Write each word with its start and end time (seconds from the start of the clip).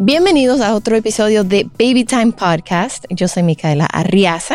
Bienvenidos 0.00 0.60
a 0.60 0.74
otro 0.74 0.96
episodio 0.96 1.44
de 1.44 1.64
Baby 1.78 2.04
Time 2.04 2.32
Podcast. 2.32 3.04
Yo 3.10 3.28
soy 3.28 3.42
Micaela 3.42 3.86
Arriaza 3.86 4.54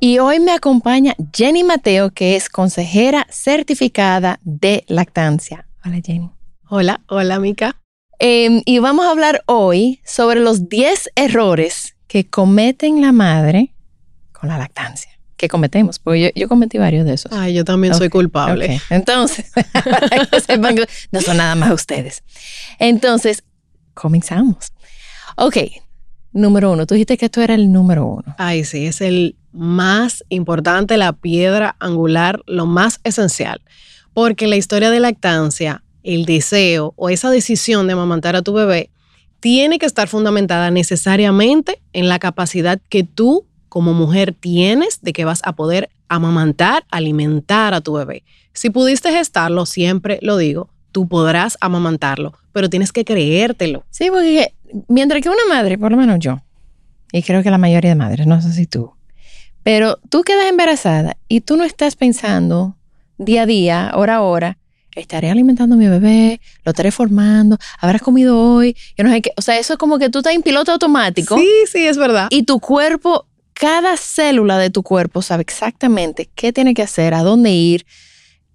y 0.00 0.18
hoy 0.18 0.40
me 0.40 0.52
acompaña 0.52 1.14
Jenny 1.34 1.64
Mateo, 1.64 2.10
que 2.10 2.36
es 2.36 2.48
consejera 2.48 3.26
certificada 3.30 4.40
de 4.42 4.84
lactancia. 4.88 5.66
Hola 5.84 6.00
Jenny. 6.04 6.30
Hola, 6.68 7.00
hola 7.08 7.38
Mica. 7.38 7.76
Eh, 8.18 8.62
y 8.64 8.78
vamos 8.78 9.06
a 9.06 9.10
hablar 9.10 9.42
hoy 9.46 10.00
sobre 10.04 10.40
los 10.40 10.68
10 10.68 11.10
errores 11.14 11.96
que 12.06 12.28
cometen 12.28 13.00
la 13.00 13.12
madre 13.12 13.74
con 14.32 14.48
la 14.48 14.58
lactancia. 14.58 15.10
Que 15.36 15.48
cometemos, 15.48 15.98
porque 15.98 16.20
yo, 16.20 16.28
yo 16.34 16.48
cometí 16.48 16.76
varios 16.76 17.06
de 17.06 17.14
esos. 17.14 17.32
Ay, 17.32 17.54
yo 17.54 17.64
también 17.64 17.94
soy 17.94 18.08
Ok, 18.08 18.12
culpable. 18.12 18.76
ok. 18.76 18.82
Entonces, 18.90 19.50
para 19.72 20.26
que 20.30 20.40
sepan 20.40 20.76
que 20.76 20.86
no 21.12 21.20
son 21.22 21.38
nada 21.38 21.54
más 21.54 21.72
ustedes. 21.72 22.22
Entonces, 22.78 23.42
comenzamos. 23.94 24.70
Ok, 25.42 25.56
número 26.32 26.70
uno. 26.70 26.84
Tú 26.84 26.92
dijiste 26.92 27.16
que 27.16 27.24
esto 27.24 27.40
era 27.40 27.54
el 27.54 27.72
número 27.72 28.04
uno. 28.04 28.34
Ay, 28.36 28.62
sí, 28.64 28.84
es 28.84 29.00
el 29.00 29.36
más 29.52 30.22
importante, 30.28 30.98
la 30.98 31.14
piedra 31.14 31.76
angular, 31.80 32.42
lo 32.44 32.66
más 32.66 33.00
esencial. 33.04 33.62
Porque 34.12 34.46
la 34.46 34.56
historia 34.56 34.90
de 34.90 35.00
lactancia, 35.00 35.82
el 36.02 36.26
deseo 36.26 36.92
o 36.96 37.08
esa 37.08 37.30
decisión 37.30 37.86
de 37.86 37.94
amamantar 37.94 38.36
a 38.36 38.42
tu 38.42 38.52
bebé 38.52 38.90
tiene 39.40 39.78
que 39.78 39.86
estar 39.86 40.08
fundamentada 40.08 40.70
necesariamente 40.70 41.80
en 41.94 42.10
la 42.10 42.18
capacidad 42.18 42.78
que 42.90 43.02
tú 43.02 43.46
como 43.70 43.94
mujer 43.94 44.36
tienes 44.38 45.00
de 45.00 45.14
que 45.14 45.24
vas 45.24 45.40
a 45.44 45.54
poder 45.54 45.88
amamantar, 46.08 46.84
alimentar 46.90 47.72
a 47.72 47.80
tu 47.80 47.94
bebé. 47.94 48.24
Si 48.52 48.68
pudiste 48.68 49.10
gestarlo, 49.10 49.64
siempre 49.64 50.18
lo 50.20 50.36
digo, 50.36 50.68
tú 50.92 51.08
podrás 51.08 51.56
amamantarlo, 51.62 52.34
pero 52.52 52.68
tienes 52.68 52.92
que 52.92 53.06
creértelo. 53.06 53.84
Sí, 53.88 54.10
porque 54.10 54.52
mientras 54.88 55.22
que 55.22 55.28
una 55.28 55.44
madre, 55.48 55.78
por 55.78 55.90
lo 55.90 55.96
menos 55.96 56.18
yo, 56.18 56.38
y 57.12 57.22
creo 57.22 57.42
que 57.42 57.50
la 57.50 57.58
mayoría 57.58 57.90
de 57.90 57.96
madres, 57.96 58.26
no 58.26 58.40
sé 58.40 58.52
si 58.52 58.66
tú, 58.66 58.92
pero 59.62 59.98
tú 60.08 60.22
quedas 60.22 60.46
embarazada 60.48 61.16
y 61.28 61.40
tú 61.40 61.56
no 61.56 61.64
estás 61.64 61.96
pensando 61.96 62.76
día 63.18 63.42
a 63.42 63.46
día, 63.46 63.92
hora 63.94 64.16
a 64.16 64.22
hora, 64.22 64.58
estaré 64.94 65.30
alimentando 65.30 65.74
a 65.74 65.78
mi 65.78 65.88
bebé, 65.88 66.40
lo 66.64 66.70
estaré 66.70 66.90
formando, 66.90 67.58
habrás 67.80 68.02
comido 68.02 68.40
hoy, 68.40 68.76
yo 68.96 69.04
no 69.04 69.10
sé 69.10 69.22
qué. 69.22 69.32
O 69.36 69.42
sea, 69.42 69.58
eso 69.58 69.74
es 69.74 69.78
como 69.78 69.98
que 69.98 70.08
tú 70.10 70.18
estás 70.18 70.34
en 70.34 70.42
piloto 70.42 70.72
automático 70.72 71.36
Sí, 71.36 71.48
sí, 71.70 71.86
es 71.86 71.96
verdad. 71.96 72.28
y 72.30 72.44
tu 72.44 72.60
cuerpo, 72.60 73.26
cada 73.52 73.96
célula 73.96 74.58
de 74.58 74.70
tu 74.70 74.82
cuerpo 74.82 75.22
sabe 75.22 75.42
exactamente 75.42 76.28
qué 76.34 76.52
tiene 76.52 76.74
que 76.74 76.82
hacer, 76.82 77.14
a 77.14 77.22
dónde 77.22 77.50
ir, 77.50 77.86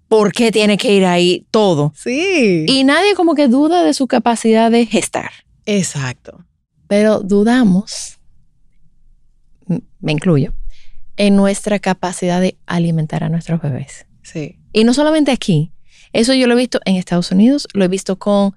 por 0.08 0.32
qué 0.32 0.52
tiene 0.52 0.76
que 0.76 0.92
ir 0.92 1.04
ahí, 1.04 1.46
todo. 1.50 1.92
Sí. 1.96 2.64
Y 2.68 2.84
nadie 2.84 3.14
como 3.14 3.34
que 3.34 3.48
duda 3.48 3.82
de 3.82 3.94
su 3.94 4.06
capacidad 4.06 4.70
de 4.70 4.86
gestar 4.86 5.30
Exacto. 5.66 6.44
pero 6.88 7.20
dudamos, 7.20 8.18
me 9.98 10.12
incluyo, 10.12 10.54
en 11.16 11.34
nuestra 11.34 11.78
capacidad 11.78 12.40
de 12.40 12.56
alimentar 12.66 13.24
a 13.24 13.28
nuestros 13.28 13.60
bebés. 13.60 14.06
Sí. 14.22 14.58
Y 14.72 14.84
no 14.84 14.94
solamente 14.94 15.32
aquí, 15.32 15.72
eso 16.12 16.32
yo 16.34 16.46
lo 16.46 16.54
he 16.54 16.56
visto 16.56 16.80
en 16.84 16.96
Estados 16.96 17.30
Unidos, 17.32 17.66
lo 17.74 17.84
he 17.84 17.88
visto 17.88 18.16
con 18.16 18.54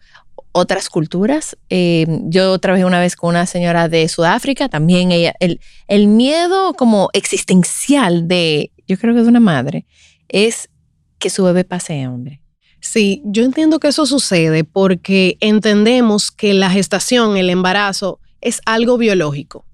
otras 0.52 0.90
culturas. 0.90 1.58
Eh, 1.70 2.06
yo 2.24 2.58
trabajé 2.60 2.86
una 2.86 3.00
vez 3.00 3.16
con 3.16 3.30
una 3.32 3.46
señora 3.46 3.88
de 3.90 4.08
Sudáfrica, 4.08 4.70
también 4.70 5.12
ella, 5.12 5.34
el, 5.40 5.60
el 5.88 6.08
miedo 6.08 6.74
como 6.74 7.10
existencial 7.14 8.28
de, 8.28 8.72
yo 8.88 8.98
creo 8.98 9.16
que 9.16 9.22
de 9.22 9.28
una 9.28 9.40
madre, 9.40 9.86
es 10.28 10.70
que 11.18 11.30
su 11.30 11.44
bebé 11.44 11.64
pase 11.64 12.02
hambre. 12.02 12.42
Sí, 12.80 13.22
yo 13.26 13.44
entiendo 13.44 13.80
que 13.80 13.90
eso 13.90 14.06
sucede 14.06 14.64
porque 14.64 15.38
entendemos 15.42 16.32
que 16.32 16.54
la 16.54 16.70
gestación, 16.70 17.38
el 17.38 17.50
embarazo, 17.50 18.20
es 18.42 18.62
algo 18.66 18.98
biológico, 18.98 19.66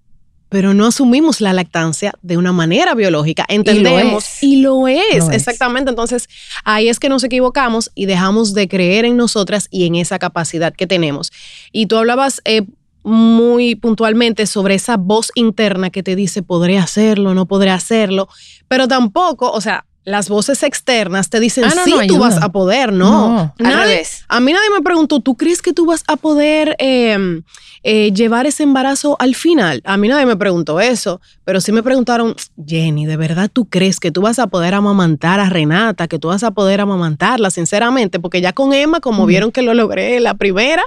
pero 0.49 0.73
no 0.73 0.87
asumimos 0.87 1.39
la 1.41 1.53
lactancia 1.53 2.13
de 2.21 2.37
una 2.37 2.51
manera 2.51 2.95
biológica. 2.95 3.45
Entendemos 3.47 4.23
es. 4.25 4.43
y 4.43 4.61
lo 4.61 4.87
es, 4.87 5.19
Lo 5.19 5.29
es. 5.29 5.35
exactamente. 5.35 5.89
Entonces, 5.89 6.27
ahí 6.63 6.89
es 6.89 6.99
que 6.99 7.09
nos 7.09 7.23
equivocamos 7.23 7.91
y 7.93 8.05
dejamos 8.05 8.53
de 8.53 8.67
creer 8.67 9.05
en 9.05 9.17
nosotras 9.17 9.67
y 9.69 9.85
en 9.85 9.95
esa 9.95 10.17
capacidad 10.17 10.73
que 10.73 10.87
tenemos. 10.87 11.31
Y 11.71 11.85
tú 11.85 11.97
hablabas 11.97 12.41
eh, 12.45 12.63
muy 13.03 13.75
puntualmente 13.75 14.47
sobre 14.47 14.73
esa 14.73 14.97
voz 14.97 15.31
interna 15.35 15.91
que 15.91 16.01
te 16.01 16.15
dice, 16.15 16.41
podré 16.41 16.79
hacerlo, 16.79 17.35
no 17.35 17.45
podré 17.45 17.69
hacerlo, 17.69 18.27
pero 18.67 18.87
tampoco, 18.87 19.51
o 19.51 19.61
sea, 19.61 19.85
las 20.05 20.29
voces 20.29 20.61
externas 20.63 21.29
te 21.29 21.39
dicen, 21.39 21.63
Ah, 21.65 21.73
no, 21.75 21.83
sí, 21.83 21.91
no, 21.91 22.05
tú 22.07 22.19
vas 22.19 22.41
a 22.41 22.49
poder, 22.51 22.93
no. 22.93 23.11
No, 23.29 23.39
al 23.39 23.53
Nadie- 23.65 23.75
revés. 23.95 24.23
A 24.27 24.39
mí 24.39 24.53
nadie 24.53 24.69
me 24.69 24.81
preguntó, 24.81 25.19
¿tú 25.19 25.35
crees 25.35 25.61
que 25.63 25.73
tú 25.73 25.85
vas 25.87 26.03
a 26.07 26.15
poder 26.15 26.75
eh, 26.79 27.41
eh, 27.81 28.11
llevar 28.13 28.45
ese 28.45 28.61
embarazo 28.63 29.15
al 29.19 29.33
final? 29.33 29.81
A 29.83 29.97
mí 29.97 30.07
nadie 30.07 30.27
me 30.27 30.37
preguntó 30.37 30.79
eso, 30.79 31.21
pero 31.43 31.59
sí 31.59 31.71
me 31.71 31.81
preguntaron, 31.81 32.35
Jenny, 32.67 33.05
¿de 33.07 33.17
verdad 33.17 33.49
tú 33.51 33.65
crees 33.65 33.99
que 33.99 34.11
tú 34.11 34.21
vas 34.21 34.37
a 34.37 34.45
poder 34.47 34.75
amamantar 34.75 35.39
a 35.39 35.49
Renata, 35.49 36.07
que 36.07 36.19
tú 36.19 36.27
vas 36.27 36.43
a 36.43 36.51
poder 36.51 36.81
amamantarla, 36.81 37.49
sinceramente? 37.49 38.19
Porque 38.19 38.41
ya 38.41 38.53
con 38.53 38.73
Emma, 38.73 38.99
como 38.99 39.25
vieron 39.25 39.51
que 39.51 39.63
lo 39.63 39.73
logré 39.73 40.19
la 40.19 40.35
primera, 40.35 40.83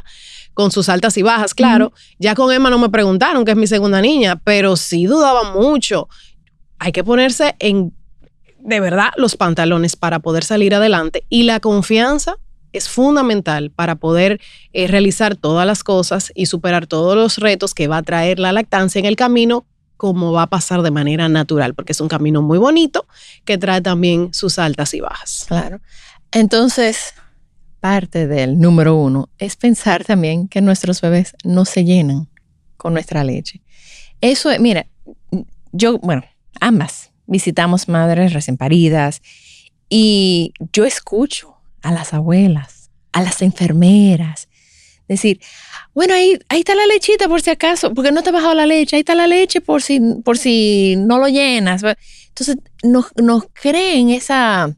con 0.54 0.70
sus 0.70 0.88
altas 0.88 1.16
y 1.16 1.22
bajas, 1.22 1.54
claro, 1.54 1.92
ya 2.20 2.34
con 2.36 2.52
Emma 2.52 2.70
no 2.70 2.78
me 2.78 2.88
preguntaron, 2.88 3.44
que 3.44 3.50
es 3.50 3.56
mi 3.56 3.66
segunda 3.66 4.00
niña, 4.00 4.40
pero 4.44 4.76
sí 4.76 5.06
dudaba 5.06 5.52
mucho. 5.54 6.08
Hay 6.80 6.92
que 6.92 7.02
ponerse 7.02 7.56
en, 7.58 7.92
de 8.60 8.80
verdad, 8.80 9.10
los 9.16 9.36
pantalones 9.36 9.96
para 9.96 10.18
poder 10.18 10.44
salir 10.44 10.74
adelante 10.74 11.24
y 11.28 11.44
la 11.44 11.60
confianza 11.60 12.36
es 12.72 12.88
fundamental 12.88 13.70
para 13.70 13.94
poder 13.96 14.40
eh, 14.72 14.86
realizar 14.88 15.36
todas 15.36 15.66
las 15.66 15.82
cosas 15.82 16.32
y 16.34 16.46
superar 16.46 16.86
todos 16.86 17.16
los 17.16 17.38
retos 17.38 17.74
que 17.74 17.88
va 17.88 17.98
a 17.98 18.02
traer 18.02 18.38
la 18.38 18.52
lactancia 18.52 18.98
en 18.98 19.06
el 19.06 19.16
camino, 19.16 19.64
como 19.96 20.32
va 20.32 20.42
a 20.42 20.46
pasar 20.48 20.82
de 20.82 20.90
manera 20.90 21.28
natural, 21.28 21.74
porque 21.74 21.92
es 21.92 22.00
un 22.00 22.08
camino 22.08 22.42
muy 22.42 22.58
bonito 22.58 23.06
que 23.44 23.58
trae 23.58 23.80
también 23.80 24.34
sus 24.34 24.58
altas 24.58 24.92
y 24.94 25.00
bajas. 25.00 25.46
Claro. 25.48 25.80
Entonces, 26.30 27.14
parte 27.80 28.26
del 28.26 28.60
número 28.60 28.96
uno 28.96 29.30
es 29.38 29.56
pensar 29.56 30.04
también 30.04 30.46
que 30.46 30.60
nuestros 30.60 31.00
bebés 31.00 31.34
no 31.44 31.64
se 31.64 31.84
llenan 31.84 32.28
con 32.76 32.92
nuestra 32.92 33.24
leche. 33.24 33.62
Eso 34.20 34.50
es, 34.50 34.60
mira, 34.60 34.86
yo, 35.72 35.98
bueno, 35.98 36.22
ambas 36.60 37.07
visitamos 37.28 37.88
madres 37.88 38.32
recién 38.32 38.56
paridas 38.56 39.22
y 39.88 40.52
yo 40.72 40.84
escucho 40.84 41.54
a 41.82 41.92
las 41.92 42.12
abuelas, 42.12 42.90
a 43.12 43.22
las 43.22 43.40
enfermeras, 43.42 44.48
decir, 45.06 45.40
bueno, 45.94 46.14
ahí, 46.14 46.38
ahí 46.48 46.60
está 46.60 46.74
la 46.74 46.86
lechita 46.86 47.28
por 47.28 47.40
si 47.40 47.50
acaso, 47.50 47.94
porque 47.94 48.12
no 48.12 48.22
te 48.22 48.30
ha 48.30 48.32
bajado 48.32 48.54
la 48.54 48.66
leche, 48.66 48.96
ahí 48.96 49.00
está 49.00 49.14
la 49.14 49.26
leche 49.26 49.60
por 49.60 49.82
si, 49.82 50.00
por 50.24 50.36
si 50.36 50.96
no 50.96 51.18
lo 51.18 51.28
llenas. 51.28 51.82
Entonces, 52.28 52.56
nos, 52.82 53.06
nos 53.16 53.44
creen 53.52 54.10
esa... 54.10 54.74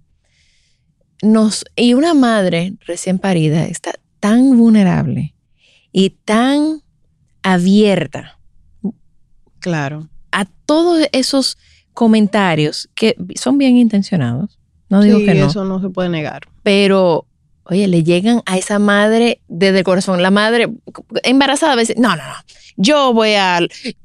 Nos, 1.23 1.65
y 1.77 1.93
una 1.95 2.15
madre 2.15 2.75
recién 2.87 3.19
parida 3.19 3.67
está 3.67 3.93
tan 4.21 4.57
vulnerable 4.57 5.35
y 5.93 6.11
tan 6.11 6.83
abierta 7.43 8.39
Claro. 9.59 10.09
a 10.33 10.47
todos 10.47 11.07
esos 11.13 11.59
comentarios 12.01 12.89
que 12.95 13.15
son 13.35 13.59
bien 13.59 13.77
intencionados. 13.77 14.59
No 14.89 15.03
digo 15.03 15.19
sí, 15.19 15.27
que 15.27 15.35
no, 15.35 15.49
eso 15.49 15.67
no 15.67 15.83
se 15.83 15.91
puede 15.91 16.09
negar. 16.09 16.49
pero 16.63 17.27
oye, 17.65 17.87
le 17.89 18.03
llegan 18.03 18.41
a 18.47 18.57
esa 18.57 18.79
madre 18.79 19.43
desde 19.49 19.81
el 19.81 19.85
corazón. 19.85 20.23
La 20.23 20.31
madre 20.31 20.71
embarazada 21.25 21.75
a 21.75 21.77
veces, 21.77 21.99
no, 21.99 22.09
no, 22.17 22.23
no, 22.23 22.35
yo 22.79 23.13
voy 23.13 23.35
a, 23.35 23.61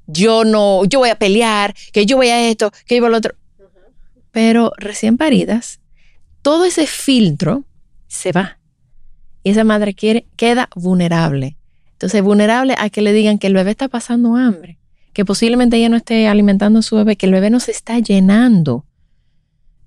yo 0.07 0.43
no, 0.43 0.83
yo 0.83 0.99
voy 0.99 1.09
a 1.09 1.15
pelear, 1.15 1.73
que 1.93 2.05
yo 2.05 2.17
voy 2.17 2.27
a 2.27 2.49
esto, 2.49 2.69
que 2.85 2.95
yo 2.95 3.01
voy 3.01 3.07
a 3.07 3.11
lo 3.11 3.17
otro. 3.19 3.33
Pero 4.31 4.73
recién 4.75 5.15
paridas, 5.15 5.79
todo 6.41 6.65
ese 6.65 6.87
filtro 6.87 7.63
se 8.07 8.33
va. 8.33 8.59
Y 9.41 9.51
esa 9.51 9.63
madre 9.63 9.93
quiere, 9.93 10.25
queda 10.35 10.67
vulnerable. 10.75 11.55
Entonces, 11.93 12.21
vulnerable 12.21 12.75
a 12.77 12.89
que 12.89 13.01
le 13.01 13.13
digan 13.13 13.39
que 13.39 13.47
el 13.47 13.53
bebé 13.53 13.71
está 13.71 13.87
pasando 13.87 14.35
hambre, 14.35 14.79
que 15.15 15.25
posiblemente 15.25 15.77
ella 15.77 15.89
no 15.89 15.97
esté 15.97 16.27
alimentando 16.27 16.79
a 16.79 16.83
su 16.83 16.95
bebé, 16.95 17.15
que 17.15 17.25
el 17.25 17.31
bebé 17.31 17.49
no 17.49 17.59
se 17.59 17.71
está 17.71 17.97
llenando. 17.97 18.85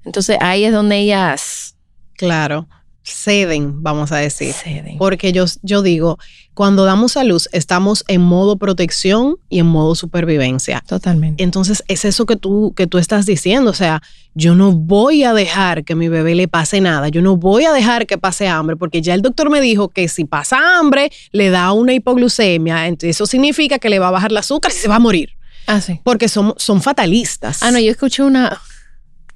Entonces, 0.05 0.39
ahí 0.41 0.65
es 0.65 0.73
donde 0.73 0.97
ellas... 0.97 1.77
Claro 2.15 2.67
ceden, 3.11 3.83
vamos 3.83 4.13
a 4.13 4.17
decir. 4.17 4.53
Ceden. 4.53 4.99
Porque 4.99 5.33
yo, 5.33 5.45
yo 5.63 5.83
digo, 5.83 6.19
cuando 6.55 6.85
damos 6.85 7.17
a 7.17 7.23
luz, 7.23 7.49
estamos 7.53 8.05
en 8.09 8.21
modo 8.21 8.57
protección 8.57 9.37
y 9.49 9.61
en 9.61 9.67
modo 9.67 9.95
supervivencia. 9.95 10.83
Totalmente. 10.87 11.43
Entonces, 11.45 11.85
es 11.87 12.05
eso 12.05 12.27
que 12.27 12.35
tú, 12.35 12.75
que 12.77 12.87
tú 12.87 12.99
estás 12.99 13.27
diciendo. 13.27 13.71
O 13.71 13.75
sea, 13.75 14.03
yo 14.35 14.55
no 14.55 14.73
voy 14.73 15.23
a 15.23 15.33
dejar 15.35 15.85
que 15.85 15.95
mi 15.95 16.09
bebé 16.09 16.35
le 16.35 16.49
pase 16.49 16.81
nada. 16.81 17.09
Yo 17.09 17.23
no 17.23 17.37
voy 17.37 17.65
a 17.65 17.73
dejar 17.73 18.07
que 18.07 18.19
pase 18.19 18.49
hambre, 18.49 18.77
porque 18.77 19.03
ya 19.03 19.15
el 19.15 19.23
doctor 19.23 19.51
me 19.51 19.61
dijo 19.61 19.89
que 19.89 20.09
si 20.09 20.25
pasa 20.25 20.79
hambre, 20.79 21.13
le 21.31 21.51
da 21.51 21.73
una 21.73 21.95
hipoglucemia. 21.95 22.89
Entonces, 22.89 23.17
eso 23.17 23.27
significa 23.27 23.79
que 23.79 23.89
le 23.89 23.99
va 24.01 24.09
a 24.09 24.13
bajar 24.13 24.33
el 24.33 24.39
azúcar 24.39 24.73
y 24.73 24.75
se 24.75 24.89
va 24.89 24.97
a 24.97 25.01
morir. 25.01 25.31
Ah, 25.69 25.81
sí. 25.81 26.01
Porque 26.03 26.29
son, 26.29 26.55
son 26.57 26.83
fatalistas. 26.83 27.63
Ah, 27.63 27.71
no, 27.71 27.79
yo 27.79 27.91
escuché 27.91 28.23
una. 28.23 28.61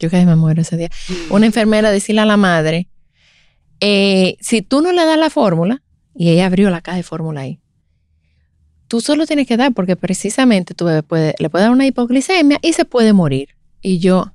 Yo 0.01 0.11
casi 0.11 0.27
me 0.27 0.35
muero 0.35 0.63
ese 0.63 0.77
día. 0.77 0.91
Una 1.31 1.47
enfermera 1.47 1.93
decirle 1.93 2.23
a 2.23 2.27
la 2.27 2.37
madre 2.37 2.89
eh, 3.84 4.37
si 4.40 4.62
tú 4.62 4.81
no 4.81 4.93
le 4.93 5.05
das 5.05 5.19
la 5.19 5.29
fórmula, 5.29 5.82
y 6.14 6.31
ella 6.31 6.46
abrió 6.46 6.70
la 6.70 6.82
caja 6.82 6.99
de 6.99 7.02
fórmula 7.02 7.40
ahí, 7.40 7.58
tú 8.87 9.00
solo 9.00 9.26
tienes 9.26 9.49
que 9.49 9.56
dar 9.56 9.73
porque 9.73 9.96
precisamente 9.96 10.73
tu 10.73 10.84
bebé 10.84 11.34
le 11.37 11.50
puede 11.50 11.64
dar 11.64 11.73
una 11.73 11.84
hipoglicemia 11.84 12.61
y 12.62 12.75
se 12.75 12.84
puede 12.84 13.12
morir. 13.12 13.56
Y 13.81 13.99
yo, 13.99 14.32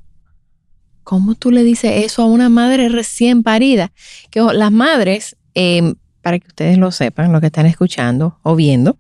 ¿cómo 1.03 1.35
tú 1.35 1.49
le 1.51 1.63
dices 1.63 2.03
eso 2.03 2.23
a 2.23 2.25
una 2.25 2.49
madre 2.49 2.89
recién 2.89 3.41
parida? 3.41 3.94
Que 4.31 4.41
las 4.41 4.71
madres, 4.71 5.38
em, 5.53 5.95
para 6.21 6.39
que 6.39 6.47
ustedes 6.47 6.77
lo 6.77 6.91
sepan, 6.91 7.31
lo 7.31 7.39
que 7.39 7.47
están 7.47 7.67
escuchando 7.67 8.39
o 8.44 8.53
viendo, 8.53 8.97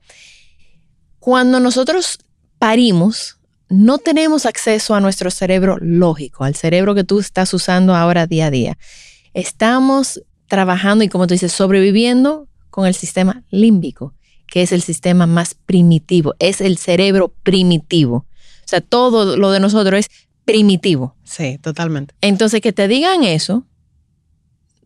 cuando 1.19 1.59
nosotros 1.59 2.19
parimos, 2.57 3.37
no 3.67 3.97
tenemos 3.97 4.45
acceso 4.45 4.95
a 4.95 5.01
nuestro 5.01 5.29
cerebro 5.29 5.75
lógico, 5.81 6.45
al 6.45 6.55
cerebro 6.55 6.95
que 6.95 7.03
tú 7.03 7.19
estás 7.19 7.53
usando 7.53 7.93
ahora 7.93 8.27
día 8.27 8.45
a 8.45 8.51
día. 8.51 8.77
Estamos 9.33 10.21
trabajando 10.47 11.03
y 11.03 11.09
como 11.09 11.27
tú 11.27 11.33
dices, 11.33 11.51
sobreviviendo 11.51 12.47
con 12.69 12.85
el 12.85 12.95
sistema 12.95 13.43
límbico, 13.49 14.13
que 14.47 14.61
es 14.61 14.71
el 14.71 14.81
sistema 14.81 15.27
más 15.27 15.53
primitivo, 15.53 16.35
es 16.39 16.61
el 16.61 16.77
cerebro 16.77 17.33
primitivo. 17.43 18.17
O 18.17 18.69
sea, 18.69 18.81
todo 18.81 19.37
lo 19.37 19.51
de 19.51 19.59
nosotros 19.59 19.99
es 19.99 20.09
primitivo. 20.45 21.15
Sí, 21.23 21.57
totalmente. 21.57 22.15
Entonces, 22.21 22.61
que 22.61 22.73
te 22.73 22.87
digan 22.87 23.23
eso, 23.23 23.65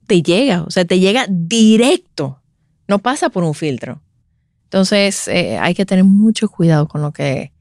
te 0.07 0.21
llega, 0.21 0.63
o 0.63 0.71
sea, 0.71 0.85
te 0.85 0.99
llega 0.99 1.25
directo, 1.29 2.41
no 2.87 2.99
pasa 2.99 3.29
por 3.29 3.43
un 3.43 3.53
filtro. 3.53 4.01
Entonces, 4.65 5.27
eh, 5.27 5.57
hay 5.59 5.75
que 5.75 5.85
tener 5.85 6.03
mucho 6.03 6.49
cuidado 6.49 6.87
con 6.87 7.01
lo 7.01 7.11
que 7.11 7.51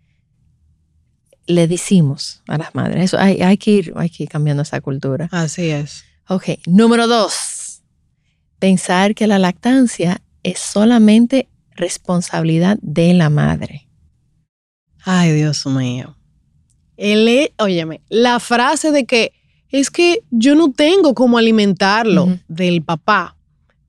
le 1.46 1.66
decimos 1.66 2.42
a 2.46 2.56
las 2.56 2.74
madres. 2.74 3.04
Eso 3.04 3.18
hay, 3.18 3.42
hay, 3.42 3.58
que 3.58 3.70
ir, 3.72 3.92
hay 3.96 4.08
que 4.08 4.22
ir 4.22 4.28
cambiando 4.28 4.62
esa 4.62 4.80
cultura. 4.80 5.28
Así 5.32 5.68
es. 5.70 6.04
Ok, 6.28 6.44
número 6.66 7.08
dos 7.08 7.32
pensar 8.60 9.16
que 9.16 9.26
la 9.26 9.40
lactancia 9.40 10.22
es 10.44 10.60
solamente 10.60 11.48
responsabilidad 11.74 12.78
de 12.82 13.14
la 13.14 13.30
madre. 13.30 13.88
Ay, 15.02 15.32
Dios 15.32 15.66
mío. 15.66 16.16
El, 16.96 17.50
óyeme, 17.58 18.02
la 18.08 18.38
frase 18.38 18.92
de 18.92 19.06
que 19.06 19.32
es 19.70 19.90
que 19.90 20.22
yo 20.30 20.54
no 20.54 20.72
tengo 20.72 21.14
cómo 21.14 21.38
alimentarlo 21.38 22.38
del 22.48 22.82
papá 22.82 23.36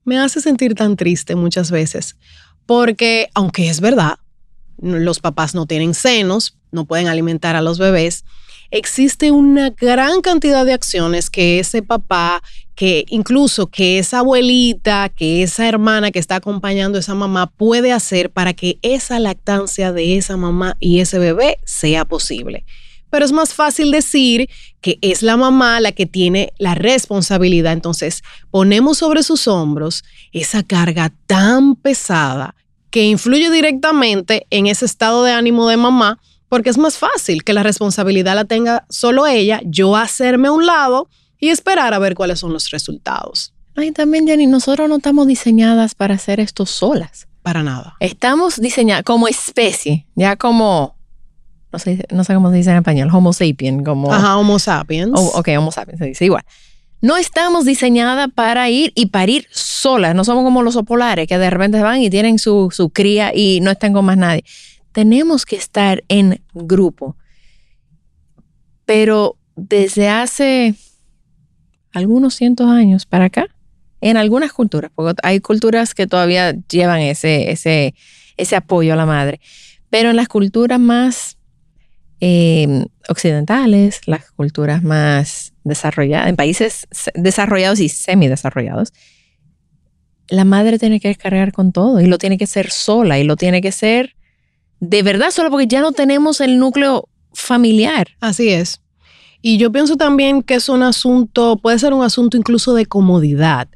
me 0.06 0.18
hace 0.20 0.42
sentir 0.42 0.76
tan 0.76 0.96
triste 0.96 1.36
muchas 1.36 1.72
veces. 1.72 2.16
Porque, 2.66 3.30
aunque 3.34 3.70
es 3.70 3.82
verdad, 3.82 4.20
los 4.78 5.20
papás 5.20 5.54
no 5.54 5.66
tienen 5.66 5.94
senos, 5.94 6.58
no 6.72 6.86
pueden 6.86 7.08
alimentar 7.08 7.56
a 7.56 7.62
los 7.62 7.80
bebés, 7.80 8.24
existe 8.72 9.32
una 9.32 9.70
gran 9.70 10.22
cantidad 10.22 10.66
de 10.66 10.74
acciones 10.74 11.30
que 11.30 11.60
ese 11.60 11.84
papá, 11.84 12.42
que 12.74 13.06
incluso 13.10 13.68
que 13.68 14.00
esa 14.00 14.20
abuelita, 14.20 15.10
que 15.10 15.44
esa 15.44 15.68
hermana 15.68 16.12
que 16.12 16.20
está 16.20 16.38
acompañando 16.38 16.98
a 16.98 17.02
esa 17.02 17.14
mamá 17.14 17.48
puede 17.48 17.92
hacer 17.92 18.32
para 18.32 18.54
que 18.54 18.80
esa 18.82 19.20
lactancia 19.20 19.92
de 19.92 20.18
esa 20.18 20.38
mamá 20.38 20.78
y 20.80 21.00
ese 21.00 21.20
bebé 21.20 21.60
sea 21.66 22.06
posible. 22.06 22.66
Pero 23.12 23.26
es 23.26 23.34
más 23.34 23.54
fácil 23.54 23.92
decir 23.92 24.50
que 24.80 24.98
es 25.02 25.22
la 25.22 25.36
mamá 25.36 25.82
la 25.82 25.92
que 25.92 26.06
tiene 26.06 26.54
la 26.58 26.76
responsabilidad. 26.76 27.74
Entonces 27.74 28.24
ponemos 28.50 29.00
sobre 29.00 29.22
sus 29.22 29.48
hombros 29.50 30.04
esa 30.32 30.64
carga 30.64 31.14
tan 31.28 31.76
pesada 31.76 32.56
que 32.90 33.04
influye 33.04 33.52
directamente 33.52 34.48
en 34.50 34.68
ese 34.68 34.86
estado 34.86 35.24
de 35.24 35.34
ánimo 35.34 35.68
de 35.68 35.78
mamá 35.78 36.20
porque 36.52 36.70
es 36.70 36.78
más 36.78 36.98
fácil 36.98 37.46
que 37.46 37.54
la 37.54 37.64
responsabilidad 37.64 38.36
la 38.36 38.44
tenga 38.44 38.84
solo 38.90 39.26
ella, 39.26 39.62
yo 39.64 39.96
hacerme 39.96 40.50
a 40.50 40.52
un 40.52 40.66
lado 40.66 41.08
y 41.40 41.48
esperar 41.48 41.94
a 41.94 42.00
ver 42.00 42.14
cuáles 42.14 42.40
son 42.40 42.52
los 42.52 42.72
resultados. 42.72 43.54
Ay, 43.78 43.94
también, 43.94 44.28
Jenny, 44.28 44.48
nosotros 44.48 44.90
no 44.90 44.98
estamos 44.98 45.28
diseñadas 45.28 45.96
para 45.96 46.16
hacer 46.16 46.42
esto 46.42 46.66
solas. 46.66 47.30
Para 47.42 47.64
nada. 47.64 47.96
Estamos 48.02 48.60
diseñadas 48.60 49.04
como 49.04 49.30
especie, 49.30 50.06
ya 50.16 50.36
como, 50.36 50.98
no 51.72 51.80
sé, 51.80 52.06
no 52.12 52.26
sé 52.26 52.34
cómo 52.34 52.52
se 52.52 52.58
dice 52.58 52.72
en 52.72 52.78
español, 52.78 53.08
Homo 53.14 53.32
sapien, 53.32 53.86
como... 53.86 54.12
Ajá, 54.12 54.36
Homo 54.36 54.60
sapiens. 54.60 55.14
Oh, 55.16 55.32
ok, 55.36 55.48
Homo 55.58 55.72
sapiens 55.72 56.00
se 56.00 56.06
dice 56.08 56.26
igual. 56.26 56.44
No 57.00 57.16
estamos 57.16 57.64
diseñadas 57.64 58.28
para 58.36 58.70
ir 58.70 58.92
y 58.94 59.06
parir 59.06 59.48
solas. 59.52 60.14
No 60.16 60.26
somos 60.26 60.44
como 60.44 60.64
los 60.64 60.76
opolares 60.76 61.28
que 61.28 61.38
de 61.38 61.50
repente 61.50 61.82
van 61.82 62.02
y 62.02 62.10
tienen 62.10 62.40
su, 62.40 62.72
su 62.72 62.90
cría 62.90 63.32
y 63.34 63.62
no 63.62 63.72
están 63.72 63.94
con 63.94 64.04
más 64.04 64.18
nadie 64.18 64.44
tenemos 64.92 65.46
que 65.46 65.56
estar 65.56 66.04
en 66.08 66.42
grupo. 66.54 67.16
Pero 68.86 69.38
desde 69.56 70.10
hace 70.10 70.76
algunos 71.94 72.36
cientos 72.36 72.68
años 72.68 73.06
para 73.06 73.26
acá, 73.26 73.48
en 74.02 74.18
algunas 74.18 74.52
culturas, 74.52 74.92
porque 74.94 75.14
hay 75.24 75.40
culturas 75.40 75.94
que 75.94 76.08
todavía 76.08 76.56
llevan 76.70 77.02
ese, 77.02 77.52
ese, 77.52 77.94
ese 78.38 78.56
apoyo 78.56 78.94
a 78.94 78.96
la 78.96 79.06
madre, 79.06 79.40
pero 79.90 80.10
en 80.10 80.16
las 80.16 80.28
culturas 80.28 80.80
más 80.80 81.38
em, 82.20 82.86
occidentales, 83.08 84.08
las 84.08 84.32
culturas 84.32 84.82
más 84.82 85.54
desarrolladas, 85.64 86.30
en 86.30 86.36
países 86.36 86.88
desarrollados 87.14 87.80
y 87.80 87.90
semidesarrollados, 87.90 88.94
la 90.30 90.46
madre 90.46 90.80
tiene 90.80 91.00
que 91.00 91.10
descargar 91.10 91.52
con 91.52 91.72
todo 91.72 92.00
y 92.00 92.08
lo 92.08 92.18
tiene 92.18 92.38
que 92.38 92.48
ser 92.48 92.72
sola 92.72 93.20
y 93.20 93.24
lo 93.24 93.36
tiene 93.36 93.62
que 93.62 93.72
ser 93.72 94.16
de 94.82 95.04
verdad, 95.04 95.30
solo 95.30 95.52
porque 95.52 95.68
ya 95.68 95.80
no 95.80 95.92
tenemos 95.94 96.42
el 96.42 96.58
núcleo 96.58 97.08
familiar. 97.34 98.10
Así 98.20 98.50
es. 98.50 98.82
Y 99.42 99.58
yo 99.58 99.72
pienso 99.72 99.96
también 99.96 100.42
que 100.42 100.56
es 100.56 100.70
un 100.70 100.84
asunto, 100.84 101.58
puede 101.58 101.80
ser 101.80 101.94
un 101.94 102.04
asunto 102.04 102.36
incluso 102.36 102.74
de 102.74 102.86
comodidad, 102.86 103.70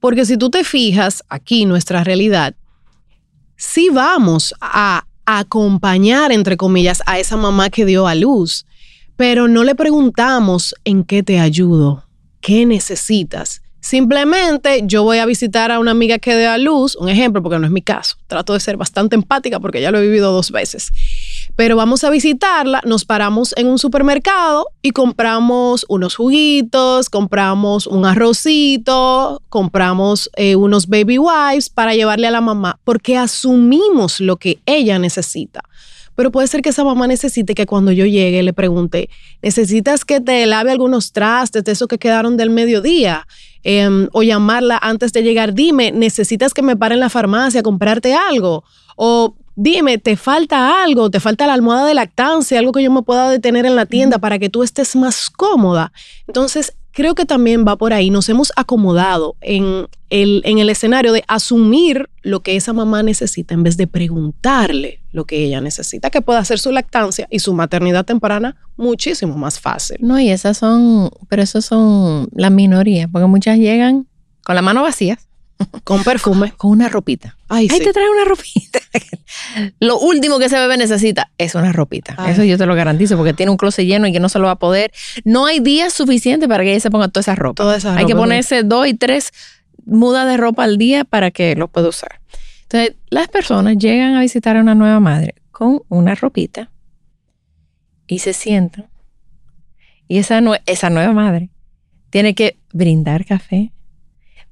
porque 0.00 0.24
si 0.24 0.36
tú 0.36 0.50
te 0.50 0.62
fijas 0.62 1.24
aquí, 1.28 1.64
nuestra 1.64 2.04
realidad, 2.04 2.54
sí 3.56 3.88
vamos 3.90 4.54
a 4.60 5.04
acompañar, 5.26 6.30
entre 6.30 6.56
comillas, 6.56 7.02
a 7.06 7.18
esa 7.18 7.36
mamá 7.36 7.70
que 7.70 7.84
dio 7.84 8.06
a 8.06 8.14
luz, 8.14 8.66
pero 9.16 9.48
no 9.48 9.64
le 9.64 9.74
preguntamos 9.74 10.74
en 10.84 11.04
qué 11.04 11.22
te 11.22 11.40
ayudo, 11.40 12.04
qué 12.40 12.64
necesitas. 12.66 13.62
Simplemente 13.80 14.82
yo 14.84 15.04
voy 15.04 15.18
a 15.18 15.26
visitar 15.26 15.72
a 15.72 15.78
una 15.78 15.92
amiga 15.92 16.18
que 16.18 16.34
dé 16.34 16.46
a 16.46 16.58
luz, 16.58 16.96
un 16.96 17.08
ejemplo, 17.08 17.42
porque 17.42 17.58
no 17.58 17.66
es 17.66 17.72
mi 17.72 17.80
caso. 17.80 18.16
Trato 18.26 18.52
de 18.52 18.60
ser 18.60 18.76
bastante 18.76 19.16
empática 19.16 19.58
porque 19.58 19.80
ya 19.80 19.90
lo 19.90 19.98
he 19.98 20.02
vivido 20.02 20.32
dos 20.32 20.50
veces. 20.50 20.92
Pero 21.56 21.76
vamos 21.76 22.04
a 22.04 22.10
visitarla, 22.10 22.82
nos 22.84 23.06
paramos 23.06 23.54
en 23.56 23.66
un 23.66 23.78
supermercado 23.78 24.66
y 24.82 24.90
compramos 24.90 25.86
unos 25.88 26.14
juguitos, 26.14 27.08
compramos 27.08 27.86
un 27.86 28.04
arrocito, 28.04 29.42
compramos 29.48 30.30
eh, 30.36 30.56
unos 30.56 30.86
baby 30.86 31.18
wipes 31.18 31.70
para 31.70 31.94
llevarle 31.94 32.26
a 32.26 32.30
la 32.30 32.40
mamá, 32.42 32.78
porque 32.84 33.16
asumimos 33.16 34.20
lo 34.20 34.36
que 34.36 34.58
ella 34.66 34.98
necesita. 34.98 35.62
Pero 36.14 36.30
puede 36.30 36.48
ser 36.48 36.60
que 36.60 36.68
esa 36.68 36.84
mamá 36.84 37.06
necesite 37.06 37.54
que 37.54 37.64
cuando 37.64 37.92
yo 37.92 38.04
llegue 38.04 38.42
le 38.42 38.52
pregunte, 38.52 39.08
¿necesitas 39.40 40.04
que 40.04 40.20
te 40.20 40.44
lave 40.44 40.70
algunos 40.70 41.12
trastes 41.12 41.64
de 41.64 41.72
esos 41.72 41.88
que 41.88 41.96
quedaron 41.96 42.36
del 42.36 42.50
mediodía? 42.50 43.26
Em, 43.62 44.08
o 44.12 44.22
llamarla 44.22 44.78
antes 44.80 45.12
de 45.12 45.22
llegar, 45.22 45.52
dime, 45.52 45.92
¿necesitas 45.92 46.54
que 46.54 46.62
me 46.62 46.76
pare 46.76 46.94
en 46.94 47.00
la 47.00 47.10
farmacia 47.10 47.60
a 47.60 47.62
comprarte 47.62 48.14
algo? 48.14 48.64
O 48.96 49.34
dime, 49.54 49.98
¿te 49.98 50.16
falta 50.16 50.82
algo? 50.82 51.10
¿Te 51.10 51.20
falta 51.20 51.46
la 51.46 51.54
almohada 51.54 51.86
de 51.86 51.94
lactancia? 51.94 52.58
Algo 52.58 52.72
que 52.72 52.82
yo 52.82 52.90
me 52.90 53.02
pueda 53.02 53.28
detener 53.28 53.66
en 53.66 53.76
la 53.76 53.86
tienda 53.86 54.18
para 54.18 54.38
que 54.38 54.48
tú 54.48 54.62
estés 54.62 54.96
más 54.96 55.28
cómoda. 55.30 55.92
Entonces, 56.26 56.74
creo 56.92 57.14
que 57.14 57.26
también 57.26 57.64
va 57.66 57.76
por 57.76 57.92
ahí. 57.92 58.10
Nos 58.10 58.28
hemos 58.28 58.52
acomodado 58.56 59.36
en 59.40 59.86
el, 60.10 60.42
en 60.44 60.58
el 60.58 60.70
escenario 60.70 61.12
de 61.12 61.24
asumir 61.28 62.08
lo 62.22 62.40
que 62.40 62.56
esa 62.56 62.72
mamá 62.72 63.02
necesita 63.02 63.54
en 63.54 63.62
vez 63.62 63.76
de 63.76 63.86
preguntarle 63.86 65.00
lo 65.12 65.24
que 65.24 65.44
ella 65.44 65.60
necesita, 65.60 66.10
que 66.10 66.20
pueda 66.20 66.38
hacer 66.38 66.58
su 66.58 66.72
lactancia 66.72 67.26
y 67.30 67.40
su 67.40 67.54
maternidad 67.54 68.04
temprana 68.04 68.56
muchísimo 68.76 69.36
más 69.36 69.58
fácil. 69.58 69.98
No, 70.00 70.20
y 70.20 70.30
esas 70.30 70.58
son, 70.58 71.10
pero 71.28 71.42
esas 71.42 71.64
son 71.64 72.28
la 72.34 72.50
minoría, 72.50 73.08
porque 73.08 73.26
muchas 73.26 73.58
llegan 73.58 74.06
con 74.44 74.54
la 74.54 74.62
mano 74.62 74.82
vacía, 74.82 75.18
Con 75.84 76.02
perfume. 76.04 76.52
con 76.56 76.70
una 76.70 76.88
ropita. 76.88 77.36
Ay, 77.48 77.68
Ahí 77.70 77.78
sí. 77.78 77.84
te 77.84 77.92
trae 77.92 78.08
una 78.08 78.24
ropita. 78.24 78.80
lo 79.80 79.98
último 79.98 80.38
que 80.38 80.46
ese 80.46 80.58
bebé 80.58 80.76
necesita 80.76 81.30
es 81.38 81.54
una 81.54 81.72
ropita. 81.72 82.14
Ay. 82.18 82.32
Eso 82.32 82.44
yo 82.44 82.56
te 82.58 82.66
lo 82.66 82.74
garantizo, 82.74 83.16
porque 83.16 83.34
tiene 83.34 83.50
un 83.50 83.56
closet 83.58 83.86
lleno 83.86 84.06
y 84.06 84.12
que 84.12 84.20
no 84.20 84.28
se 84.28 84.38
lo 84.38 84.46
va 84.46 84.52
a 84.52 84.58
poder. 84.58 84.92
No 85.24 85.46
hay 85.46 85.60
días 85.60 85.92
suficientes 85.92 86.48
para 86.48 86.62
que 86.64 86.70
ella 86.72 86.80
se 86.80 86.90
ponga 86.90 87.08
toda 87.08 87.20
esa 87.22 87.34
ropa. 87.34 87.62
Toda 87.62 87.76
esa 87.76 87.96
Hay 87.96 88.06
que 88.06 88.14
ponerse 88.14 88.62
dos 88.62 88.86
y 88.86 88.94
tres 88.94 89.32
mudas 89.84 90.26
de 90.26 90.36
ropa 90.36 90.64
al 90.64 90.78
día 90.78 91.04
para 91.04 91.30
que 91.30 91.54
lo 91.56 91.68
pueda 91.68 91.88
usar. 91.88 92.20
Entonces, 92.62 92.94
las 93.10 93.28
personas 93.28 93.76
llegan 93.78 94.14
a 94.14 94.20
visitar 94.20 94.56
a 94.56 94.60
una 94.60 94.74
nueva 94.76 95.00
madre 95.00 95.34
con 95.50 95.82
una 95.88 96.14
ropita 96.14 96.70
y 98.06 98.20
se 98.20 98.32
sientan. 98.32 98.86
Y 100.06 100.18
esa, 100.18 100.40
nue- 100.40 100.62
esa 100.66 100.88
nueva 100.90 101.12
madre 101.12 101.50
tiene 102.10 102.34
que 102.34 102.56
brindar 102.72 103.24
café, 103.24 103.72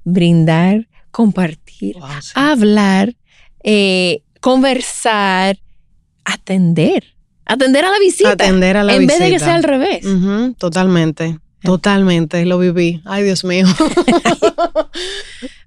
brindar, 0.03 0.87
compartir, 1.11 1.95
Wow, 1.99 2.09
sí. 2.21 2.31
hablar, 2.35 3.15
eh, 3.63 4.23
conversar, 4.41 5.57
atender. 6.25 7.03
Atender 7.45 7.85
a 7.85 7.89
la 7.89 7.99
visita. 7.99 8.31
Atender 8.31 8.77
a 8.77 8.83
la 8.83 8.95
en 8.95 9.07
vez 9.07 9.17
de 9.19 9.25
que 9.25 9.31
visita. 9.31 9.45
sea 9.45 9.55
al 9.55 9.63
revés. 9.63 10.05
Totalmente. 10.57 11.39
Totalmente, 11.61 12.45
lo 12.45 12.57
viví. 12.59 13.01
Ay, 13.05 13.23
Dios 13.23 13.43
mío. 13.43 13.65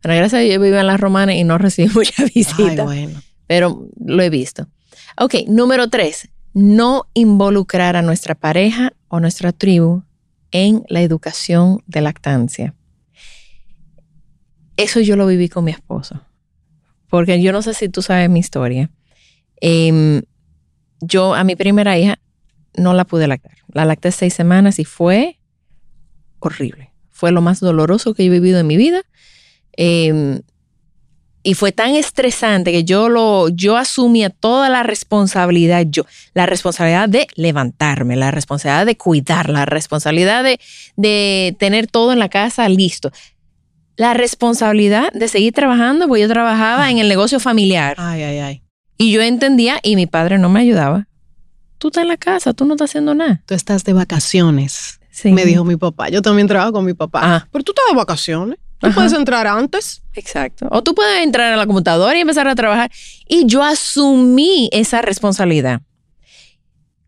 Pero 0.01 0.15
gracias 0.17 0.35
a 0.35 0.39
Dios 0.39 0.55
yo 0.55 0.61
vivo 0.61 0.77
en 0.77 0.87
las 0.87 1.01
romanas 1.01 1.37
y 1.37 1.45
no 1.45 1.59
recibo 1.59 1.91
mucha 1.95 2.25
visita. 2.35 2.87
Ay, 2.89 3.07
bueno. 3.07 3.23
pero 3.47 3.87
lo 4.05 4.23
he 4.23 4.31
visto. 4.31 4.67
Ok, 5.19 5.35
número 5.49 5.89
tres, 5.89 6.29
no 6.55 7.05
involucrar 7.15 7.97
a 7.97 8.03
nuestra 8.03 8.35
pareja 8.35 8.93
o 9.09 9.21
nuestra 9.21 9.53
tribu 9.53 10.03
en 10.51 10.83
la 10.89 11.03
educación 11.03 11.83
de 11.87 12.01
lactancia. 12.01 12.75
Eso 14.76 15.00
yo 15.00 15.17
lo 15.17 15.26
viví 15.26 15.49
con 15.49 15.64
mi 15.64 15.71
esposo, 15.71 16.21
porque 17.09 17.41
yo 17.43 17.52
no 17.52 17.62
sé 17.62 17.75
si 17.75 17.88
tú 17.88 18.02
sabes 18.02 18.29
mi 18.31 18.41
historia. 18.41 18.91
Em, 19.61 20.23
yo 21.00 21.35
a 21.35 21.45
mi 21.45 21.57
primera 21.57 21.99
hija 21.99 22.19
no 22.76 22.95
la 22.95 23.05
pude 23.05 23.26
lactar. 23.26 23.57
La 23.73 23.85
lacté 23.85 24.12
seis 24.12 24.35
semanas 24.35 24.79
y 24.79 24.85
fue 24.85 25.38
horrible. 26.38 26.91
Fue 27.11 27.33
lo 27.33 27.41
más 27.41 27.61
doloroso 27.61 28.14
que 28.14 28.25
he 28.25 28.29
vivido 28.29 28.59
en 28.59 28.67
mi 28.67 28.76
vida. 28.76 29.02
Em, 29.76 30.41
y 31.45 31.55
fue 31.55 31.73
tan 31.73 31.95
estresante 31.97 32.71
que 32.71 32.85
yo 32.85 33.09
lo, 33.09 33.49
yo 33.49 33.76
asumía 33.76 34.31
toda 34.31 34.69
la 34.69 34.85
responsabilidad, 34.85 35.85
yo, 35.88 36.05
la 36.35 36.47
responsabilidad 36.47 37.09
de 37.09 37.26
levantarme, 37.35 38.14
la 38.14 38.31
responsabilidad 38.31 38.87
de 38.87 38.97
cuidar, 38.97 39.49
la 39.49 39.64
responsabilidad 39.64 40.45
de, 40.45 40.61
de 40.97 41.57
tener 41.59 41.88
todo 41.88 42.12
en 42.12 42.21
la 42.21 42.29
casa 42.29 42.69
listo. 42.69 43.11
La 43.97 44.15
responsabilidad 44.15 45.13
de 45.13 45.29
seguir 45.29 45.53
trabajando, 45.53 46.09
porque 46.09 46.23
yo 46.23 46.29
trabajaba 46.29 46.91
en 46.91 46.99
el 46.99 47.09
negocio 47.09 47.39
familiar. 47.41 47.95
Ay, 47.99 48.23
ay, 48.23 48.39
ay. 48.39 48.63
Y 48.97 49.13
yo 49.13 49.21
entendía, 49.23 49.79
y 49.83 49.97
mi 49.97 50.07
padre 50.07 50.39
no 50.39 50.49
me 50.49 50.61
ayudaba. 50.61 51.09
Tú 51.79 51.89
estás 51.89 52.03
en 52.03 52.09
la 52.09 52.17
casa, 52.17 52.53
tú 52.55 52.65
no 52.65 52.75
estás 52.75 52.91
haciendo 52.91 53.15
nada. 53.15 53.43
Tú 53.47 53.55
estás 53.55 53.85
de 53.85 53.93
vacaciones, 53.93 55.01
Sí. 55.11 55.31
me 55.33 55.45
dijo 55.45 55.65
mi 55.65 55.77
papá. 55.77 56.09
Yo 56.09 56.23
también 56.23 56.47
trabajo 56.49 56.73
con 56.73 56.85
mi 56.85 56.95
papá. 56.95 57.21
Ah. 57.23 57.49
Pero 57.53 57.65
tú 57.65 57.73
estás 57.73 57.85
de 57.91 57.97
vacaciones. 57.97 58.59
Tú 58.79 58.87
Ajá. 58.87 58.95
puedes 58.95 59.13
entrar 59.13 59.47
antes. 59.47 60.03
Exacto. 60.15 60.67
O 60.71 60.83
tú 60.83 60.95
puedes 60.95 61.23
entrar 61.23 61.53
a 61.53 61.57
la 61.57 61.67
computadora 61.67 62.17
y 62.17 62.21
empezar 62.23 62.49
a 62.49 62.55
trabajar. 62.55 62.91
Y 63.29 63.47
yo 63.47 63.63
asumí 63.63 64.69
esa 64.73 65.03
responsabilidad. 65.03 65.83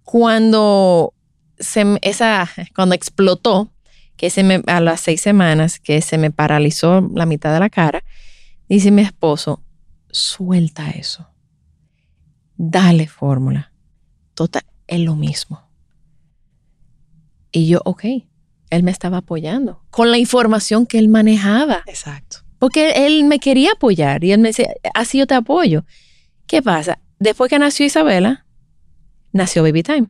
Cuando, 0.03 1.15
se, 1.59 1.99
esa, 2.03 2.49
cuando 2.75 2.95
explotó, 2.95 3.71
que 4.17 4.31
se 4.31 4.43
me, 4.43 4.63
a 4.67 4.81
las 4.81 5.01
seis 5.01 5.21
semanas, 5.21 5.81
que 5.81 6.01
se 6.01 6.19
me 6.19 6.31
paralizó 6.31 7.09
la 7.15 7.27
mitad 7.27 7.53
de 7.53 7.61
la 7.61 7.71
cara, 7.71 8.05
dice 8.69 8.91
mi 8.91 9.03
esposo, 9.03 9.63
suelta 10.11 10.91
eso. 10.91 11.29
Dale 12.57 13.09
fórmula. 13.09 13.73
Total, 14.35 14.65
es 14.87 15.01
lo 15.01 15.17
mismo. 15.17 15.69
Y 17.51 17.69
yo, 17.69 17.81
ok, 17.85 18.05
él 18.71 18.83
me 18.83 18.91
estaba 18.91 19.19
apoyando 19.19 19.85
con 19.91 20.11
la 20.11 20.19
información 20.19 20.87
que 20.87 20.99
él 20.99 21.09
manejaba. 21.09 21.83
Exacto. 21.87 22.39
Porque 22.59 23.07
él 23.07 23.25
me 23.25 23.39
quería 23.39 23.73
apoyar 23.73 24.25
y 24.25 24.33
él 24.33 24.41
me 24.41 24.49
decía, 24.49 24.71
así 24.95 25.19
yo 25.19 25.27
te 25.27 25.35
apoyo. 25.35 25.85
¿Qué 26.47 26.63
pasa? 26.63 26.99
Después 27.19 27.51
que 27.51 27.59
nació 27.59 27.87
Isabela, 27.87 28.47
nació 29.33 29.63
Baby 29.63 29.83
Time. 29.83 30.09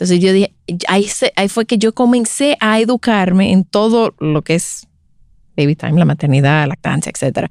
Entonces 0.00 0.18
yo 0.20 0.32
dije, 0.32 0.54
ahí, 0.88 1.06
se- 1.08 1.32
ahí 1.36 1.48
fue 1.50 1.66
que 1.66 1.76
yo 1.76 1.92
comencé 1.94 2.56
a 2.60 2.80
educarme 2.80 3.52
en 3.52 3.64
todo 3.64 4.14
lo 4.18 4.40
que 4.42 4.54
es 4.54 4.86
Baby 5.58 5.76
Time, 5.76 5.98
la 5.98 6.06
maternidad, 6.06 6.66
lactancia, 6.66 7.12
etc. 7.14 7.50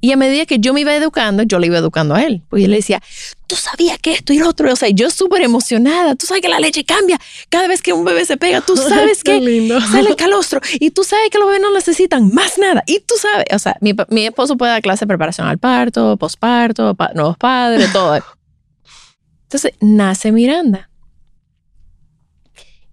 Y 0.00 0.10
a 0.10 0.16
medida 0.16 0.44
que 0.44 0.58
yo 0.58 0.72
me 0.74 0.80
iba 0.80 0.92
educando, 0.94 1.44
yo 1.44 1.60
le 1.60 1.68
iba 1.68 1.78
educando 1.78 2.16
a 2.16 2.22
él. 2.24 2.42
Pues 2.48 2.62
yo 2.62 2.68
le 2.68 2.76
decía, 2.76 3.00
tú 3.46 3.54
sabías 3.54 3.98
que 4.00 4.12
esto 4.12 4.32
y 4.32 4.38
lo 4.40 4.48
otro. 4.48 4.72
O 4.72 4.74
sea, 4.76 4.88
yo 4.88 5.08
súper 5.10 5.42
emocionada. 5.42 6.16
Tú 6.16 6.26
sabes 6.26 6.40
que 6.42 6.48
la 6.48 6.58
leche 6.58 6.84
cambia 6.84 7.16
cada 7.48 7.68
vez 7.68 7.80
que 7.80 7.92
un 7.92 8.04
bebé 8.04 8.24
se 8.24 8.36
pega. 8.36 8.60
Tú 8.60 8.76
sabes 8.88 9.22
que 9.22 9.40
lindo. 9.40 9.80
sale 9.92 10.10
el 10.10 10.16
calostro 10.16 10.60
y 10.80 10.90
tú 10.90 11.04
sabes 11.04 11.30
que 11.30 11.38
los 11.38 11.46
bebés 11.46 11.62
no 11.62 11.72
necesitan 11.72 12.32
más 12.34 12.58
nada 12.58 12.82
y 12.86 12.98
tú 13.06 13.14
sabes, 13.20 13.44
o 13.52 13.58
sea, 13.60 13.76
mi, 13.80 13.94
mi 14.10 14.26
esposo 14.26 14.56
puede 14.56 14.72
dar 14.72 14.82
clase 14.82 15.04
de 15.04 15.08
preparación 15.08 15.46
al 15.46 15.58
parto, 15.58 16.16
posparto, 16.16 16.96
pa- 16.96 17.12
nuevos 17.14 17.36
padres, 17.36 17.92
todo. 17.92 18.18
Entonces, 19.44 19.72
nace 19.80 20.30
Miranda. 20.32 20.90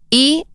Y 0.09 0.45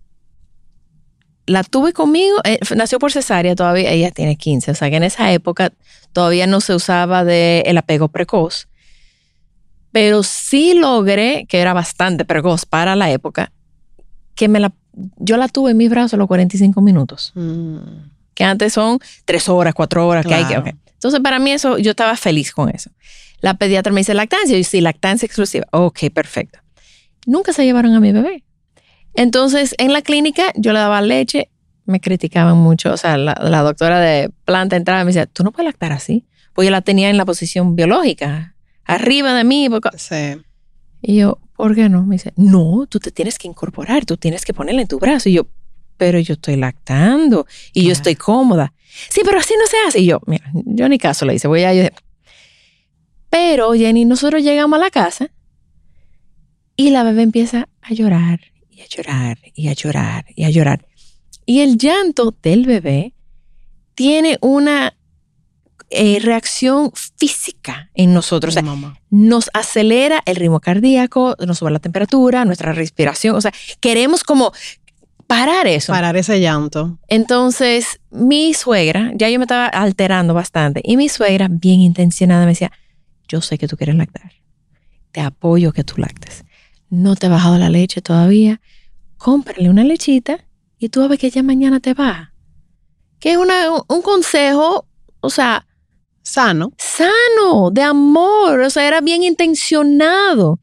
la 1.47 1.65
tuve 1.65 1.93
conmigo, 1.93 2.37
eh, 2.45 2.61
nació 2.77 2.99
por 2.99 3.13
cesárea 3.13 3.55
todavía, 3.57 3.91
ella 3.91 4.11
tiene 4.11 4.37
15, 4.37 4.71
o 4.71 4.75
sea 4.75 4.89
que 4.91 4.97
en 4.97 5.03
esa 5.03 5.33
época 5.33 5.73
todavía 6.13 6.47
no 6.47 6.61
se 6.61 6.75
usaba 6.75 7.25
de 7.25 7.63
el 7.67 7.77
apego 7.79 8.09
precoz, 8.09 8.69
pero 9.93 10.23
sí 10.23 10.75
logré, 10.75 11.47
que 11.49 11.59
era 11.59 11.73
bastante 11.73 12.25
precoz 12.25 12.65
para 12.67 12.95
la 12.95 13.11
época, 13.11 13.53
que 14.37 14.47
me 14.49 14.61
la, 14.61 14.73
yo 15.17 15.37
la 15.37 15.49
tuve 15.49 15.73
en 15.73 15.77
mis 15.77 15.91
brazos 15.91 16.19
los 16.19 16.29
45 16.29 16.81
minutos, 16.81 17.33
Mm, 17.35 17.79
que 18.35 18.45
antes 18.45 18.73
son 18.73 19.01
tres 19.25 19.49
horas, 19.49 19.75
cuatro 19.75 20.07
horas, 20.07 20.25
que 20.25 20.35
hay 20.35 20.45
que, 20.45 20.55
Claro. 20.55 20.71
ok. 20.71 20.77
Entonces 20.95 21.21
para 21.21 21.39
mí 21.41 21.51
eso, 21.51 21.79
yo 21.79 21.91
estaba 21.91 22.17
feliz 22.17 22.53
con 22.53 22.69
eso. 22.71 22.91
La 23.41 23.55
pediatra 23.55 23.93
me 23.93 24.01
dice 24.03 24.15
lactancia, 24.15 24.57
y 24.57 24.63
yo 24.63 24.69
sí, 24.69 24.81
lactancia 24.81 25.27
exclusiva, 25.27 25.67
ok, 25.73 26.11
perfecto. 26.15 26.61
Nunca 27.27 27.53
se 27.53 27.65
llevaron 27.65 27.95
a 27.95 28.01
mi 28.01 28.13
bebé. 28.13 28.45
Entonces, 29.21 29.75
en 29.79 29.93
la 29.93 30.01
clínica 30.01 30.53
yo 30.57 30.73
le 30.73 30.79
daba 30.79 31.03
leche, 31.03 31.51
me 31.85 32.01
criticaban 32.01 32.57
mucho. 32.57 32.91
O 32.93 32.97
sea, 32.97 33.19
la, 33.19 33.35
la 33.43 33.61
doctora 33.61 34.01
de 34.01 34.31
planta 34.47 34.77
entraba 34.77 35.03
y 35.03 35.05
me 35.05 35.09
decía, 35.11 35.27
tú 35.27 35.45
no 35.45 35.53
puedes 35.53 35.67
lactar 35.67 35.93
así. 35.93 36.25
Pues 36.55 36.65
yo 36.67 36.71
la 36.71 36.81
tenía 36.81 37.11
en 37.11 37.17
la 37.19 37.25
posición 37.27 37.77
biológica, 37.77 38.55
arriba 38.85 39.35
de 39.35 39.45
mí. 39.45 39.69
porque- 39.69 39.91
sí. 39.99 40.41
Y 41.03 41.17
yo, 41.17 41.39
¿por 41.55 41.75
qué 41.75 41.89
no? 41.91 42.05
Me 42.07 42.15
dice, 42.15 42.33
no, 42.37 42.87
tú 42.89 42.99
te 42.99 43.11
tienes 43.11 43.39
que 43.39 43.47
incorporar, 43.47 44.07
tú 44.07 44.17
tienes 44.17 44.45
que 44.47 44.55
ponerla 44.55 44.81
en 44.83 44.89
tu 44.89 44.99
brazo. 44.99 45.29
Y 45.29 45.33
yo, 45.35 45.47
pero 45.99 46.19
yo 46.19 46.33
estoy 46.35 46.57
lactando 46.57 47.47
y 47.75 47.85
yo 47.85 47.93
estoy 47.93 48.15
cómoda. 48.17 48.73
Sí, 49.11 49.21
pero 49.25 49.39
así 49.39 49.53
no 49.59 49.67
se 49.67 49.77
hace. 49.87 50.01
Y 50.01 50.07
yo, 50.07 50.21
mira, 50.27 50.51
yo 50.55 50.89
ni 50.89 50.97
caso 50.99 51.27
le 51.27 51.35
hice, 51.35 51.47
voy 51.47 51.65
a... 51.65 51.75
yo- 51.75 51.89
Pero, 53.29 53.73
Jenny, 53.75 54.05
nosotros 54.07 54.43
llegamos 54.43 54.79
a 54.79 54.83
la 54.83 54.91
casa 54.91 55.31
y 56.77 56.89
la 56.91 57.03
bebé 57.03 57.23
empieza 57.23 57.69
a 57.83 57.93
llorar 57.93 58.41
y 58.81 58.83
a 58.83 58.87
llorar 58.87 59.39
y 59.55 59.69
a 59.69 59.73
llorar 59.73 60.25
y 60.35 60.45
a 60.45 60.51
llorar. 60.51 60.87
Y 61.47 61.61
el 61.61 61.77
llanto 61.77 62.35
del 62.43 62.65
bebé 62.65 63.15
tiene 63.95 64.39
una 64.41 64.97
eh, 65.91 66.21
reacción 66.21 66.93
física 67.17 67.91
en 67.95 68.15
nosotros. 68.15 68.53
O 68.53 68.55
sea, 68.55 68.63
mamá. 68.63 68.99
nos 69.11 69.51
acelera 69.53 70.23
el 70.25 70.37
ritmo 70.37 70.61
cardíaco, 70.61 71.37
nos 71.45 71.59
sube 71.59 71.71
la 71.71 71.81
temperatura, 71.81 72.45
nuestra 72.45 72.73
respiración. 72.73 73.37
O 73.37 73.41
sea, 73.41 73.53
queremos 73.81 74.23
como 74.23 74.53
parar 75.27 75.67
eso. 75.67 75.93
Parar 75.93 76.17
ese 76.17 76.41
llanto. 76.41 76.99
Entonces, 77.09 78.01
mi 78.11 78.55
suegra, 78.55 79.13
ya 79.15 79.29
yo 79.29 79.39
me 79.39 79.45
estaba 79.45 79.67
alterando 79.67 80.33
bastante, 80.33 80.81
y 80.85 80.97
mi 80.97 81.09
suegra, 81.09 81.49
bien 81.51 81.81
intencionada, 81.81 82.45
me 82.45 82.53
decía, 82.53 82.73
yo 83.29 83.41
sé 83.41 83.59
que 83.59 83.69
tú 83.69 83.77
quieres 83.77 83.97
lactar, 83.97 84.33
te 85.13 85.21
apoyo 85.21 85.73
que 85.73 85.85
tú 85.85 85.97
lactes. 85.99 86.45
No 86.91 87.17
te 87.17 87.27
ha 87.27 87.31
bajado 87.31 87.57
la 87.57 87.71
leche 87.71 88.03
todavía, 88.03 88.61
cómprale 89.17 89.71
una 89.71 89.85
lechita 89.85 90.45
y 90.79 90.89
tú 90.89 91.09
que 91.19 91.31
ya 91.31 91.43
mañana 91.43 91.81
te 91.81 91.95
baja. 91.95 92.35
Que 93.19 93.33
es 93.33 93.37
una, 93.37 93.71
un 93.89 94.03
consejo, 94.03 94.87
o 95.21 95.31
sea, 95.31 95.67
Sano. 96.23 96.73
sano, 96.77 97.71
de 97.71 97.83
amor, 97.83 98.61
o 98.61 98.71
sea, 98.71 98.87
era 98.87 99.01
bien 99.01 99.23
intencionado. 99.23 100.61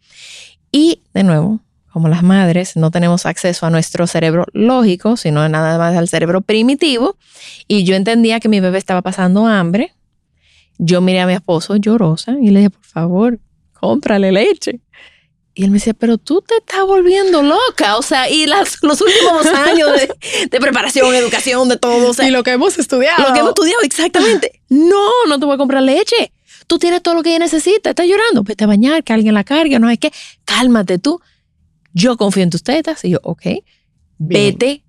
Y 0.72 1.02
de 1.14 1.24
nuevo, 1.24 1.60
como 1.92 2.08
las 2.08 2.24
madres, 2.24 2.76
no 2.78 2.92
tenemos 2.92 3.26
acceso 3.26 3.66
a 3.66 3.70
nuestro 3.70 4.06
cerebro 4.08 4.46
lógico, 4.54 5.18
sino 5.18 5.48
nada 5.50 5.78
más 5.78 5.98
al 5.98 6.08
cerebro 6.08 6.42
primitivo. 6.42 7.18
Y 7.68 7.84
yo 7.84 7.96
entendía 7.96 8.40
que 8.40 8.50
mi 8.50 8.60
bebé 8.60 8.78
estaba 8.78 9.02
pasando 9.02 9.46
hambre. 9.46 9.94
Yo 10.78 11.02
miré 11.02 11.22
a 11.22 11.28
mi 11.28 11.34
esposo 11.34 11.76
llorosa 11.76 12.36
y 12.40 12.52
le 12.52 12.60
dije, 12.60 12.70
por 12.70 12.84
favor, 12.84 13.40
cómprale 13.74 14.32
leche. 14.32 14.80
Y 15.58 15.64
él 15.64 15.72
me 15.72 15.78
decía, 15.78 15.96
pero 15.96 16.20
tú 16.20 16.44
te 16.44 16.56
estás 16.58 16.86
volviendo 16.86 17.42
loca. 17.42 17.98
O 17.98 18.04
sea, 18.04 18.30
y 18.30 18.46
las, 18.46 18.78
los 18.84 19.02
últimos 19.02 19.44
años 19.68 19.90
de, 19.92 20.48
de 20.52 20.60
preparación, 20.60 21.16
educación, 21.16 21.68
de 21.68 21.78
todo. 21.78 22.12
O 22.12 22.14
sea, 22.14 22.28
y 22.28 22.32
lo 22.32 22.44
que 22.44 22.52
hemos 22.52 22.78
estudiado. 22.78 23.28
lo 23.28 23.34
que 23.34 23.40
hemos 23.40 23.50
estudiado, 23.50 23.82
exactamente. 23.82 24.62
No, 24.70 25.10
no 25.28 25.40
te 25.40 25.48
voy 25.48 25.56
a 25.56 25.58
comprar 25.58 25.82
leche. 25.82 26.32
Tú 26.68 26.78
tienes 26.78 27.02
todo 27.02 27.16
lo 27.16 27.24
que 27.24 27.30
ella 27.30 27.40
necesita. 27.40 27.90
Estás 27.90 28.06
llorando. 28.06 28.44
Vete 28.44 28.66
a 28.66 28.68
bañar, 28.68 29.04
que 29.04 29.14
alguien 29.14 29.34
la 29.34 29.44
cargue. 29.44 29.80
No 29.80 29.90
es 29.90 29.98
que, 29.98 30.14
cálmate 30.46 31.00
tú. 31.00 31.22
Yo 31.92 32.18
confío 32.18 32.44
en 32.44 32.52
tus 32.52 32.62
tetas. 32.62 33.04
Y 33.04 33.10
yo, 33.10 33.20
ok, 33.24 33.48
vete 34.20 34.84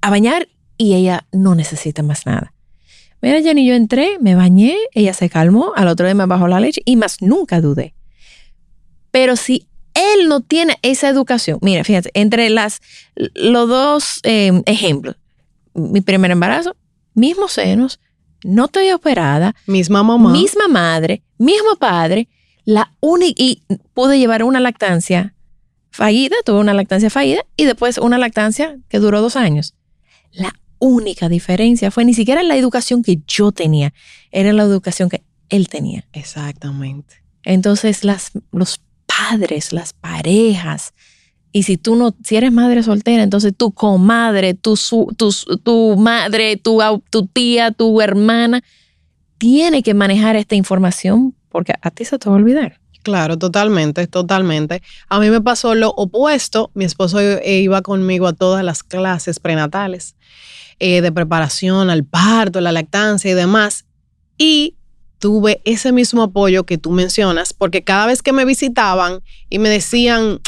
a 0.00 0.08
bañar 0.08 0.48
y 0.78 0.94
ella 0.94 1.26
no 1.32 1.54
necesita 1.54 2.02
más 2.02 2.24
nada. 2.24 2.54
Mira, 3.20 3.42
Jenny, 3.42 3.66
yo 3.66 3.74
entré, 3.74 4.16
me 4.20 4.36
bañé, 4.36 4.74
ella 4.94 5.12
se 5.12 5.28
calmó, 5.28 5.74
al 5.76 5.88
otro 5.88 6.06
día 6.06 6.14
me 6.14 6.24
bajó 6.24 6.48
la 6.48 6.60
leche 6.60 6.80
y 6.86 6.96
más 6.96 7.20
nunca 7.20 7.60
dudé. 7.60 7.94
Pero 9.10 9.36
si 9.36 9.68
él 9.94 10.28
no 10.28 10.40
tiene 10.40 10.78
esa 10.82 11.08
educación, 11.08 11.58
mira, 11.62 11.84
fíjate, 11.84 12.10
entre 12.14 12.50
las, 12.50 12.80
los 13.14 13.68
dos 13.68 14.20
eh, 14.22 14.62
ejemplos, 14.66 15.16
mi 15.74 16.00
primer 16.00 16.30
embarazo, 16.30 16.76
mismos 17.14 17.52
senos, 17.52 18.00
no 18.44 18.64
estoy 18.66 18.90
operada, 18.90 19.54
Misma 19.66 20.02
mamá. 20.02 20.32
misma 20.32 20.68
madre, 20.68 21.22
mismo 21.38 21.76
padre, 21.76 22.28
la 22.64 22.92
única, 23.00 23.34
y 23.42 23.62
pude 23.94 24.18
llevar 24.18 24.42
una 24.44 24.60
lactancia 24.60 25.34
fallida, 25.90 26.36
tuve 26.44 26.58
una 26.60 26.74
lactancia 26.74 27.10
fallida 27.10 27.44
y 27.56 27.64
después 27.64 27.98
una 27.98 28.18
lactancia 28.18 28.78
que 28.88 28.98
duró 28.98 29.20
dos 29.20 29.36
años. 29.36 29.74
La 30.32 30.54
única 30.78 31.28
diferencia 31.28 31.90
fue 31.90 32.04
ni 32.04 32.14
siquiera 32.14 32.42
la 32.42 32.56
educación 32.56 33.02
que 33.02 33.20
yo 33.26 33.52
tenía, 33.52 33.92
era 34.30 34.52
la 34.52 34.62
educación 34.62 35.08
que 35.08 35.22
él 35.48 35.68
tenía. 35.68 36.06
Exactamente. 36.12 37.22
Entonces, 37.44 38.04
las, 38.04 38.32
los 38.52 38.80
las 39.72 39.92
parejas, 39.92 40.92
y 41.52 41.64
si 41.64 41.76
tú 41.76 41.96
no, 41.96 42.14
si 42.24 42.36
eres 42.36 42.50
madre 42.52 42.82
soltera, 42.82 43.22
entonces 43.22 43.52
tu 43.56 43.72
comadre, 43.72 44.54
tu, 44.54 44.76
su- 44.76 45.14
tu, 45.16 45.34
tu 45.62 45.96
madre, 45.96 46.56
tu, 46.56 46.80
tu 47.10 47.26
tía, 47.26 47.72
tu 47.72 48.00
hermana, 48.00 48.62
tiene 49.38 49.82
que 49.82 49.92
manejar 49.92 50.36
esta 50.36 50.54
información 50.54 51.34
porque 51.50 51.74
a 51.82 51.90
ti 51.90 52.04
se 52.04 52.18
te 52.18 52.28
va 52.30 52.36
a 52.36 52.38
olvidar. 52.38 52.78
Claro, 53.02 53.36
totalmente, 53.36 54.06
totalmente. 54.06 54.80
A 55.08 55.18
mí 55.18 55.28
me 55.28 55.40
pasó 55.40 55.74
lo 55.74 55.90
opuesto. 55.90 56.70
Mi 56.74 56.84
esposo 56.84 57.18
eh, 57.20 57.60
iba 57.60 57.82
conmigo 57.82 58.28
a 58.28 58.32
todas 58.32 58.64
las 58.64 58.82
clases 58.84 59.40
prenatales 59.40 60.14
eh, 60.78 61.00
de 61.02 61.12
preparación 61.12 61.90
al 61.90 62.04
parto, 62.04 62.60
la 62.60 62.70
lactancia 62.72 63.30
y 63.30 63.34
demás. 63.34 63.84
Y 64.38 64.76
tuve 65.22 65.62
ese 65.64 65.92
mismo 65.92 66.24
apoyo 66.24 66.64
que 66.64 66.78
tú 66.78 66.90
mencionas, 66.90 67.52
porque 67.52 67.84
cada 67.84 68.06
vez 68.06 68.22
que 68.22 68.32
me 68.32 68.44
visitaban 68.44 69.22
y 69.48 69.60
me 69.60 69.68
decían, 69.68 70.40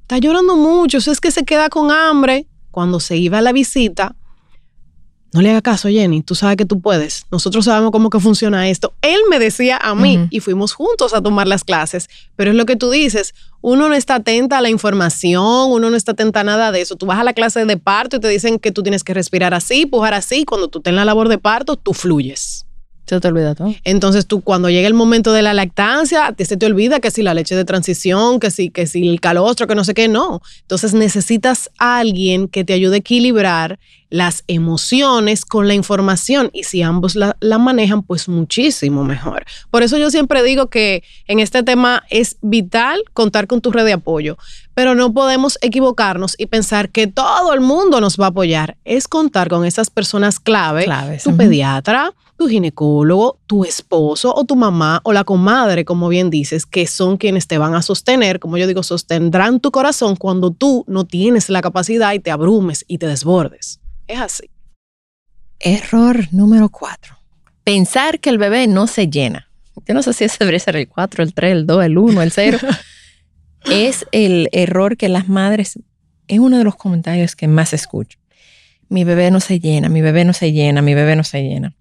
está 0.00 0.16
llorando 0.16 0.56
mucho, 0.56 0.96
eso 0.96 1.12
es 1.12 1.20
que 1.20 1.30
se 1.30 1.44
queda 1.44 1.68
con 1.68 1.90
hambre, 1.90 2.46
cuando 2.70 2.98
se 2.98 3.18
iba 3.18 3.36
a 3.36 3.42
la 3.42 3.52
visita, 3.52 4.16
no 5.34 5.42
le 5.42 5.50
haga 5.50 5.60
caso, 5.60 5.90
Jenny, 5.90 6.22
tú 6.22 6.34
sabes 6.34 6.56
que 6.56 6.64
tú 6.64 6.80
puedes. 6.80 7.26
Nosotros 7.30 7.66
sabemos 7.66 7.90
cómo 7.90 8.08
que 8.08 8.20
funciona 8.20 8.68
esto. 8.68 8.94
Él 9.02 9.18
me 9.30 9.38
decía 9.38 9.78
a 9.78 9.94
mí 9.94 10.26
y 10.30 10.40
fuimos 10.40 10.72
juntos 10.72 11.12
a 11.12 11.22
tomar 11.22 11.46
las 11.46 11.62
clases, 11.62 12.08
pero 12.34 12.52
es 12.52 12.56
lo 12.56 12.64
que 12.64 12.76
tú 12.76 12.90
dices, 12.90 13.34
uno 13.60 13.88
no 13.88 13.94
está 13.94 14.16
atenta 14.16 14.58
a 14.58 14.60
la 14.62 14.70
información, 14.70 15.70
uno 15.70 15.90
no 15.90 15.96
está 15.96 16.12
atenta 16.12 16.40
a 16.40 16.44
nada 16.44 16.72
de 16.72 16.80
eso. 16.80 16.96
Tú 16.96 17.04
vas 17.04 17.18
a 17.18 17.24
la 17.24 17.34
clase 17.34 17.64
de 17.66 17.76
parto 17.76 18.16
y 18.16 18.20
te 18.20 18.28
dicen 18.28 18.58
que 18.58 18.72
tú 18.72 18.82
tienes 18.82 19.04
que 19.04 19.12
respirar 19.12 19.52
así, 19.52 19.84
pujar 19.84 20.14
así, 20.14 20.46
cuando 20.46 20.68
tú 20.68 20.78
estás 20.78 20.90
en 20.90 20.96
la 20.96 21.04
labor 21.04 21.28
de 21.28 21.36
parto, 21.36 21.76
tú 21.76 21.92
fluyes. 21.92 22.61
Se 23.12 23.20
te 23.20 23.28
olvida 23.28 23.54
todo. 23.54 23.74
Entonces 23.84 24.26
tú 24.26 24.40
cuando 24.40 24.70
llega 24.70 24.88
el 24.88 24.94
momento 24.94 25.34
de 25.34 25.42
la 25.42 25.52
lactancia, 25.52 26.34
se 26.38 26.56
te 26.56 26.64
olvida 26.64 26.98
que 26.98 27.10
si 27.10 27.20
la 27.20 27.34
leche 27.34 27.54
de 27.54 27.66
transición, 27.66 28.40
que 28.40 28.50
si, 28.50 28.70
que 28.70 28.86
si 28.86 29.06
el 29.06 29.20
calostro, 29.20 29.66
que 29.66 29.74
no 29.74 29.84
sé 29.84 29.92
qué, 29.92 30.08
no. 30.08 30.40
Entonces 30.62 30.94
necesitas 30.94 31.68
a 31.76 31.98
alguien 31.98 32.48
que 32.48 32.64
te 32.64 32.72
ayude 32.72 32.94
a 32.94 32.98
equilibrar 33.00 33.78
las 34.08 34.44
emociones 34.46 35.44
con 35.44 35.68
la 35.68 35.74
información 35.74 36.48
y 36.54 36.64
si 36.64 36.80
ambos 36.80 37.14
la, 37.14 37.36
la 37.40 37.58
manejan, 37.58 38.02
pues 38.02 38.28
muchísimo 38.28 39.04
mejor. 39.04 39.44
Por 39.70 39.82
eso 39.82 39.98
yo 39.98 40.10
siempre 40.10 40.42
digo 40.42 40.68
que 40.68 41.02
en 41.26 41.38
este 41.40 41.62
tema 41.62 42.04
es 42.08 42.38
vital 42.40 43.02
contar 43.12 43.46
con 43.46 43.60
tu 43.60 43.72
red 43.72 43.84
de 43.84 43.92
apoyo, 43.92 44.38
pero 44.72 44.94
no 44.94 45.12
podemos 45.12 45.58
equivocarnos 45.60 46.34
y 46.38 46.46
pensar 46.46 46.88
que 46.88 47.08
todo 47.08 47.52
el 47.52 47.60
mundo 47.60 48.00
nos 48.00 48.18
va 48.18 48.26
a 48.26 48.28
apoyar. 48.28 48.78
Es 48.86 49.06
contar 49.06 49.50
con 49.50 49.66
esas 49.66 49.90
personas 49.90 50.40
clave, 50.40 50.84
Claves, 50.84 51.24
tu 51.24 51.36
pediatra, 51.36 52.14
tu 52.36 52.48
ginecólogo, 52.48 53.38
tu 53.46 53.64
esposo 53.64 54.34
o 54.34 54.44
tu 54.44 54.56
mamá 54.56 55.00
o 55.04 55.12
la 55.12 55.24
comadre, 55.24 55.84
como 55.84 56.08
bien 56.08 56.30
dices, 56.30 56.66
que 56.66 56.86
son 56.86 57.16
quienes 57.16 57.46
te 57.46 57.58
van 57.58 57.74
a 57.74 57.82
sostener, 57.82 58.40
como 58.40 58.56
yo 58.56 58.66
digo, 58.66 58.82
sostendrán 58.82 59.60
tu 59.60 59.70
corazón 59.70 60.16
cuando 60.16 60.50
tú 60.50 60.84
no 60.88 61.04
tienes 61.04 61.48
la 61.48 61.62
capacidad 61.62 62.12
y 62.12 62.20
te 62.20 62.30
abrumes 62.30 62.84
y 62.88 62.98
te 62.98 63.06
desbordes. 63.06 63.80
Es 64.06 64.20
así. 64.20 64.50
Error 65.60 66.28
número 66.32 66.68
cuatro. 66.68 67.16
Pensar 67.64 68.18
que 68.18 68.30
el 68.30 68.38
bebé 68.38 68.66
no 68.66 68.86
se 68.86 69.08
llena. 69.08 69.48
Yo 69.86 69.94
no 69.94 70.02
sé 70.02 70.12
si 70.12 70.24
ese 70.24 70.36
debería 70.40 70.60
ser 70.60 70.76
el 70.76 70.88
4, 70.88 71.22
el 71.22 71.34
3, 71.34 71.52
el 71.52 71.66
2, 71.66 71.84
el 71.84 71.98
1, 71.98 72.22
el 72.22 72.30
0. 72.30 72.58
es 73.70 74.06
el 74.12 74.48
error 74.52 74.96
que 74.96 75.08
las 75.08 75.28
madres, 75.28 75.78
es 76.28 76.38
uno 76.38 76.58
de 76.58 76.64
los 76.64 76.76
comentarios 76.76 77.36
que 77.36 77.48
más 77.48 77.72
escucho. 77.72 78.18
Mi 78.88 79.04
bebé 79.04 79.30
no 79.30 79.40
se 79.40 79.60
llena, 79.60 79.88
mi 79.88 80.00
bebé 80.00 80.24
no 80.24 80.32
se 80.32 80.52
llena, 80.52 80.82
mi 80.82 80.94
bebé 80.94 81.16
no 81.16 81.24
se 81.24 81.42
llena. 81.42 81.74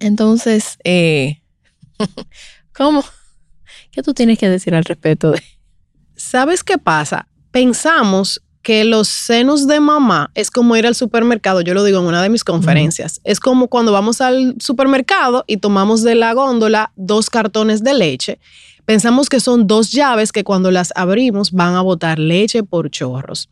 Entonces, 0.00 0.78
eh, 0.84 1.40
¿cómo? 2.74 3.04
¿Qué 3.92 4.02
tú 4.02 4.14
tienes 4.14 4.38
que 4.38 4.48
decir 4.48 4.74
al 4.74 4.84
respecto 4.84 5.30
de 5.30 5.42
¿Sabes 6.16 6.64
qué 6.64 6.78
pasa? 6.78 7.28
Pensamos 7.50 8.42
que 8.62 8.84
los 8.84 9.08
senos 9.08 9.66
de 9.66 9.80
mamá 9.80 10.30
es 10.34 10.50
como 10.50 10.76
ir 10.76 10.86
al 10.86 10.94
supermercado, 10.94 11.62
yo 11.62 11.72
lo 11.72 11.82
digo 11.82 11.98
en 11.98 12.06
una 12.06 12.22
de 12.22 12.28
mis 12.28 12.44
conferencias, 12.44 13.20
es 13.24 13.40
como 13.40 13.68
cuando 13.68 13.90
vamos 13.90 14.20
al 14.20 14.54
supermercado 14.60 15.44
y 15.46 15.56
tomamos 15.56 16.02
de 16.02 16.14
la 16.14 16.34
góndola 16.34 16.92
dos 16.96 17.30
cartones 17.30 17.82
de 17.82 17.94
leche. 17.94 18.38
Pensamos 18.84 19.28
que 19.28 19.40
son 19.40 19.66
dos 19.66 19.92
llaves 19.92 20.32
que 20.32 20.44
cuando 20.44 20.70
las 20.70 20.92
abrimos 20.94 21.52
van 21.52 21.74
a 21.74 21.80
botar 21.80 22.18
leche 22.18 22.62
por 22.62 22.90
chorros. 22.90 23.48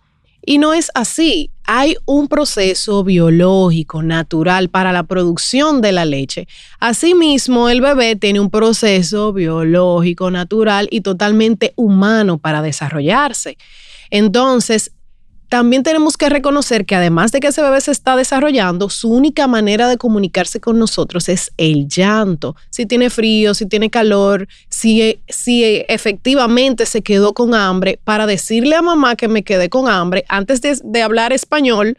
Y 0.48 0.56
no 0.56 0.72
es 0.72 0.90
así. 0.94 1.50
Hay 1.64 1.96
un 2.06 2.26
proceso 2.26 3.04
biológico, 3.04 4.02
natural 4.02 4.70
para 4.70 4.92
la 4.92 5.02
producción 5.02 5.82
de 5.82 5.92
la 5.92 6.06
leche. 6.06 6.48
Asimismo, 6.80 7.68
el 7.68 7.82
bebé 7.82 8.16
tiene 8.16 8.40
un 8.40 8.48
proceso 8.48 9.34
biológico, 9.34 10.30
natural 10.30 10.88
y 10.90 11.02
totalmente 11.02 11.74
humano 11.76 12.38
para 12.38 12.62
desarrollarse. 12.62 13.58
Entonces, 14.08 14.92
también 15.48 15.82
tenemos 15.82 16.16
que 16.16 16.28
reconocer 16.28 16.84
que 16.84 16.94
además 16.94 17.32
de 17.32 17.40
que 17.40 17.48
ese 17.48 17.62
bebé 17.62 17.80
se 17.80 17.90
está 17.90 18.16
desarrollando, 18.16 18.90
su 18.90 19.10
única 19.10 19.46
manera 19.46 19.88
de 19.88 19.96
comunicarse 19.96 20.60
con 20.60 20.78
nosotros 20.78 21.28
es 21.28 21.52
el 21.56 21.88
llanto. 21.88 22.54
Si 22.70 22.84
tiene 22.84 23.08
frío, 23.08 23.54
si 23.54 23.66
tiene 23.66 23.88
calor, 23.88 24.46
si, 24.68 25.20
si 25.28 25.84
efectivamente 25.88 26.84
se 26.84 27.02
quedó 27.02 27.32
con 27.32 27.54
hambre, 27.54 27.98
para 28.04 28.26
decirle 28.26 28.76
a 28.76 28.82
mamá 28.82 29.16
que 29.16 29.28
me 29.28 29.42
quedé 29.42 29.70
con 29.70 29.88
hambre, 29.88 30.24
antes 30.28 30.60
de, 30.60 30.78
de 30.84 31.02
hablar 31.02 31.32
español, 31.32 31.96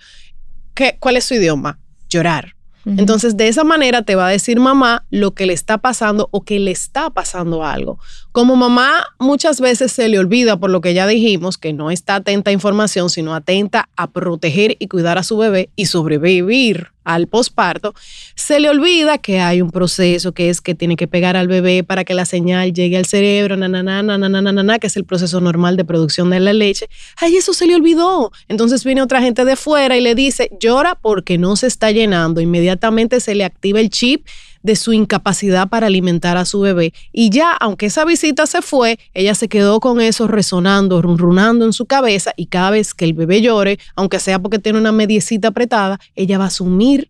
¿qué, 0.76 0.98
¿cuál 1.00 1.18
es 1.18 1.26
su 1.26 1.34
idioma? 1.34 1.80
Llorar. 2.08 2.59
Entonces, 2.86 3.38
de 3.38 3.48
esa 3.48 3.64
manera 3.64 4.04
te 4.04 4.16
va 4.16 4.28
a 4.28 4.32
decir 4.32 4.60
mamá 4.60 5.06
lo 5.10 5.32
que 5.32 5.46
le 5.46 5.54
está 5.54 5.78
pasando 5.78 6.30
o 6.32 6.42
que 6.42 6.60
le 6.60 6.72
está 6.72 7.10
pasando 7.10 7.64
algo. 7.64 8.00
Como 8.32 8.56
mamá 8.56 9.06
muchas 9.20 9.60
veces 9.60 9.92
se 9.92 10.08
le 10.08 10.20
olvida, 10.20 10.58
por 10.58 10.70
lo 10.70 10.82
que 10.82 10.94
ya 10.94 11.06
dijimos, 11.06 11.58
que 11.58 11.74
no 11.74 11.92
está 11.92 12.16
atenta 12.16 12.52
a 12.52 12.54
información, 12.54 13.10
sino 13.10 13.36
atenta 13.36 13.90
a 13.96 14.08
proteger 14.12 14.78
y 14.80 14.88
cuidar 14.88 15.18
a 15.18 15.24
su 15.24 15.38
bebé 15.38 15.70
y 15.76 15.88
sobrevivir 15.88 16.92
al 17.16 17.28
posparto, 17.28 17.96
se 18.36 18.60
le 18.60 18.70
olvida 18.70 19.18
que 19.18 19.40
hay 19.40 19.62
un 19.62 19.72
proceso 19.72 20.32
que 20.32 20.50
es 20.50 20.62
que 20.62 20.76
tiene 20.76 20.96
que 20.96 21.08
pegar 21.08 21.36
al 21.36 21.48
bebé 21.48 21.84
para 21.84 22.04
que 22.04 22.14
la 22.14 22.26
señal 22.26 22.72
llegue 22.72 22.98
al 22.98 23.06
cerebro, 23.06 23.58
na, 23.58 23.68
na, 23.68 23.82
na, 23.82 24.04
na, 24.04 24.20
na, 24.20 24.80
que 24.80 24.88
es 24.88 24.96
el 24.96 25.06
proceso 25.06 25.42
normal 25.42 25.76
de 25.76 25.86
producción 25.86 26.30
de 26.30 26.40
la 26.40 26.54
leche. 26.54 26.88
Ay, 27.18 27.38
eso 27.38 27.54
se 27.54 27.66
le 27.66 27.76
olvidó. 27.76 28.32
Entonces 28.48 28.84
viene 28.84 29.02
otra 29.02 29.22
gente 29.22 29.44
de 29.44 29.56
fuera 29.56 29.98
y 29.98 30.02
le 30.02 30.14
dice, 30.14 30.52
llora 30.60 30.96
porque 30.96 31.38
no 31.38 31.56
se 31.56 31.68
está 31.68 31.92
llenando. 31.92 32.42
Inmediatamente 32.42 33.20
se 33.20 33.34
le 33.34 33.44
activa 33.44 33.80
el 33.80 33.90
chip 33.90 34.26
de 34.64 34.76
su 34.76 34.94
incapacidad 34.94 35.70
para 35.70 35.88
alimentar 35.88 36.38
a 36.38 36.46
su 36.46 36.62
bebé. 36.62 36.94
Y 37.12 37.30
ya, 37.30 37.54
aunque 37.54 37.88
esa 37.88 38.06
visita 38.06 38.46
se 38.48 38.62
fue, 38.62 39.00
ella 39.14 39.36
se 39.36 39.48
quedó 39.48 39.80
con 39.80 40.02
eso 40.02 40.28
resonando, 40.28 41.02
runrunando 41.02 41.66
en 41.66 41.74
su 41.74 41.86
cabeza 41.86 42.34
y 42.36 42.48
cada 42.48 42.72
vez 42.72 42.94
que 42.94 43.06
el 43.06 43.14
bebé 43.14 43.42
llore, 43.42 43.80
aunque 43.96 44.20
sea 44.20 44.40
porque 44.40 44.60
tiene 44.60 44.80
una 44.80 44.92
mediecita 44.92 45.50
apretada, 45.50 46.00
ella 46.16 46.38
va 46.38 46.46
a 46.46 46.48
asumir 46.48 47.10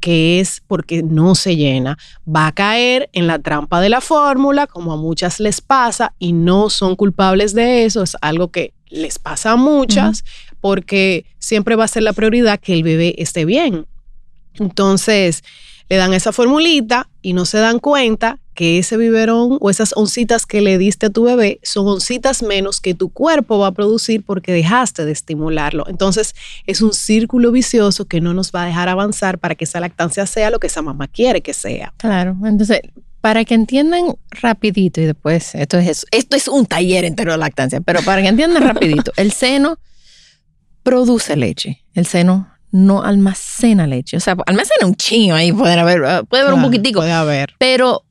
que 0.00 0.40
es 0.40 0.62
porque 0.66 1.02
no 1.02 1.34
se 1.34 1.56
llena, 1.56 1.98
va 2.28 2.48
a 2.48 2.52
caer 2.52 3.08
en 3.12 3.26
la 3.26 3.38
trampa 3.38 3.80
de 3.80 3.88
la 3.88 4.00
fórmula, 4.00 4.66
como 4.66 4.92
a 4.92 4.96
muchas 4.96 5.40
les 5.40 5.60
pasa, 5.60 6.14
y 6.18 6.32
no 6.32 6.70
son 6.70 6.96
culpables 6.96 7.54
de 7.54 7.84
eso, 7.84 8.02
es 8.02 8.16
algo 8.20 8.48
que 8.48 8.72
les 8.88 9.18
pasa 9.18 9.52
a 9.52 9.56
muchas, 9.56 10.24
porque 10.60 11.24
siempre 11.38 11.76
va 11.76 11.84
a 11.84 11.88
ser 11.88 12.02
la 12.02 12.12
prioridad 12.12 12.60
que 12.60 12.74
el 12.74 12.82
bebé 12.82 13.14
esté 13.18 13.44
bien. 13.44 13.86
Entonces, 14.54 15.42
le 15.88 15.96
dan 15.96 16.12
esa 16.14 16.32
formulita 16.32 17.08
y 17.22 17.32
no 17.32 17.44
se 17.44 17.58
dan 17.58 17.78
cuenta 17.78 18.38
que 18.54 18.78
ese 18.78 18.96
biberón 18.96 19.58
o 19.60 19.70
esas 19.70 19.92
oncitas 19.96 20.46
que 20.46 20.62
le 20.62 20.78
diste 20.78 21.06
a 21.06 21.10
tu 21.10 21.24
bebé 21.24 21.60
son 21.62 21.86
oncitas 21.86 22.42
menos 22.42 22.80
que 22.80 22.94
tu 22.94 23.10
cuerpo 23.10 23.58
va 23.58 23.68
a 23.68 23.72
producir 23.72 24.24
porque 24.24 24.52
dejaste 24.52 25.04
de 25.04 25.12
estimularlo. 25.12 25.84
Entonces 25.88 26.34
es 26.66 26.80
un 26.80 26.94
círculo 26.94 27.52
vicioso 27.52 28.06
que 28.06 28.20
no 28.20 28.32
nos 28.32 28.52
va 28.52 28.62
a 28.62 28.66
dejar 28.66 28.88
avanzar 28.88 29.38
para 29.38 29.54
que 29.54 29.64
esa 29.64 29.78
lactancia 29.78 30.26
sea 30.26 30.50
lo 30.50 30.58
que 30.58 30.68
esa 30.68 30.82
mamá 30.82 31.06
quiere 31.06 31.42
que 31.42 31.52
sea. 31.52 31.92
Claro, 31.98 32.36
entonces 32.44 32.80
para 33.20 33.44
que 33.44 33.54
entiendan 33.54 34.16
rapidito 34.30 35.00
y 35.00 35.04
después 35.04 35.54
esto 35.54 35.78
es 35.78 36.06
esto 36.10 36.36
es 36.36 36.48
un 36.48 36.64
taller 36.64 37.04
entero 37.04 37.32
de 37.32 37.38
lactancia, 37.38 37.80
pero 37.80 38.00
para 38.02 38.22
que 38.22 38.28
entiendan 38.28 38.62
rapidito, 38.62 39.12
el 39.16 39.32
seno 39.32 39.78
produce 40.82 41.36
leche, 41.36 41.82
el 41.94 42.06
seno 42.06 42.55
no 42.76 43.02
almacena 43.02 43.86
leche, 43.86 44.16
o 44.16 44.20
sea, 44.20 44.36
almacena 44.46 44.86
un 44.86 44.94
chingo 44.96 45.34
ahí 45.34 45.52
puede 45.52 45.74
haber 45.78 46.24
puede 46.26 46.42
haber 46.42 46.54
un 46.54 46.62
poquitico, 46.62 47.00
Puede 47.00 47.12
haber. 47.12 47.54
pero 47.58 48.02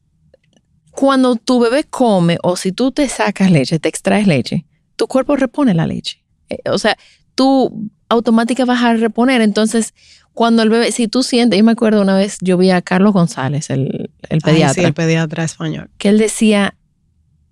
cuando 0.92 1.36
tu 1.36 1.60
bebé 1.60 1.84
come 1.84 2.38
o 2.42 2.56
si 2.56 2.72
tú 2.72 2.92
te 2.92 3.08
sacas 3.10 3.52
leche, 3.52 3.80
te 3.80 3.90
extraes 3.90 4.28
leche, 4.28 4.66
tu 4.96 5.08
cuerpo 5.08 5.36
repone 5.36 5.74
la 5.74 5.86
leche. 5.88 6.24
Eh, 6.50 6.60
O 6.72 6.78
sea, 6.78 6.98
tú 7.36 7.90
automáticamente 8.08 8.72
vas 8.72 8.84
a 8.84 8.94
reponer. 8.94 9.42
Entonces, 9.42 9.94
cuando 10.34 10.64
el 10.64 10.70
bebé, 10.70 10.92
si 10.94 11.08
tú 11.10 11.22
sientes, 11.22 11.58
yo 11.60 11.66
me 11.66 11.74
acuerdo 11.74 12.02
una 12.02 12.16
vez, 12.16 12.38
yo 12.42 12.58
vi 12.58 12.70
a 12.72 12.82
Carlos 12.82 13.12
González, 13.14 13.70
el, 13.70 14.10
el 14.30 14.36
Ay, 14.36 14.40
pediatra, 14.42 14.74
sí, 14.74 14.82
el 14.88 14.94
pediatra 14.94 15.44
español. 15.44 15.90
que 15.98 16.08
él 16.10 16.18
decía, 16.18 16.76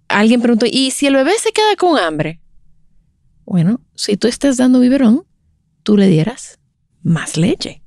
alguien 0.07 0.41
preguntó, 0.41 0.65
¿y 0.69 0.91
si 0.91 1.07
el 1.07 1.15
bebé 1.15 1.31
se 1.37 1.51
queda 1.51 1.75
con 1.77 1.97
hambre? 1.99 2.39
Bueno, 3.45 3.81
si 3.95 4.15
tú 4.15 4.27
estás 4.29 4.55
dando 4.55 4.79
biberón, 4.79 5.23
tú 5.83 5.97
le 5.97 6.07
dieras 6.07 6.59
más 7.03 7.37
leche. 7.37 7.81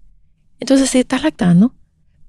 Entonces, 0.60 0.90
si 0.90 1.00
estás 1.00 1.22
lactando, 1.22 1.74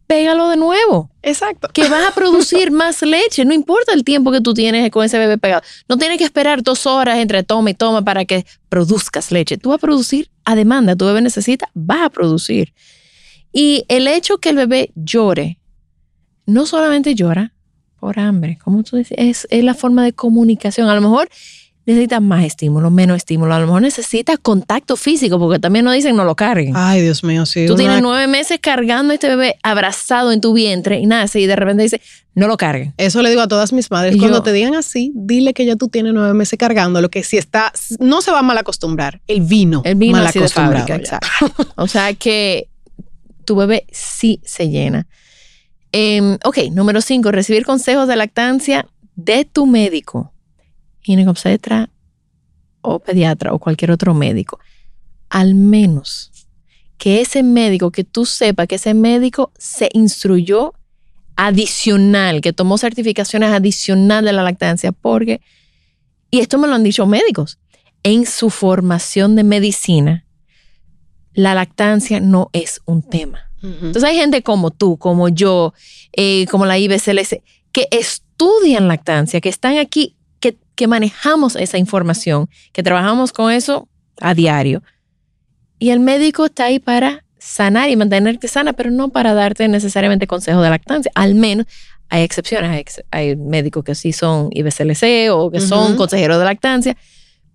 pégalo 0.07 0.47
de 0.49 0.57
nuevo 0.57 1.11
Exacto. 1.21 1.67
que 1.73 1.87
vas 1.89 2.07
a 2.07 2.15
producir 2.15 2.71
más 2.71 3.01
leche. 3.01 3.45
No 3.45 3.53
importa 3.53 3.93
el 3.93 4.03
tiempo 4.03 4.31
que 4.31 4.41
tú 4.41 4.53
tienes 4.53 4.89
con 4.89 5.05
ese 5.05 5.19
bebé 5.19 5.37
pegado. 5.37 5.61
No 5.87 5.97
tienes 5.97 6.17
que 6.17 6.23
esperar 6.23 6.63
dos 6.63 6.87
horas 6.87 7.19
entre 7.19 7.43
toma 7.43 7.69
y 7.69 7.73
toma 7.73 8.03
para 8.03 8.25
que 8.25 8.45
produzcas 8.69 9.31
leche. 9.31 9.57
Tú 9.57 9.69
vas 9.69 9.77
a 9.77 9.81
producir 9.81 10.29
a 10.45 10.55
demanda. 10.55 10.95
Tu 10.95 11.05
bebé 11.05 11.21
necesita, 11.21 11.69
vas 11.73 12.01
a 12.01 12.09
producir. 12.09 12.73
Y 13.51 13.85
el 13.89 14.07
hecho 14.07 14.37
que 14.39 14.49
el 14.49 14.55
bebé 14.55 14.91
llore, 14.95 15.59
no 16.45 16.65
solamente 16.65 17.15
llora 17.15 17.53
por 17.99 18.19
hambre, 18.19 18.57
como 18.63 18.83
tú 18.83 18.95
dices, 18.97 19.17
es, 19.19 19.47
es 19.49 19.63
la 19.63 19.73
forma 19.73 20.03
de 20.03 20.13
comunicación. 20.13 20.87
A 20.87 20.95
lo 20.95 21.01
mejor 21.01 21.29
necesita 21.87 22.19
más 22.19 22.43
estímulo, 22.43 22.91
menos 22.91 23.17
estímulo. 23.17 23.53
A 23.55 23.59
lo 23.59 23.65
mejor 23.65 23.81
necesita 23.81 24.37
contacto 24.37 24.95
físico, 24.95 25.39
porque 25.39 25.57
también 25.57 25.85
nos 25.85 25.95
dicen 25.95 26.15
no 26.15 26.23
lo 26.25 26.35
carguen. 26.35 26.73
Ay, 26.75 27.01
Dios 27.01 27.23
mío, 27.23 27.45
sí. 27.47 27.65
Tú 27.65 27.75
tienes 27.75 28.01
nueve 28.03 28.27
meses 28.27 28.59
cargando 28.61 29.11
a 29.11 29.15
este 29.15 29.29
bebé 29.29 29.55
abrazado 29.63 30.31
en 30.31 30.41
tu 30.41 30.53
vientre 30.53 30.99
y 30.99 31.05
nace 31.07 31.39
y 31.39 31.45
de 31.47 31.55
repente 31.55 31.81
dice, 31.83 31.99
no 32.35 32.47
lo 32.47 32.57
carguen. 32.57 32.93
Eso 32.97 33.21
le 33.23 33.29
digo 33.29 33.41
a 33.41 33.47
todas 33.47 33.73
mis 33.73 33.89
madres. 33.89 34.17
Cuando 34.17 34.37
yo- 34.39 34.43
te 34.43 34.51
digan 34.53 34.75
así, 34.75 35.11
dile 35.15 35.53
que 35.53 35.65
ya 35.65 35.75
tú 35.77 35.87
tienes 35.87 36.13
nueve 36.13 36.33
meses 36.33 36.59
cargando, 36.59 37.01
lo 37.01 37.09
que 37.09 37.23
si 37.23 37.37
está, 37.37 37.71
no 37.99 38.21
se 38.21 38.31
va 38.31 38.39
a 38.39 38.43
mal 38.43 38.57
acostumbrar. 38.57 39.21
El 39.25 39.41
vino. 39.41 39.81
El 39.85 39.95
vino 39.95 40.11
mal 40.17 40.27
así 40.27 40.39
de 40.39 40.49
fábrica, 40.49 40.95
exacto. 40.95 41.27
O 41.77 41.87
sea 41.87 42.13
que 42.13 42.67
tu 43.45 43.55
bebé 43.55 43.85
sí 43.91 44.41
se 44.43 44.69
llena. 44.69 45.07
Em, 45.93 46.37
ok, 46.43 46.57
número 46.73 46.99
cinco, 47.01 47.31
recibir 47.31 47.65
consejos 47.65 48.07
de 48.09 48.17
lactancia 48.17 48.85
de 49.15 49.45
tu 49.45 49.65
médico, 49.65 50.33
o 52.81 52.99
pediatra 52.99 53.53
o 53.53 53.59
cualquier 53.59 53.91
otro 53.91 54.13
médico. 54.13 54.59
Al 55.29 55.55
menos 55.55 56.31
que 56.97 57.21
ese 57.21 57.43
médico, 57.43 57.91
que 57.91 58.03
tú 58.03 58.25
sepas 58.25 58.67
que 58.67 58.75
ese 58.75 58.93
médico 58.93 59.51
se 59.57 59.89
instruyó 59.93 60.73
adicional, 61.35 62.41
que 62.41 62.53
tomó 62.53 62.77
certificaciones 62.77 63.51
adicional 63.51 64.25
de 64.25 64.33
la 64.33 64.43
lactancia, 64.43 64.91
porque, 64.91 65.41
y 66.31 66.39
esto 66.39 66.57
me 66.57 66.67
lo 66.67 66.73
han 66.73 66.83
dicho 66.83 67.05
médicos, 67.05 67.59
en 68.03 68.25
su 68.25 68.49
formación 68.49 69.35
de 69.35 69.43
medicina, 69.43 70.25
la 71.33 71.53
lactancia 71.53 72.19
no 72.19 72.49
es 72.53 72.81
un 72.85 73.03
tema. 73.03 73.43
Entonces 73.61 74.03
hay 74.03 74.15
gente 74.15 74.43
como 74.43 74.71
tú, 74.71 74.97
como 74.97 75.29
yo, 75.29 75.73
eh, 76.13 76.45
como 76.49 76.65
la 76.65 76.77
IBCLS, 76.77 77.37
que 77.71 77.87
estudian 77.91 78.87
lactancia, 78.87 79.41
que 79.41 79.49
están 79.49 79.77
aquí, 79.77 80.15
que, 80.77 80.87
manejamos 80.87 81.57
esa 81.57 81.77
información, 81.77 82.47
que 82.71 82.83
trabajamos 82.83 83.33
con 83.33 83.51
eso 83.51 83.89
a 84.21 84.33
diario. 84.33 84.81
Y 85.79 85.89
el 85.89 85.99
médico 85.99 86.45
está 86.45 86.65
ahí 86.65 86.79
para 86.79 87.23
sanar 87.37 87.89
y 87.89 87.95
mantenerte 87.97 88.47
sana, 88.47 88.71
pero 88.73 88.89
no 88.91 89.09
para 89.09 89.33
darte 89.33 89.67
necesariamente 89.67 90.25
consejos 90.27 90.63
de 90.63 90.69
lactancia. 90.69 91.11
Al 91.15 91.35
menos 91.35 91.65
hay 92.09 92.23
excepciones, 92.23 92.71
hay, 92.71 92.79
ex- 92.79 93.03
hay 93.11 93.35
médicos 93.35 93.83
que 93.83 93.93
sí 93.95 94.13
son 94.13 94.49
IBCLC 94.51 95.29
o 95.31 95.51
que 95.51 95.59
son 95.59 95.97
consejeros 95.97 96.39
de 96.39 96.45
lactancia, 96.45 96.95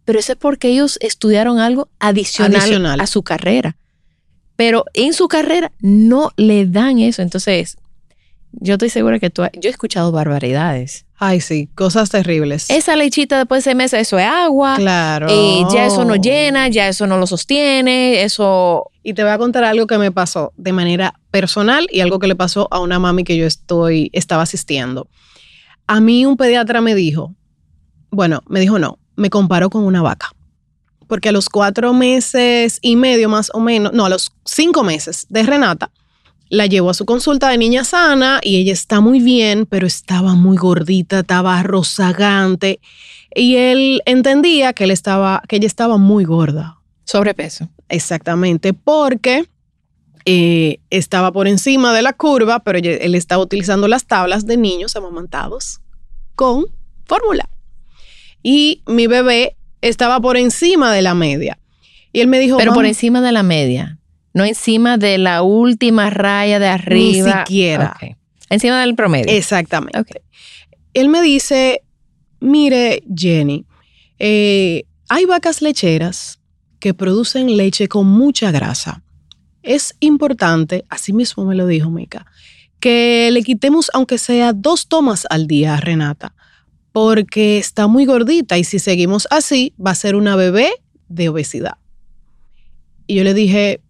pero 0.05 0.19
eso 0.19 0.33
es 0.33 0.39
porque 0.39 0.69
ellos 0.69 0.99
estudiaron 1.01 1.59
algo 1.59 1.89
adicional, 1.99 2.61
Adicional. 2.61 3.01
a 3.01 3.07
su 3.07 3.23
carrera. 3.23 3.77
Pero 4.57 4.85
en 4.95 5.15
su 5.15 5.29
carrera 5.29 5.73
no 5.81 6.31
le 6.37 6.67
dan 6.67 6.99
eso. 6.99 7.23
Entonces, 7.23 7.77
yo 8.53 8.75
estoy 8.75 8.91
segura 8.91 9.19
que 9.19 9.31
tú, 9.31 9.43
yo 9.55 9.69
he 9.69 9.71
escuchado 9.71 10.13
barbaridades. 10.13 11.07
Ay, 11.17 11.41
sí, 11.41 11.69
cosas 11.75 12.11
terribles. 12.11 12.69
Esa 12.69 12.97
lechita 12.97 13.39
después 13.39 13.61
de 13.63 13.71
seis 13.71 13.77
meses, 13.77 14.01
eso 14.01 14.19
es 14.19 14.27
agua. 14.27 14.77
claro. 14.77 15.29
eh, 15.31 15.63
ya 15.73 15.87
eso 15.87 16.05
no 16.05 16.17
llena, 16.17 16.69
ya 16.69 16.89
eso 16.89 17.07
no 17.07 17.19
lo 17.19 17.27
sostiene, 17.27 18.23
eso... 18.23 18.91
Y 19.05 19.15
te 19.15 19.23
voy 19.23 19.33
a 19.33 19.39
contar 19.39 19.65
algo 19.65 19.87
que 19.87 19.99
me 19.99 20.13
pasó 20.13 20.53
de 20.57 20.73
manera 20.73 21.15
personal 21.31 21.87
y 21.91 22.01
algo 22.01 22.19
que 22.19 22.27
le 22.27 22.37
pasó 22.37 22.69
a 22.71 22.81
una 22.81 22.99
mami 22.99 23.25
que 23.25 23.37
yo 23.37 23.47
estoy, 23.47 24.11
estaba 24.13 24.43
asistiendo. 24.43 25.09
A 25.87 26.01
mí 26.01 26.25
un 26.27 26.37
pediatra 26.37 26.81
me 26.81 26.95
dijo, 26.95 27.35
bueno, 28.11 28.43
me 28.49 28.61
dijo 28.61 28.79
no, 28.79 28.99
me 29.17 29.31
comparó 29.31 29.71
con 29.71 29.85
una 29.85 30.03
vaca. 30.03 30.33
Porque 31.09 31.31
a 31.31 31.33
los 31.33 31.49
cuatro 31.49 31.93
meses 31.93 32.79
y 32.81 32.97
medio 32.97 33.29
más 33.29 33.51
o 33.55 33.61
menos, 33.61 33.93
no, 33.93 34.07
a 34.07 34.09
los 34.09 34.33
cinco 34.45 34.83
meses 34.85 35.27
de 35.29 35.43
Renata, 35.43 35.91
la 36.53 36.67
llevó 36.67 36.91
a 36.91 36.95
su 36.95 37.07
consulta 37.07 37.49
de 37.49 37.57
niña 37.57 37.83
sana 37.83 38.39
y 38.43 38.59
ella 38.59 38.75
está 38.75 39.01
muy 39.01 39.21
bien, 39.21 39.65
pero 39.65 39.87
estaba 39.87 40.35
muy 40.35 40.59
gordita, 40.59 41.21
estaba 41.21 41.63
rozagante. 41.63 42.79
Y 43.35 43.57
él 43.57 44.03
entendía 44.05 44.75
que, 44.75 44.85
él 44.85 44.91
estaba, 44.91 45.43
que 45.49 45.57
ella 45.57 45.67
estaba 45.67 45.97
muy 45.97 46.25
gorda. 46.25 46.77
Sobrepeso. 47.05 47.71
Exactamente, 47.89 48.75
porque 48.75 49.47
eh, 50.27 50.81
estaba 50.91 51.33
por 51.33 51.49
encima 51.49 51.95
de 51.95 52.03
la 52.03 52.13
curva, 52.13 52.59
pero 52.59 52.79
él 52.79 53.15
estaba 53.15 53.43
utilizando 53.43 53.89
las 53.89 54.05
tablas 54.05 54.45
de 54.45 54.59
niños 54.59 54.95
amamantados 54.95 55.81
con 56.35 56.67
fórmula. 57.07 57.49
Y 58.43 58.83
mi 58.87 59.07
bebé 59.07 59.57
estaba 59.81 60.21
por 60.21 60.37
encima 60.37 60.93
de 60.93 61.01
la 61.01 61.15
media. 61.15 61.59
Y 62.13 62.21
él 62.21 62.29
me 62.29 62.39
dijo, 62.39 62.59
Pero 62.59 62.75
por 62.75 62.83
"Mam, 62.83 62.91
encima 62.91 63.23
de 63.23 63.33
la 63.33 63.43
media, 63.43 63.99
no 64.35 64.45
encima 64.45 64.99
de 64.99 65.19
la 65.19 65.43
última 65.43 66.11
raya 66.11 66.59
de 66.59 66.69
arriba. 66.69 67.45
siquiera. 67.47 67.97
Ok. 67.97 68.17
Encima 68.51 68.81
del 68.81 68.95
promedio. 68.95 69.33
Exactamente. 69.33 70.23
Él 70.95 71.09
me 71.09 71.23
dice, 71.23 71.83
mire, 72.41 73.03
Jenny, 73.15 73.65
eh, 74.19 74.85
hay 75.09 75.25
vacas 75.25 75.63
lecheras 75.63 76.39
que 76.79 76.95
producen 76.95 77.57
leche 77.57 77.89
con 77.89 78.07
mucha 78.07 78.51
grasa. 78.51 79.03
Es 79.63 79.95
importante, 80.01 80.85
así 80.89 81.13
mismo 81.13 81.45
me 81.45 81.55
lo 81.55 81.67
dijo 81.67 81.91
Mica, 81.91 82.27
que 82.81 83.31
le 83.33 83.43
quitemos 83.43 83.91
aunque 83.95 84.19
sea 84.19 84.53
dos 84.53 84.89
tomas 84.89 85.27
al 85.31 85.47
día 85.47 85.75
a 85.75 85.81
Renata, 85.81 86.35
porque 86.91 87.59
está 87.59 87.87
muy 87.87 88.05
gordita 88.05 88.59
y 88.59 88.65
si 88.65 88.79
seguimos 88.79 89.29
así 89.31 89.73
va 89.85 89.93
a 89.93 89.95
ser 89.95 90.17
una 90.17 90.37
bebé 90.37 90.71
de 91.09 91.29
obesidad. 91.29 91.79
Y 93.07 93.15
yo 93.15 93.25
le 93.25 93.35
dije, 93.35 93.81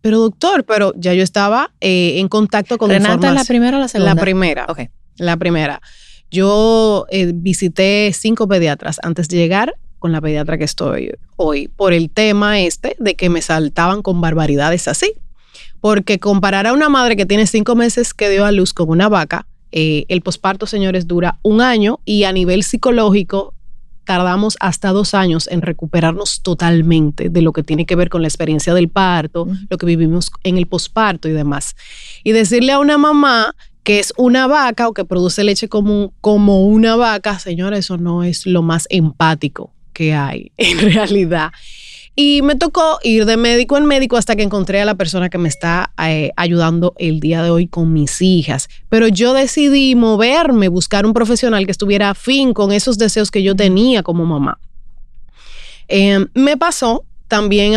pero 0.00 0.18
doctor, 0.18 0.64
pero 0.64 0.92
ya 0.96 1.14
yo 1.14 1.22
estaba 1.22 1.72
eh, 1.80 2.18
en 2.18 2.28
contacto 2.28 2.78
con 2.78 2.90
Renata 2.90 3.28
es 3.28 3.34
la 3.34 3.44
primera 3.44 3.76
o 3.76 3.80
la 3.80 3.88
segunda. 3.88 4.14
La 4.14 4.20
primera. 4.20 4.66
Ok. 4.68 4.80
La 5.16 5.36
primera. 5.36 5.80
Yo 6.30 7.06
eh, 7.10 7.32
visité 7.34 8.12
cinco 8.14 8.46
pediatras 8.48 8.98
antes 9.02 9.28
de 9.28 9.36
llegar 9.36 9.74
con 9.98 10.12
la 10.12 10.20
pediatra 10.20 10.56
que 10.56 10.64
estoy 10.64 11.12
hoy 11.36 11.68
por 11.68 11.92
el 11.92 12.10
tema 12.10 12.60
este 12.60 12.96
de 12.98 13.14
que 13.14 13.28
me 13.28 13.42
saltaban 13.42 14.02
con 14.02 14.20
barbaridades 14.20 14.88
así. 14.88 15.12
Porque 15.80 16.18
comparar 16.18 16.66
a 16.66 16.72
una 16.72 16.88
madre 16.88 17.16
que 17.16 17.24
tiene 17.24 17.46
cinco 17.46 17.74
meses 17.74 18.12
que 18.12 18.28
dio 18.28 18.44
a 18.44 18.52
luz 18.52 18.74
con 18.74 18.90
una 18.90 19.08
vaca, 19.08 19.46
eh, 19.72 20.04
el 20.08 20.20
posparto, 20.20 20.66
señores, 20.66 21.06
dura 21.06 21.38
un 21.42 21.60
año 21.60 22.00
y 22.04 22.24
a 22.24 22.32
nivel 22.32 22.64
psicológico 22.64 23.54
tardamos 24.04 24.56
hasta 24.60 24.90
dos 24.90 25.14
años 25.14 25.48
en 25.48 25.62
recuperarnos 25.62 26.42
totalmente 26.42 27.28
de 27.28 27.42
lo 27.42 27.52
que 27.52 27.62
tiene 27.62 27.86
que 27.86 27.96
ver 27.96 28.08
con 28.08 28.22
la 28.22 28.28
experiencia 28.28 28.74
del 28.74 28.88
parto, 28.88 29.46
lo 29.68 29.78
que 29.78 29.86
vivimos 29.86 30.30
en 30.44 30.58
el 30.58 30.66
posparto 30.66 31.28
y 31.28 31.32
demás. 31.32 31.76
Y 32.24 32.32
decirle 32.32 32.72
a 32.72 32.78
una 32.78 32.98
mamá 32.98 33.54
que 33.82 33.98
es 33.98 34.12
una 34.16 34.46
vaca 34.46 34.88
o 34.88 34.94
que 34.94 35.04
produce 35.04 35.44
leche 35.44 35.68
como, 35.68 36.12
como 36.20 36.66
una 36.66 36.96
vaca, 36.96 37.38
señora, 37.38 37.78
eso 37.78 37.96
no 37.96 38.24
es 38.24 38.46
lo 38.46 38.62
más 38.62 38.86
empático 38.90 39.72
que 39.92 40.14
hay 40.14 40.52
en 40.56 40.78
realidad. 40.92 41.52
Y 42.22 42.42
me 42.42 42.54
tocó 42.54 42.98
ir 43.02 43.24
de 43.24 43.38
médico 43.38 43.78
en 43.78 43.86
médico 43.86 44.18
hasta 44.18 44.36
que 44.36 44.42
encontré 44.42 44.78
a 44.78 44.84
la 44.84 44.94
persona 44.94 45.30
que 45.30 45.38
me 45.38 45.48
está 45.48 45.94
eh, 46.06 46.32
ayudando 46.36 46.92
el 46.98 47.18
día 47.18 47.42
de 47.42 47.48
hoy 47.48 47.66
con 47.66 47.94
mis 47.94 48.20
hijas. 48.20 48.68
Pero 48.90 49.08
yo 49.08 49.32
decidí 49.32 49.94
moverme, 49.94 50.68
buscar 50.68 51.06
un 51.06 51.14
profesional 51.14 51.64
que 51.64 51.72
estuviera 51.72 52.10
afín 52.10 52.52
con 52.52 52.72
esos 52.72 52.98
deseos 52.98 53.30
que 53.30 53.42
yo 53.42 53.56
tenía 53.56 54.02
como 54.02 54.26
mamá. 54.26 54.58
Eh, 55.88 56.26
me 56.34 56.58
pasó 56.58 57.06
también 57.26 57.72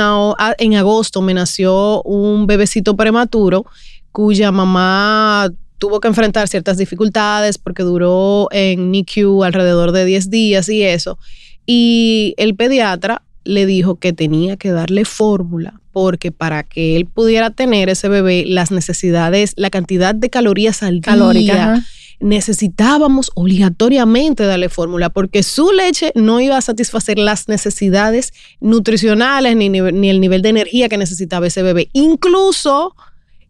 en 0.58 0.76
agosto, 0.76 1.22
me 1.22 1.34
nació 1.34 2.02
un 2.04 2.46
bebecito 2.46 2.98
prematuro 2.98 3.66
cuya 4.12 4.52
mamá 4.52 5.54
tuvo 5.78 6.02
que 6.02 6.10
enfrentar 6.10 6.50
ciertas 6.50 6.76
dificultades 6.76 7.58
porque 7.58 7.84
duró 7.84 8.50
en 8.52 8.92
NICU 8.92 9.46
alrededor 9.46 9.94
de 9.94 10.04
10 10.04 10.30
días 10.30 10.68
y 10.68 10.84
eso. 10.84 11.18
Y 11.66 12.34
el 12.36 12.58
pediatra 12.58 13.22
le 13.44 13.66
dijo 13.66 13.96
que 13.96 14.14
tenía 14.14 14.58
que 14.58 14.72
darle 14.72 15.06
fórmula 15.06 15.80
porque 15.92 16.32
para 16.32 16.64
que 16.64 16.96
él 16.96 17.06
pudiera 17.06 17.52
tener 17.52 17.88
ese 17.88 18.10
bebé, 18.10 18.46
las 18.48 18.72
necesidades, 18.72 19.54
la 19.58 19.70
cantidad 19.70 20.16
de 20.16 20.30
calorías 20.30 20.82
al 20.82 21.02
día, 21.02 21.86
necesitábamos 22.20 23.32
obligatoriamente 23.36 24.44
darle 24.44 24.70
fórmula 24.70 25.10
porque 25.12 25.44
su 25.44 25.72
leche 25.72 26.12
no 26.16 26.42
iba 26.42 26.58
a 26.58 26.62
satisfacer 26.62 27.20
las 27.20 27.48
necesidades 27.48 28.34
nutricionales 28.60 29.56
ni, 29.56 29.70
ni 29.70 30.10
el 30.10 30.20
nivel 30.20 30.42
de 30.42 30.50
energía 30.50 30.90
que 30.90 30.98
necesitaba 30.98 31.48
ese 31.48 31.62
bebé. 31.62 31.90
Incluso 31.94 32.96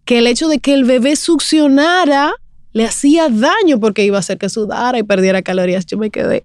que 0.04 0.20
el 0.20 0.28
hecho 0.28 0.50
de 0.50 0.60
que 0.60 0.74
el 0.74 0.84
bebé 0.84 1.16
succionara 1.16 2.34
le 2.74 2.86
hacía 2.86 3.30
daño 3.30 3.80
porque 3.80 4.04
iba 4.04 4.18
a 4.18 4.20
hacer 4.20 4.38
que 4.38 4.50
sudara 4.50 4.98
y 5.00 5.04
perdiera 5.04 5.42
calorías. 5.44 5.86
Yo 5.86 5.98
me 5.98 6.10
quedé 6.10 6.44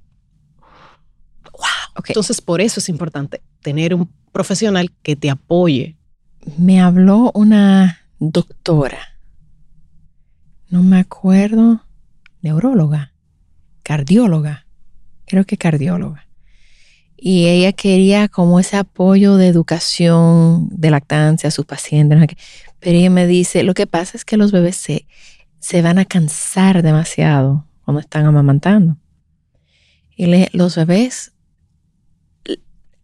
entonces, 2.07 2.41
por 2.41 2.61
eso 2.61 2.81
es 2.81 2.89
importante 2.89 3.43
tener 3.63 3.95
un 3.95 4.09
profesional 4.33 4.93
que 5.03 5.17
te 5.17 5.31
apoye. 5.31 5.97
Me 6.57 6.81
habló 6.81 7.31
una 7.35 8.01
doctora, 8.19 8.99
no 10.71 10.83
me 10.83 10.99
acuerdo, 10.99 11.83
neuróloga, 12.43 13.13
cardióloga, 13.83 14.67
creo 15.27 15.45
que 15.45 15.57
cardióloga. 15.57 16.27
Y 17.21 17.47
ella 17.47 17.73
quería 17.73 18.29
como 18.29 18.61
ese 18.61 18.77
apoyo 18.77 19.37
de 19.37 19.49
educación 19.49 20.69
de 20.71 20.91
lactancia 20.91 21.49
a 21.49 21.51
sus 21.51 21.67
pacientes. 21.67 22.37
Pero 22.79 22.97
ella 22.97 23.11
me 23.11 23.27
dice, 23.27 23.65
lo 23.65 23.75
que 23.75 23.89
pasa 23.89 24.17
es 24.17 24.25
que 24.25 24.37
los 24.37 24.53
bebés 24.53 24.77
se, 24.77 25.07
se 25.59 25.83
van 25.83 25.99
a 25.99 26.05
cansar 26.05 26.83
demasiado 26.83 27.67
cuando 27.85 28.01
están 28.01 28.25
amamantando. 28.25 28.97
Y 30.17 30.47
los 30.57 30.77
bebés 30.77 31.33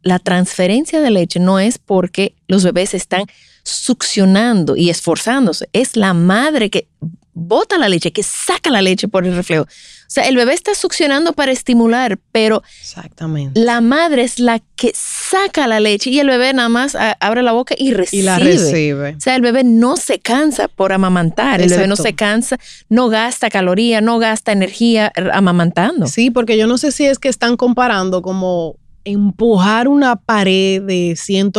la 0.05 0.19
transferencia 0.19 1.01
de 1.01 1.11
leche 1.11 1.41
no 1.41 1.59
es 1.59 1.79
porque 1.79 2.35
los 2.47 2.63
bebés 2.63 2.95
están 2.95 3.25
succionando 3.65 4.77
y 4.77 4.91
esforzándose, 4.91 5.69
es 5.73 5.97
la 5.97 6.15
madre 6.15 6.71
que 6.71 6.87
bota 7.35 7.79
la 7.79 7.89
leche, 7.89 8.13
que 8.13 8.23
saca 8.23 8.71
la 8.71 8.81
leche 8.81 9.09
por 9.09 9.27
el 9.27 9.35
reflejo. 9.35 9.65
O 9.65 9.67
sea, 10.15 10.29
el 10.29 10.37
bebé 10.37 10.55
está 10.55 10.75
succionando 10.75 11.33
para 11.33 11.51
estimular, 11.51 12.19
pero 12.31 12.63
Exactamente. 12.81 13.61
la 13.61 13.81
madre 13.81 14.23
es 14.23 14.39
la 14.39 14.61
que 14.77 14.93
saca 14.95 15.67
la 15.67 15.81
leche 15.81 16.11
y 16.11 16.21
el 16.21 16.29
bebé 16.29 16.53
nada 16.53 16.69
más 16.69 16.97
abre 17.19 17.43
la 17.43 17.53
boca 17.53 17.75
y 17.77 17.93
recibe. 17.93 18.23
Y 18.23 18.25
la 18.25 18.39
recibe. 18.39 19.17
O 19.17 19.21
sea, 19.21 19.35
el 19.35 19.43
bebé 19.43 19.65
no 19.65 19.97
se 19.97 20.21
cansa 20.21 20.69
por 20.69 20.93
amamantar, 20.93 21.61
el 21.61 21.69
bebé 21.69 21.89
no 21.89 21.97
se 21.97 22.15
cansa, 22.15 22.59
no 22.89 23.09
gasta 23.09 23.51
caloría, 23.51 24.01
no 24.01 24.19
gasta 24.19 24.53
energía 24.53 25.13
amamantando. 25.33 26.07
Sí, 26.07 26.31
porque 26.31 26.57
yo 26.57 26.69
no 26.69 26.79
sé 26.79 26.93
si 26.93 27.07
es 27.07 27.19
que 27.19 27.29
están 27.29 27.57
comparando 27.57 28.23
como 28.23 28.77
empujar 29.05 29.89
una 29.89 30.17
pared 30.17 30.83
de 30.83 31.15
100 31.17 31.53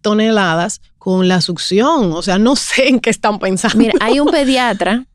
toneladas 0.00 0.80
con 0.98 1.28
la 1.28 1.40
succión. 1.40 2.12
O 2.12 2.22
sea, 2.22 2.38
no 2.38 2.56
sé 2.56 2.88
en 2.88 3.00
qué 3.00 3.10
están 3.10 3.38
pensando. 3.38 3.78
Mira, 3.78 3.94
hay 4.00 4.20
un 4.20 4.28
pediatra 4.28 5.06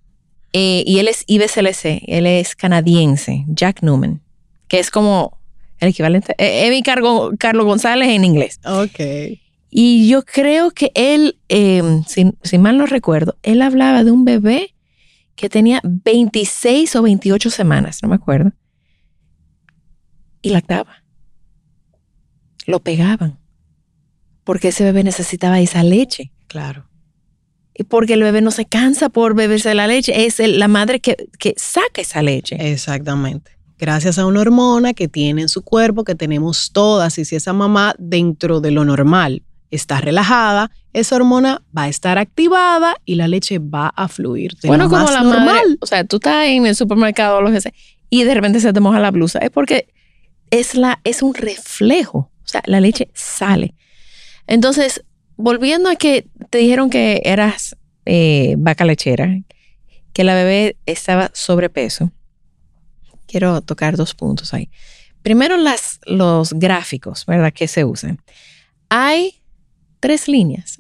eh, 0.54 0.84
y 0.86 1.00
él 1.00 1.08
es 1.08 1.24
IBCLC, 1.28 2.04
él 2.08 2.26
es 2.26 2.56
canadiense, 2.56 3.46
Jack 3.48 3.82
Newman, 3.82 4.22
que 4.68 4.80
es 4.80 4.92
como 4.92 5.38
el 5.80 5.90
equivalente, 5.90 6.34
eh, 6.38 6.68
Evi 6.68 6.82
Carlos 6.82 7.66
González 7.66 8.10
en 8.10 8.26
inglés. 8.26 8.60
Ok. 8.66 9.38
Y 9.70 10.08
yo 10.08 10.24
creo 10.24 10.72
que 10.72 10.92
él, 10.96 11.38
eh, 11.50 11.84
si, 12.08 12.58
mal 12.58 12.78
no 12.78 12.86
recuerdo, 12.86 13.38
él 13.44 13.62
hablaba 13.62 14.04
de 14.04 14.12
un 14.12 14.26
bebé 14.26 14.74
que 15.36 15.50
tenía 15.50 15.82
26 15.84 16.96
o 16.96 17.02
28 17.04 17.50
semanas, 17.50 18.00
no 18.02 18.10
me 18.10 18.16
acuerdo, 18.16 18.54
y 20.42 20.50
lactaba 20.50 21.04
lo 22.68 22.82
pegaban, 22.82 23.40
porque 24.44 24.68
ese 24.68 24.84
bebé 24.84 25.04
necesitaba 25.04 25.60
esa 25.60 25.82
leche. 25.82 26.32
Claro. 26.48 26.88
Y 27.74 27.84
porque 27.84 28.14
el 28.14 28.24
bebé 28.24 28.42
no 28.42 28.52
se 28.52 28.66
cansa 28.66 29.10
por 29.10 29.36
beberse 29.36 29.74
la 29.74 29.88
leche, 29.88 30.26
es 30.26 30.40
la 30.40 30.68
madre 30.68 31.00
que, 31.00 31.16
que 31.40 31.56
saca 31.58 32.02
esa 32.02 32.22
leche. 32.22 32.58
Exactamente. 32.72 33.52
Gracias 33.80 34.20
a 34.20 34.26
una 34.26 34.42
hormona 34.42 34.94
que 34.94 35.08
tiene 35.08 35.44
en 35.44 35.50
su 35.50 35.62
cuerpo, 35.62 36.04
que 36.04 36.16
tenemos 36.16 36.72
todas, 36.72 37.18
y 37.18 37.26
si 37.26 37.36
esa 37.36 37.54
mamá 37.54 37.96
dentro 38.00 38.60
de 38.60 38.72
lo 38.72 38.84
normal 38.84 39.44
está 39.70 40.02
relajada, 40.02 40.72
esa 40.94 41.16
hormona 41.16 41.62
va 41.78 41.84
a 41.84 41.88
estar 41.90 42.18
activada 42.18 42.96
y 43.06 43.16
la 43.16 43.28
leche 43.28 43.60
va 43.60 43.90
a 43.90 44.08
fluir. 44.08 44.58
bueno, 44.66 44.90
como 44.90 45.10
la 45.10 45.24
normal. 45.24 45.78
o 45.80 45.86
sea, 45.86 46.04
tú 46.04 46.18
estás 46.18 46.48
en 46.48 46.66
el 46.66 46.76
supermercado 46.76 47.38
o 47.38 47.42
lo 47.42 47.52
que 47.52 47.62
sea, 47.62 47.74
y 48.10 48.24
de 48.24 48.34
repente 48.34 48.60
se 48.60 48.74
te 48.74 48.80
moja 48.80 49.00
la 49.00 49.12
blusa, 49.12 49.40
es 49.40 49.52
porque 49.52 49.88
es, 50.50 50.76
la, 50.76 51.00
es 51.04 51.22
un 51.22 51.34
reflejo 51.34 52.32
o 52.48 52.50
sea, 52.50 52.64
la 52.66 52.80
leche 52.80 53.10
sale. 53.14 53.76
Entonces, 54.48 55.04
volviendo 55.36 55.90
a 55.90 55.96
que 55.96 56.28
te 56.50 56.60
dijeron 56.60 56.90
que 56.90 57.22
eras 57.26 57.76
eh, 58.06 58.56
vaca 58.58 58.86
lechera, 58.86 59.38
que 60.14 60.24
la 60.24 60.34
bebé 60.34 60.78
estaba 60.86 61.30
sobrepeso, 61.34 62.12
quiero 63.28 63.62
tocar 63.62 63.98
dos 63.98 64.16
puntos 64.16 64.54
ahí. 64.54 64.70
Primero, 65.22 65.58
las, 65.58 66.00
los 66.06 66.54
gráficos, 66.54 67.26
¿verdad? 67.26 67.52
Que 67.54 67.68
se 67.68 67.84
usan. 67.84 68.22
Hay 68.90 69.42
tres 70.00 70.30
líneas. 70.30 70.78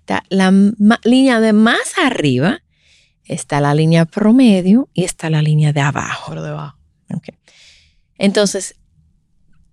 Está 0.00 0.22
la 0.28 0.52
línea 1.02 1.40
de 1.40 1.52
más 1.52 1.98
arriba, 2.00 2.62
está 3.24 3.60
la 3.60 3.74
línea 3.74 4.04
promedio 4.04 4.88
y 4.94 5.04
está 5.04 5.28
la 5.28 5.42
línea 5.42 5.72
de 5.72 5.80
abajo. 5.80 6.32
Por 6.32 6.42
debajo. 6.42 6.78
Okay. 7.12 7.34
Entonces, 8.16 8.76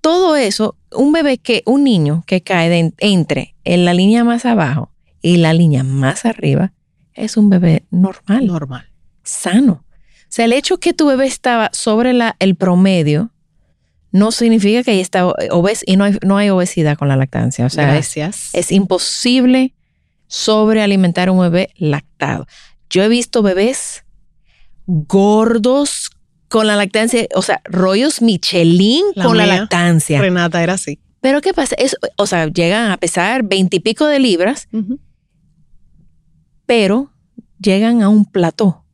todo 0.05 0.35
eso, 0.35 0.77
un 0.91 1.11
bebé 1.13 1.39
que, 1.39 1.63
un 1.65 1.83
niño 1.83 2.23
que 2.27 2.43
cae 2.43 2.93
entre 2.99 3.55
en 3.63 3.85
la 3.85 3.95
línea 3.95 4.23
más 4.23 4.45
abajo 4.45 4.91
y 5.19 5.37
la 5.37 5.51
línea 5.51 5.83
más 5.83 6.25
arriba, 6.25 6.73
es 7.15 7.37
un 7.37 7.49
bebé 7.49 7.85
normal. 7.89 8.45
Normal. 8.45 8.91
Sano. 9.23 9.83
O 9.83 10.27
sea, 10.29 10.45
el 10.45 10.53
hecho 10.53 10.77
que 10.77 10.93
tu 10.93 11.07
bebé 11.07 11.25
estaba 11.25 11.71
sobre 11.73 12.13
la, 12.13 12.35
el 12.37 12.53
promedio 12.53 13.31
no 14.11 14.31
significa 14.31 14.83
que 14.83 14.91
ahí 14.91 14.99
está 14.99 15.25
obeso 15.25 15.83
y 15.87 15.97
no 15.97 16.03
hay, 16.03 16.19
no 16.23 16.37
hay 16.37 16.51
obesidad 16.51 16.99
con 16.99 17.07
la 17.07 17.15
lactancia. 17.15 17.65
O 17.65 17.71
sea, 17.71 17.87
Gracias. 17.87 18.49
Es, 18.53 18.65
es 18.65 18.71
imposible 18.71 19.73
sobrealimentar 20.27 21.29
a 21.29 21.31
un 21.31 21.39
bebé 21.39 21.71
lactado. 21.77 22.45
Yo 22.91 23.01
he 23.01 23.07
visto 23.09 23.41
bebés 23.41 24.05
gordos 24.85 26.11
con 26.47 26.67
la 26.67 26.75
lactancia, 26.75 27.27
o 27.35 27.41
sea, 27.41 27.61
rollos 27.65 28.21
Michelin 28.21 29.03
con 29.21 29.37
la 29.37 29.45
lactancia. 29.45 30.21
Renata 30.21 30.61
era 30.61 30.73
así. 30.73 30.99
Pero 31.21 31.41
¿qué 31.41 31.53
pasa? 31.53 31.75
Es, 31.77 31.95
o 32.17 32.27
sea, 32.27 32.47
llegan 32.47 32.91
a 32.91 32.97
pesar 32.97 33.43
veintipico 33.43 34.05
de 34.05 34.19
libras, 34.19 34.67
pero 36.65 37.11
llegan 37.59 38.03
a 38.03 38.09
un 38.09 38.25
plató. 38.25 38.85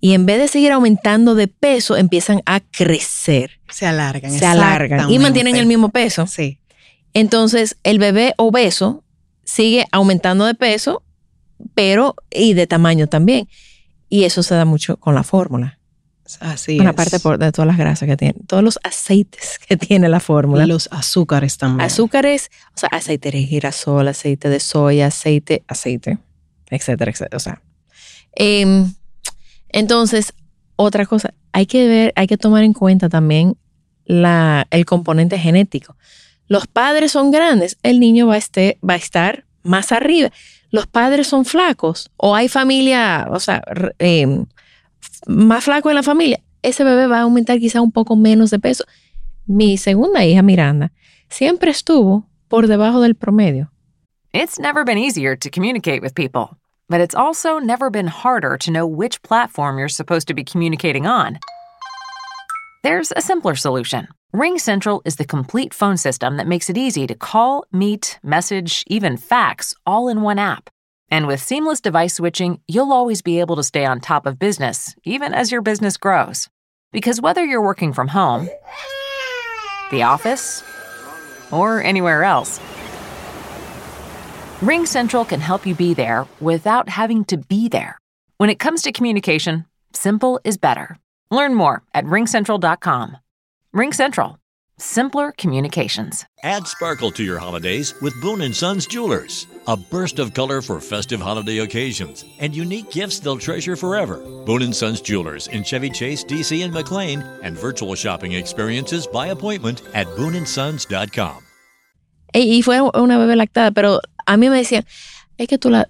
Y 0.00 0.12
en 0.12 0.26
vez 0.26 0.38
de 0.38 0.48
seguir 0.48 0.72
aumentando 0.72 1.34
de 1.34 1.48
peso, 1.48 1.96
empiezan 1.96 2.42
a 2.44 2.60
crecer. 2.60 3.60
Se 3.68 3.86
alargan. 3.86 4.30
Se 4.30 4.44
alargan. 4.44 5.10
Y 5.10 5.18
mantienen 5.18 5.56
el 5.56 5.66
mismo 5.66 5.88
peso. 5.88 6.26
Sí. 6.26 6.58
Entonces, 7.14 7.78
el 7.82 7.98
bebé 7.98 8.34
obeso 8.36 9.04
sigue 9.44 9.86
aumentando 9.92 10.44
de 10.44 10.54
peso, 10.54 11.02
pero 11.74 12.14
y 12.30 12.52
de 12.54 12.66
tamaño 12.66 13.06
también. 13.06 13.48
Y 14.08 14.24
eso 14.24 14.42
se 14.42 14.54
da 14.54 14.64
mucho 14.64 14.98
con 14.98 15.14
la 15.14 15.22
fórmula. 15.22 15.78
Así 16.40 16.80
Una 16.80 16.92
parte 16.92 17.18
de 17.18 17.52
todas 17.52 17.66
las 17.66 17.76
grasas 17.76 18.08
que 18.08 18.16
tiene, 18.16 18.34
todos 18.46 18.62
los 18.62 18.78
aceites 18.82 19.58
que 19.66 19.76
tiene 19.76 20.08
la 20.08 20.20
fórmula. 20.20 20.64
Y 20.64 20.66
los 20.66 20.88
azúcares 20.92 21.58
también. 21.58 21.86
Azúcares, 21.86 22.50
o 22.74 22.78
sea, 22.78 22.88
aceite 22.90 23.30
de 23.30 23.42
girasol, 23.44 24.08
aceite 24.08 24.48
de 24.48 24.60
soya, 24.60 25.06
aceite, 25.06 25.62
aceite, 25.68 26.18
etcétera, 26.70 27.10
etcétera. 27.10 27.36
O 27.36 27.40
sea, 27.40 27.62
em, 28.32 28.92
entonces, 29.68 30.34
otra 30.76 31.06
cosa, 31.06 31.32
hay 31.52 31.66
que 31.66 31.86
ver, 31.86 32.12
hay 32.16 32.26
que 32.26 32.36
tomar 32.36 32.64
en 32.64 32.72
cuenta 32.72 33.08
también 33.08 33.56
la, 34.04 34.66
el 34.70 34.84
componente 34.84 35.38
genético. 35.38 35.96
Los 36.48 36.66
padres 36.66 37.12
son 37.12 37.30
grandes, 37.30 37.78
el 37.82 37.98
niño 38.00 38.26
va 38.26 38.34
a, 38.34 38.38
este, 38.38 38.78
va 38.88 38.94
a 38.94 38.98
estar 38.98 39.44
más 39.62 39.92
arriba. 39.92 40.30
Los 40.70 40.86
padres 40.86 41.26
son 41.26 41.44
flacos 41.44 42.10
o 42.16 42.34
hay 42.34 42.48
familia, 42.48 43.28
o 43.30 43.40
sea, 43.40 43.62
eh, 43.98 44.44
más 45.26 45.64
flaco 45.64 45.90
en 45.90 45.96
la 45.96 46.02
familia, 46.02 46.40
ese 46.62 46.84
bebé 46.84 47.06
va 47.06 47.18
a 47.18 47.22
aumentar 47.22 47.58
quizá 47.58 47.80
un 47.80 47.92
poco 47.92 48.16
menos 48.16 48.50
de 48.50 48.58
peso. 48.58 48.84
Mi 49.46 49.76
segunda 49.76 50.24
hija, 50.24 50.42
Miranda, 50.42 50.92
siempre 51.28 51.70
estuvo 51.70 52.26
por 52.48 52.66
debajo 52.66 53.00
del 53.00 53.14
promedio. 53.14 53.70
It's 54.32 54.58
never 54.58 54.84
been 54.84 54.98
easier 54.98 55.36
to 55.36 55.50
communicate 55.50 56.02
with 56.02 56.14
people, 56.14 56.56
but 56.88 57.00
it's 57.00 57.14
also 57.14 57.58
never 57.58 57.90
been 57.90 58.08
harder 58.08 58.56
to 58.58 58.70
know 58.70 58.86
which 58.86 59.22
platform 59.22 59.78
you're 59.78 59.88
supposed 59.88 60.28
to 60.28 60.34
be 60.34 60.44
communicating 60.44 61.06
on. 61.06 61.38
There's 62.82 63.12
a 63.16 63.20
simpler 63.20 63.56
solution. 63.56 64.08
Ring 64.32 64.58
Central 64.58 65.00
is 65.04 65.16
the 65.16 65.24
complete 65.24 65.72
phone 65.72 65.96
system 65.96 66.36
that 66.36 66.46
makes 66.46 66.68
it 66.68 66.76
easy 66.76 67.06
to 67.06 67.14
call, 67.14 67.64
meet, 67.72 68.18
message, 68.22 68.84
even 68.86 69.16
fax 69.16 69.74
all 69.86 70.08
in 70.08 70.22
one 70.22 70.38
app. 70.38 70.68
And 71.10 71.26
with 71.26 71.42
seamless 71.42 71.80
device 71.80 72.14
switching, 72.14 72.60
you'll 72.66 72.92
always 72.92 73.22
be 73.22 73.40
able 73.40 73.56
to 73.56 73.62
stay 73.62 73.84
on 73.84 74.00
top 74.00 74.26
of 74.26 74.38
business, 74.38 74.94
even 75.04 75.32
as 75.32 75.52
your 75.52 75.62
business 75.62 75.96
grows. 75.96 76.48
Because 76.92 77.20
whether 77.20 77.44
you're 77.44 77.62
working 77.62 77.92
from 77.92 78.08
home, 78.08 78.48
the 79.90 80.02
office, 80.02 80.64
or 81.52 81.82
anywhere 81.82 82.24
else, 82.24 82.60
Ring 84.62 84.86
Central 84.86 85.24
can 85.24 85.40
help 85.40 85.66
you 85.66 85.74
be 85.74 85.94
there 85.94 86.26
without 86.40 86.88
having 86.88 87.24
to 87.26 87.36
be 87.36 87.68
there. 87.68 87.98
When 88.38 88.50
it 88.50 88.58
comes 88.58 88.82
to 88.82 88.92
communication, 88.92 89.66
simple 89.92 90.40
is 90.44 90.56
better. 90.56 90.98
Learn 91.30 91.54
more 91.54 91.82
at 91.94 92.04
ringcentral.com. 92.04 93.16
Ring 93.72 93.92
Central, 93.92 94.38
simpler 94.78 95.32
communications. 95.32 96.24
Add 96.42 96.66
sparkle 96.66 97.10
to 97.12 97.22
your 97.22 97.38
holidays 97.38 97.94
with 98.00 98.20
Boone 98.20 98.52
& 98.52 98.54
Sons 98.54 98.86
Jewelers. 98.86 99.46
A 99.66 99.76
burst 99.76 100.18
of 100.18 100.32
color 100.32 100.62
for 100.62 100.80
festive 100.80 101.20
holiday 101.20 101.58
occasions 101.58 102.24
and 102.38 102.54
unique 102.54 102.90
gifts 102.90 103.18
they'll 103.18 103.38
treasure 103.38 103.76
forever. 103.76 104.22
Boone 104.44 104.72
& 104.72 104.74
Sons 104.74 105.00
Jewelers 105.00 105.48
in 105.48 105.62
Chevy 105.64 105.90
Chase, 105.90 106.24
DC 106.24 106.64
and 106.64 106.72
McLean 106.72 107.22
and 107.42 107.58
virtual 107.58 107.94
shopping 107.94 108.32
experiences 108.32 109.06
by 109.06 109.28
appointment 109.28 109.82
at 109.94 110.06
booneandsons.com. 110.16 111.42
Y 112.34 112.60
fue 112.62 112.80
una 112.80 113.18
bebé 113.18 113.34
lactada, 113.36 113.70
pero 113.70 114.00
a 114.26 114.36
mí 114.36 114.50
me 114.50 114.58
decían, 114.58 114.84
es 115.38 115.48
que 115.48 115.58
tú 115.58 115.70
la, 115.70 115.88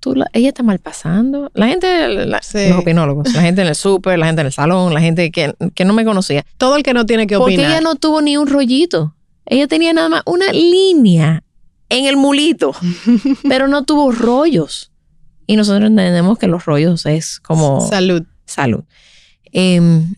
tú 0.00 0.14
la, 0.14 0.26
ella 0.32 0.48
está 0.48 0.62
mal 0.62 0.78
pasando. 0.78 1.50
La 1.54 1.66
gente, 1.68 2.08
la, 2.08 2.40
Sí. 2.42 2.68
los 2.68 2.78
opinólogos, 2.78 3.32
la 3.34 3.42
gente 3.42 3.62
en 3.62 3.68
el 3.68 3.74
súper, 3.74 4.18
la 4.18 4.26
gente 4.26 4.40
en 4.42 4.46
el 4.48 4.52
salón, 4.52 4.92
la 4.94 5.00
gente 5.00 5.30
que, 5.30 5.54
que 5.74 5.84
no 5.84 5.92
me 5.92 6.04
conocía. 6.04 6.44
Todo 6.58 6.76
el 6.76 6.82
que 6.82 6.94
no 6.94 7.06
tiene 7.06 7.26
que 7.26 7.36
Porque 7.38 7.54
opinar. 7.54 7.72
ella 7.72 7.80
no 7.80 7.94
tuvo 7.96 8.20
ni 8.22 8.36
un 8.36 8.46
rollito. 8.46 9.14
Ella 9.46 9.66
tenía 9.68 9.92
nada 9.92 10.08
más 10.08 10.22
una 10.26 10.52
línea 10.52 11.42
en 11.88 12.04
el 12.06 12.16
mulito, 12.16 12.72
pero 13.48 13.68
no 13.68 13.84
tuvo 13.84 14.10
rollos. 14.12 14.90
Y 15.46 15.54
nosotros 15.56 15.88
entendemos 15.88 16.38
que 16.38 16.48
los 16.48 16.64
rollos 16.64 17.06
es 17.06 17.38
como 17.40 17.80
Salud. 17.88 18.24
salud. 18.46 18.82
Em, 19.52 20.14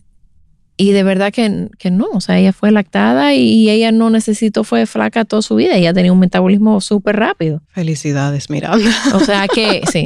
y 0.81 0.93
de 0.93 1.03
verdad 1.03 1.33
que, 1.33 1.67
que 1.77 1.91
no, 1.91 2.07
o 2.13 2.21
sea, 2.21 2.39
ella 2.39 2.53
fue 2.53 2.71
lactada 2.71 3.33
y 3.35 3.69
ella 3.69 3.91
no 3.91 4.09
necesitó, 4.09 4.63
fue 4.63 4.85
flaca 4.85 5.25
toda 5.25 5.41
su 5.41 5.55
vida. 5.55 5.75
Ella 5.75 5.93
tenía 5.93 6.13
un 6.13 6.19
metabolismo 6.19 6.79
súper 6.79 7.17
rápido. 7.17 7.61
Felicidades, 7.73 8.49
Miranda. 8.49 8.89
O 9.13 9.19
sea 9.19 9.47
que, 9.49 9.81
sí, 9.91 10.05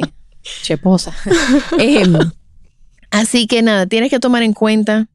cheposa. 0.62 1.14
Em, 1.78 2.14
así 3.12 3.46
que 3.46 3.62
nada, 3.62 3.86
tienes 3.86 4.10
que 4.10 4.18
tomar 4.18 4.42
en 4.42 4.52
cuenta, 4.52 5.06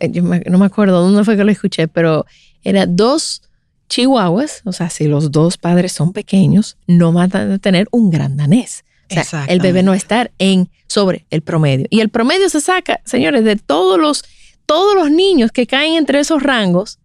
eh, 0.00 0.10
yo 0.10 0.22
me- 0.22 0.40
no 0.46 0.58
me 0.58 0.66
acuerdo 0.66 1.02
dónde 1.02 1.22
fue 1.24 1.36
que 1.36 1.44
lo 1.44 1.50
escuché, 1.52 1.86
pero 1.88 2.24
era 2.62 2.86
dos 2.86 3.42
chihuahuas, 3.88 4.62
o 4.64 4.72
sea, 4.72 4.88
si 4.88 5.08
los 5.08 5.30
dos 5.32 5.58
padres 5.58 5.92
son 5.92 6.12
pequeños, 6.12 6.76
no 6.86 7.12
van 7.12 7.34
a 7.36 7.58
tener 7.58 7.86
un 7.90 8.10
gran 8.10 8.36
danés. 8.36 8.84
O 9.10 9.24
sea, 9.24 9.44
el 9.46 9.60
bebé 9.60 9.82
no 9.82 9.90
va 9.90 9.94
a 9.94 9.98
estar 9.98 10.30
en 10.38 10.70
sobre 10.86 11.24
el 11.30 11.42
promedio. 11.42 11.86
Y 11.90 12.00
el 12.00 12.08
promedio 12.08 12.48
se 12.48 12.60
saca, 12.60 13.00
señores, 13.04 13.44
de 13.44 13.56
todos 13.56 13.98
los, 13.98 14.24
todos 14.66 14.94
los 14.94 15.10
niños 15.10 15.52
que 15.52 15.66
caen 15.66 15.94
entre 15.94 16.20
esos 16.20 16.42
rangos, 16.42 16.98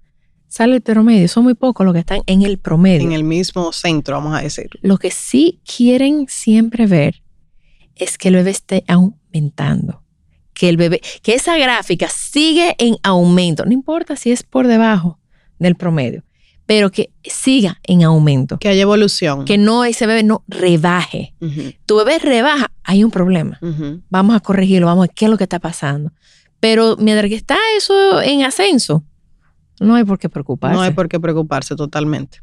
sale 0.48 0.76
el 0.76 0.82
promedio. 0.82 1.28
Son 1.28 1.44
muy 1.44 1.54
pocos 1.54 1.86
los 1.86 1.94
que 1.94 2.00
están 2.00 2.22
en 2.26 2.42
el 2.42 2.58
promedio. 2.58 3.06
En 3.06 3.12
el 3.12 3.24
mismo 3.24 3.72
centro, 3.72 4.16
vamos 4.16 4.38
a 4.38 4.42
decir. 4.42 4.70
Lo 4.82 4.98
que 4.98 5.12
sí 5.12 5.62
quieren 5.66 6.26
siempre 6.28 6.88
ver 6.88 7.22
es 7.96 8.18
que 8.18 8.30
el 8.30 8.36
bebé 8.36 8.52
esté 8.52 8.84
aumentando. 8.88 10.02
Que 10.54 10.70
el 10.70 10.78
bebé, 10.78 11.02
que 11.22 11.36
esa 11.36 11.58
gráfica 11.58 12.08
sigue 12.10 12.76
en 12.80 12.98
aumento. 13.04 13.66
No 13.66 13.74
importa 13.74 14.16
si 14.16 14.32
es 14.32 14.42
por 14.44 14.68
debajo 14.68 15.20
del 15.60 15.76
promedio, 15.76 16.24
pero 16.66 16.92
que 16.92 17.12
siga 17.24 17.80
en 17.84 18.04
aumento. 18.04 18.58
Que 18.58 18.70
haya 18.70 18.82
evolución. 18.82 19.46
Que 19.46 19.58
no 19.58 19.86
ese 19.86 20.08
bebé 20.08 20.24
no 20.24 20.44
rebaje. 20.48 21.36
Tu 21.86 21.96
bebé 21.96 22.20
rebaja, 22.20 22.72
hay 22.84 23.04
un 23.04 23.12
problema. 23.12 23.60
Vamos 24.10 24.36
a 24.36 24.40
corregirlo, 24.40 24.88
vamos 24.88 25.04
a 25.04 25.08
ver 25.08 25.16
qué 25.16 25.26
es 25.26 25.32
lo 25.32 25.38
que 25.38 25.44
está 25.44 25.60
pasando. 25.60 26.12
Pero 26.60 26.98
mientras 26.98 27.30
que 27.30 27.36
está 27.36 27.58
eso 27.78 28.22
en 28.22 28.44
ascenso, 28.44 29.04
no 29.80 29.96
hay 29.96 30.04
por 30.04 30.18
qué 30.18 30.30
preocuparse. 30.30 30.76
No 30.76 30.82
hay 30.82 30.92
por 30.92 31.08
qué 31.08 31.20
preocuparse 31.20 31.76
totalmente. 31.76 32.42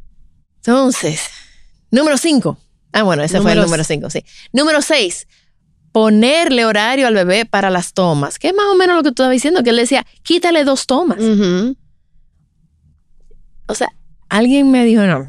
Entonces, 0.57 1.23
número 1.91 2.17
5. 2.17 2.59
Ah, 2.93 3.03
bueno, 3.03 3.23
ese 3.23 3.41
fue 3.41 3.53
el 3.53 3.61
Número 3.61 3.83
5, 3.83 4.11
sí. 4.11 4.23
Número 4.53 4.83
6. 4.83 5.27
Ponerle 5.91 6.65
horario 6.65 7.07
al 7.07 7.15
bebé 7.15 7.47
para 7.47 7.71
las 7.71 7.95
tomas. 7.95 8.39
Que 8.39 8.49
es 8.49 8.55
más 8.55 8.67
o 8.67 8.77
menos 8.77 8.97
lo 8.97 9.03
que 9.03 9.09
tú 9.09 9.23
estabas 9.23 9.33
diciendo, 9.33 9.63
que 9.63 9.71
él 9.71 9.77
decía, 9.77 10.07
quítale 10.23 10.63
dos 10.65 10.87
tomas. 10.87 11.19
O 13.67 13.75
sea, 13.75 13.89
alguien 14.33 14.71
me 14.71 14.85
dijo, 14.85 15.03
no, 15.03 15.29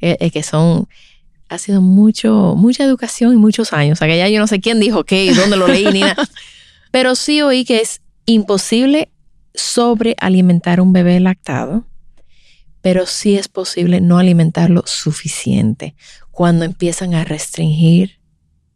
es, 0.00 0.16
es 0.20 0.32
que 0.32 0.42
son, 0.42 0.88
ha 1.48 1.58
sido 1.58 1.80
mucho, 1.80 2.54
mucha 2.56 2.84
educación 2.84 3.32
y 3.32 3.36
muchos 3.36 3.72
años. 3.72 3.96
O 3.96 3.98
sea, 3.98 4.08
que 4.08 4.18
ya 4.18 4.28
yo 4.28 4.40
no 4.40 4.46
sé 4.46 4.60
quién 4.60 4.80
dijo 4.80 5.04
qué 5.04 5.24
y 5.24 5.30
dónde 5.30 5.56
lo 5.56 5.68
leí 5.68 5.86
ni 5.92 6.00
nada. 6.00 6.28
Pero 6.90 7.14
sí 7.14 7.40
oí 7.42 7.64
que 7.64 7.80
es 7.80 8.00
imposible 8.26 9.10
sobrealimentar 9.54 10.80
un 10.80 10.92
bebé 10.92 11.20
lactado, 11.20 11.84
pero 12.82 13.06
sí 13.06 13.36
es 13.36 13.48
posible 13.48 14.00
no 14.00 14.18
alimentarlo 14.18 14.82
suficiente 14.86 15.94
cuando 16.30 16.64
empiezan 16.64 17.14
a 17.14 17.24
restringir 17.24 18.18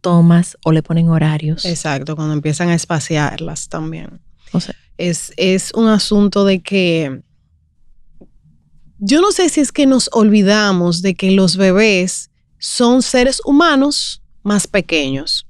tomas 0.00 0.58
o 0.64 0.72
le 0.72 0.82
ponen 0.82 1.08
horarios. 1.08 1.64
Exacto, 1.64 2.14
cuando 2.14 2.34
empiezan 2.34 2.68
a 2.68 2.74
espaciarlas 2.74 3.68
también. 3.68 4.20
O 4.52 4.60
sea, 4.60 4.74
Es, 4.98 5.32
es 5.36 5.72
un 5.74 5.88
asunto 5.88 6.44
de 6.44 6.60
que 6.60 7.22
yo 9.06 9.20
no 9.20 9.32
sé 9.32 9.50
si 9.50 9.60
es 9.60 9.70
que 9.70 9.84
nos 9.84 10.08
olvidamos 10.12 11.02
de 11.02 11.14
que 11.14 11.30
los 11.30 11.58
bebés 11.58 12.30
son 12.58 13.02
seres 13.02 13.42
humanos 13.44 14.22
más 14.42 14.66
pequeños. 14.66 15.46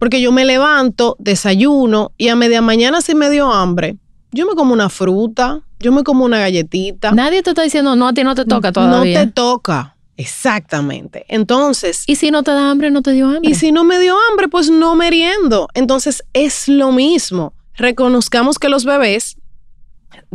Porque 0.00 0.20
yo 0.20 0.32
me 0.32 0.44
levanto, 0.44 1.14
desayuno 1.20 2.10
y 2.18 2.28
a 2.28 2.36
media 2.36 2.62
mañana 2.62 3.00
si 3.00 3.14
me 3.14 3.30
dio 3.30 3.52
hambre, 3.52 3.96
yo 4.32 4.44
me 4.44 4.56
como 4.56 4.72
una 4.72 4.88
fruta, 4.88 5.62
yo 5.78 5.92
me 5.92 6.02
como 6.02 6.24
una 6.24 6.40
galletita. 6.40 7.12
nadie 7.12 7.44
te 7.44 7.50
está 7.50 7.62
diciendo, 7.62 7.94
no, 7.94 8.08
a 8.08 8.12
ti 8.12 8.24
no 8.24 8.34
te 8.34 8.44
toca 8.44 8.72
todavía. 8.72 9.20
No 9.20 9.26
te 9.26 9.32
toca. 9.32 9.94
Exactamente. 10.16 11.26
Entonces, 11.28 12.02
y 12.08 12.16
si 12.16 12.32
no 12.32 12.42
te 12.42 12.50
da 12.50 12.72
hambre, 12.72 12.90
no 12.90 13.02
te 13.02 13.12
dio 13.12 13.26
hambre. 13.26 13.48
y 13.48 13.54
si 13.54 13.70
no 13.70 13.84
me 13.84 14.00
dio 14.00 14.16
hambre, 14.30 14.48
pues 14.48 14.68
no 14.68 14.96
meriendo. 14.96 15.68
Entonces 15.74 16.24
es 16.32 16.66
lo 16.66 16.90
mismo. 16.90 17.52
Reconozcamos 17.76 18.58
que 18.58 18.68
los 18.68 18.84
bebés 18.84 19.36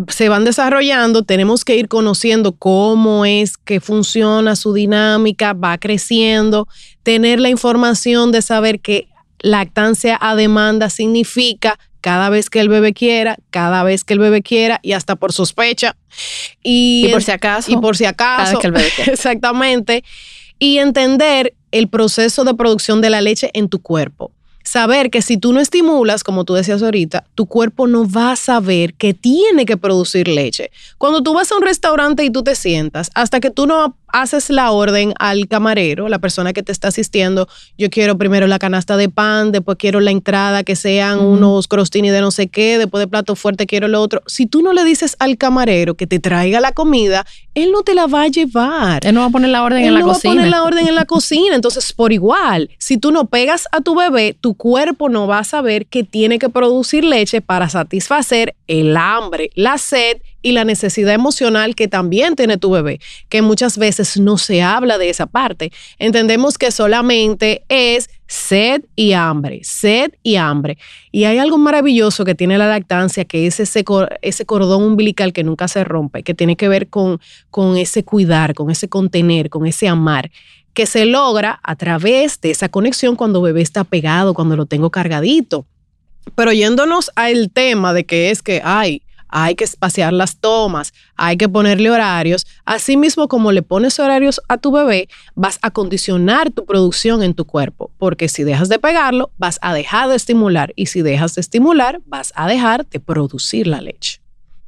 se 0.08 0.30
van 0.30 0.46
desarrollando, 0.46 1.24
tenemos 1.24 1.66
que 1.66 1.76
ir 1.76 1.88
conociendo 1.88 2.54
cómo 2.54 3.26
es 3.26 3.58
que 3.58 3.80
funciona 3.80 4.56
su 4.56 4.74
dinámica, 4.74 5.54
va 5.54 5.78
creciendo, 5.78 6.68
tener 7.04 7.40
la 7.40 7.50
información 7.50 8.32
de 8.32 8.42
saber 8.42 8.80
que 8.80 9.08
lactancia 9.40 10.18
a 10.20 10.36
demanda 10.36 10.90
significa 10.90 11.80
cada 12.02 12.30
vez 12.30 12.50
que 12.50 12.60
el 12.60 12.70
bebé 12.70 12.94
quiera, 12.94 13.38
cada 13.50 13.84
vez 13.84 14.04
que 14.04 14.14
el 14.14 14.20
bebé 14.20 14.42
quiera 14.42 14.80
y 14.82 14.94
hasta 14.94 15.16
por 15.16 15.34
sospecha. 15.34 15.96
Y, 16.64 17.06
Y 17.08 17.12
por 17.12 17.24
si 17.24 17.32
acaso. 17.32 17.72
y 17.72 17.78
por 17.78 17.98
si 17.98 18.06
acaso. 18.06 18.38
cada 18.38 18.52
vez 18.52 18.60
que 18.60 18.68
el 18.68 18.74
bebé 18.74 18.90
quiera. 18.96 19.12
Exactamente. 19.14 20.04
Y 20.60 20.78
entender 20.78 21.54
el 21.72 21.88
proceso 21.88 22.44
de 22.44 22.54
producción 22.54 23.02
de 23.02 23.10
la 23.10 23.22
leche 23.22 23.50
en 23.54 23.70
tu 23.70 23.82
cuerpo. 23.82 24.32
Saber 24.64 25.10
que 25.10 25.22
si 25.22 25.38
tú 25.38 25.54
no 25.54 25.60
estimulas, 25.60 26.24
como 26.24 26.44
tú 26.44 26.54
decías 26.54 26.84
ahorita, 26.84 27.26
tu 27.34 27.46
cuerpo 27.46 27.88
no 27.88 28.10
va 28.10 28.34
a 28.34 28.36
saber 28.36 28.94
que 28.94 29.14
tiene 29.14 29.66
que 29.66 29.78
producir 29.78 30.28
leche. 30.28 30.72
Cuando 30.98 31.24
tú 31.24 31.34
vas 31.34 31.52
a 31.52 31.56
un 31.56 31.64
restaurante 31.64 32.24
y 32.24 32.30
tú 32.30 32.44
te 32.44 32.56
sientas, 32.56 33.10
hasta 33.16 33.40
que 33.40 33.50
tú 33.50 33.66
no 33.66 33.96
haces 34.12 34.50
la 34.50 34.72
orden 34.72 35.14
al 35.20 35.48
camarero, 35.48 36.10
la 36.10 36.20
persona 36.20 36.54
que 36.54 36.64
te 36.64 36.72
está 36.72 36.90
asistiendo, 36.90 37.48
yo 37.78 37.90
quiero 37.90 38.18
primero 38.18 38.48
la 38.48 38.60
canasta 38.60 38.98
de 38.98 39.10
pan, 39.10 39.52
después 39.52 39.78
quiero 39.78 40.00
la 40.00 40.12
entrada, 40.12 40.64
que 40.64 40.76
sean 40.76 41.20
unos 41.20 41.68
crostini 41.68 42.10
de 42.10 42.22
no 42.22 42.32
sé 42.32 42.48
qué, 42.48 42.78
después 42.78 43.02
de 43.02 43.08
plato 43.08 43.36
fuerte 43.36 43.68
quiero 43.68 43.88
lo 43.88 44.02
otro. 44.02 44.22
Si 44.28 44.46
tú 44.46 44.62
no 44.62 44.74
le 44.74 44.84
dices 44.84 45.16
al 45.20 45.38
camarero 45.38 45.96
que 45.96 46.08
te 46.08 46.20
traiga 46.20 46.60
la 46.60 46.72
comida, 46.72 47.26
él 47.56 47.72
no 47.72 47.84
te 47.84 47.96
la 47.96 48.08
va 48.08 48.24
a 48.24 48.28
llevar. 48.28 49.06
Él 49.06 49.14
no 49.14 49.22
va 49.22 49.28
a 49.28 49.32
poner 49.32 49.50
la 49.50 49.64
orden 49.64 49.84
en 49.84 49.94
la 49.94 50.00
no 50.00 50.08
cocina. 50.08 50.34
va 50.34 50.34
a 50.34 50.36
poner 50.36 50.52
la 50.52 50.64
orden 50.64 50.88
en 50.88 50.96
la 50.96 51.06
cocina. 51.06 51.56
Entonces, 51.56 51.94
por 51.94 52.14
igual, 52.14 52.70
si 52.78 52.98
tú 52.98 53.12
no 53.12 53.26
pegas 53.26 53.68
a 53.72 53.82
tu 53.82 53.96
bebé, 53.96 54.36
tu 54.40 54.56
cuerpo 54.56 55.10
no 55.10 55.28
va 55.28 55.40
a 55.40 55.44
saber 55.44 55.86
que 55.86 56.04
tiene 56.04 56.40
que 56.40 56.50
producir 56.50 57.04
leche 57.04 57.42
para 57.42 57.70
satisfacer 57.70 58.56
el 58.68 58.96
hambre, 58.98 59.50
la 59.56 59.78
sed 59.78 60.18
y 60.42 60.52
la 60.54 60.66
necesidad 60.66 61.14
emocional 61.14 61.76
que 61.76 61.88
también 61.88 62.36
tiene 62.36 62.58
tu 62.58 62.72
bebé, 62.72 63.00
que 63.28 63.42
muchas 63.42 63.78
veces 63.78 64.20
no 64.20 64.38
se 64.38 64.62
habla 64.62 64.98
de 64.98 65.10
esa 65.10 65.26
parte. 65.26 65.72
Entendemos 65.98 66.58
que 66.58 66.72
solamente 66.72 67.64
es 67.70 68.10
sed 68.28 68.86
y 68.96 69.14
hambre, 69.14 69.62
sed 69.64 70.12
y 70.24 70.36
hambre. 70.36 70.78
Y 71.12 71.24
hay 71.26 71.40
algo 71.40 71.58
maravilloso 71.58 72.24
que 72.26 72.36
tiene 72.36 72.58
la 72.58 72.68
lactancia, 72.68 73.26
que 73.26 73.48
es 73.48 73.60
ese, 73.60 73.84
ese 74.22 74.46
cordón 74.46 74.84
umbilical 74.84 75.34
que 75.34 75.44
nunca 75.44 75.68
se 75.68 75.84
rompe, 75.84 76.24
que 76.24 76.34
tiene 76.34 76.56
que 76.56 76.70
ver 76.70 76.90
con, 76.90 77.20
con 77.50 77.76
ese 77.76 78.04
cuidar, 78.04 78.54
con 78.54 78.70
ese 78.70 78.88
contener, 78.88 79.50
con 79.50 79.66
ese 79.66 79.88
amar, 79.88 80.32
que 80.74 80.86
se 80.86 81.06
logra 81.06 81.60
a 81.64 81.76
través 81.76 82.40
de 82.40 82.52
esa 82.52 82.70
conexión 82.70 83.16
cuando 83.16 83.42
bebé 83.42 83.62
está 83.62 83.84
pegado, 83.84 84.34
cuando 84.34 84.56
lo 84.56 84.66
tengo 84.68 84.92
cargadito. 84.92 85.66
Pero 86.36 86.54
yéndonos 86.54 87.12
al 87.16 87.50
tema 87.50 87.94
de 87.94 88.06
que 88.06 88.30
es 88.30 88.44
que, 88.44 88.62
ay, 88.64 89.02
hay 89.30 89.56
que 89.56 89.64
espaciar 89.64 90.12
las 90.12 90.38
tomas, 90.38 90.94
hay 91.16 91.38
que 91.38 91.48
ponerle 91.48 91.90
horarios. 91.90 92.46
Asimismo, 92.66 93.28
como 93.28 93.52
le 93.52 93.62
pones 93.62 94.00
horarios 94.00 94.42
a 94.48 94.58
tu 94.58 94.72
bebé, 94.72 95.08
vas 95.36 95.60
a 95.62 95.72
condicionar 95.72 96.52
tu 96.52 96.66
producción 96.66 97.24
en 97.24 97.34
tu 97.34 97.46
cuerpo, 97.46 97.92
porque 97.98 98.28
si 98.28 98.44
dejas 98.44 98.70
de 98.70 98.80
pegarlo, 98.80 99.32
vas 99.38 99.60
a 99.62 99.74
dejar 99.74 100.10
de 100.10 100.16
estimular 100.16 100.74
y 100.76 100.88
si 100.88 101.02
dejas 101.02 101.36
de 101.36 101.42
estimular, 101.42 102.02
vas 102.06 102.34
a 102.36 102.48
dejar 102.48 102.88
de 102.88 103.00
producir 103.00 103.68
la 103.68 103.82
leche. 103.82 104.22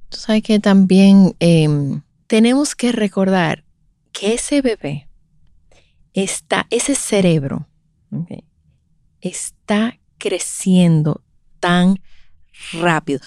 Tú 0.09 0.17
sabes 0.17 0.43
que 0.43 0.59
también 0.59 1.35
em, 1.39 2.01
tenemos 2.27 2.75
que 2.75 2.91
recordar 2.91 3.63
que 4.11 4.33
ese 4.33 4.61
bebé 4.61 5.07
está, 6.13 6.67
ese 6.69 6.95
cerebro, 6.95 7.67
está 9.21 9.97
creciendo 10.17 11.23
tan 11.59 11.99
rápido. 12.73 13.21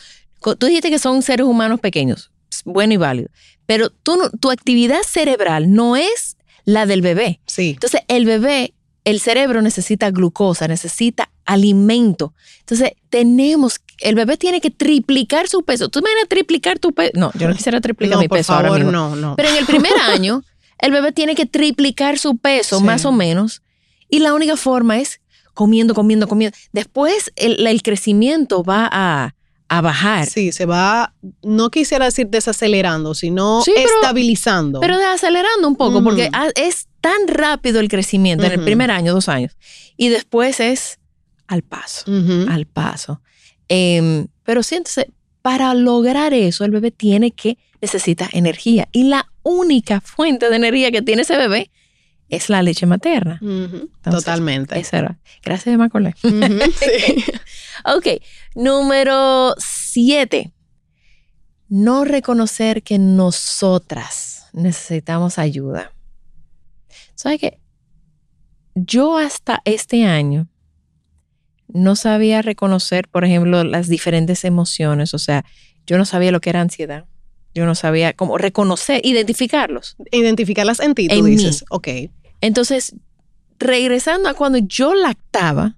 Tú 0.58 0.66
dijiste 0.66 0.90
que 0.90 0.98
son 0.98 1.22
seres 1.22 1.46
humanos 1.46 1.80
pequeños, 1.80 2.30
bueno 2.64 2.92
y 2.92 2.96
válido, 2.98 3.30
pero 3.66 3.90
tú 3.90 4.18
tu 4.40 4.50
actividad 4.50 5.02
cerebral 5.02 5.72
no 5.72 5.96
es 5.96 6.36
la 6.64 6.86
del 6.86 7.02
bebé. 7.02 7.40
Sí. 7.46 7.70
Entonces, 7.70 8.02
el 8.08 8.24
bebé, 8.24 8.74
el 9.04 9.20
cerebro 9.20 9.62
necesita 9.62 10.10
glucosa, 10.10 10.68
necesita 10.68 11.30
alimento. 11.44 12.34
Entonces, 12.60 12.92
tenemos, 13.10 13.80
el 14.00 14.14
bebé 14.14 14.36
tiene 14.36 14.60
que 14.60 14.70
triplicar 14.70 15.48
su 15.48 15.62
peso. 15.62 15.88
¿Tú 15.88 16.00
me 16.00 16.14
vas 16.14 16.24
a 16.24 16.28
triplicar 16.28 16.78
tu 16.78 16.92
peso? 16.92 17.12
No, 17.14 17.30
yo 17.34 17.48
no 17.48 17.54
quisiera 17.54 17.80
triplicar 17.80 18.18
mi 18.18 18.28
peso 18.28 18.54
ahora 18.54 18.72
mismo. 18.72 18.90
No, 18.90 19.16
no. 19.16 19.36
Pero 19.36 19.48
en 19.50 19.56
el 19.56 19.66
primer 19.66 19.92
año, 20.08 20.42
el 20.78 20.90
bebé 20.90 21.12
tiene 21.12 21.34
que 21.34 21.46
triplicar 21.46 22.18
su 22.18 22.36
peso, 22.36 22.80
más 22.80 23.04
o 23.04 23.12
menos, 23.12 23.62
y 24.08 24.20
la 24.20 24.34
única 24.34 24.56
forma 24.56 24.98
es 24.98 25.20
comiendo, 25.52 25.94
comiendo, 25.94 26.28
comiendo. 26.28 26.56
Después, 26.72 27.32
el 27.36 27.82
crecimiento 27.82 28.62
va 28.62 28.88
a 28.90 29.34
a 29.78 29.80
bajar. 29.80 30.26
Sí, 30.26 30.52
se 30.52 30.66
va, 30.66 31.14
no 31.42 31.70
quisiera 31.70 32.04
decir 32.04 32.28
desacelerando, 32.28 33.14
sino 33.14 33.62
estabilizando. 33.64 34.80
Pero 34.80 34.96
desacelerando 34.96 35.66
un 35.66 35.76
poco, 35.76 36.02
porque 36.02 36.30
es 36.54 36.88
tan 37.00 37.26
rápido 37.28 37.80
el 37.80 37.88
crecimiento 37.88 38.44
en 38.44 38.52
el 38.52 38.60
primer 38.60 38.90
año, 38.90 39.12
dos 39.12 39.28
años, 39.28 39.56
y 39.96 40.08
después 40.08 40.60
es 40.60 40.98
al 41.46 41.62
paso, 41.62 42.04
al 42.48 42.66
paso. 42.66 43.20
Em, 43.68 44.26
pero 44.44 44.62
siéntese, 44.62 45.10
para 45.42 45.74
lograr 45.74 46.34
eso, 46.34 46.64
el 46.64 46.70
bebé 46.70 46.90
tiene 46.90 47.30
que, 47.32 47.58
necesita 47.80 48.28
energía. 48.32 48.88
Y 48.92 49.04
la 49.04 49.28
única 49.42 50.00
fuente 50.00 50.48
de 50.48 50.56
energía 50.56 50.90
que 50.90 51.02
tiene 51.02 51.22
ese 51.22 51.36
bebé 51.36 51.70
es 52.28 52.48
la 52.48 52.62
leche 52.62 52.86
materna. 52.86 53.40
Totalmente. 54.02 54.78
Eso 54.78 54.96
era. 54.96 55.18
Gracias, 55.42 55.76
Macaulay. 55.76 56.14
sí. 56.22 57.24
ok, 57.84 58.06
número 58.54 59.54
siete. 59.58 60.52
No 61.68 62.04
reconocer 62.04 62.82
que 62.82 62.98
nosotras 62.98 64.46
necesitamos 64.52 65.38
ayuda. 65.38 65.92
¿Sabes 67.14 67.40
qué? 67.40 67.58
Yo 68.74 69.18
hasta 69.18 69.62
este 69.64 70.04
año 70.04 70.48
no 71.68 71.96
sabía 71.96 72.42
reconocer, 72.42 73.08
por 73.08 73.24
ejemplo, 73.24 73.64
las 73.64 73.88
diferentes 73.88 74.44
emociones. 74.44 75.14
O 75.14 75.18
sea, 75.18 75.44
yo 75.86 75.98
no 75.98 76.04
sabía 76.04 76.32
lo 76.32 76.40
que 76.40 76.50
era 76.50 76.60
ansiedad. 76.60 77.06
Yo 77.54 77.66
no 77.66 77.74
sabía 77.74 78.12
cómo 78.12 78.36
reconocer, 78.36 79.00
identificarlos. 79.04 79.96
Identificarlas 80.10 80.80
en 80.80 80.94
ti, 80.94 81.08
tú 81.08 81.24
dices. 81.24 81.64
Ok. 81.70 81.88
Entonces, 82.40 82.96
regresando 83.58 84.28
a 84.28 84.34
cuando 84.34 84.58
yo 84.58 84.94
lactaba, 84.94 85.76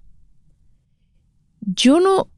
yo 1.67 2.01
no, 2.01 2.29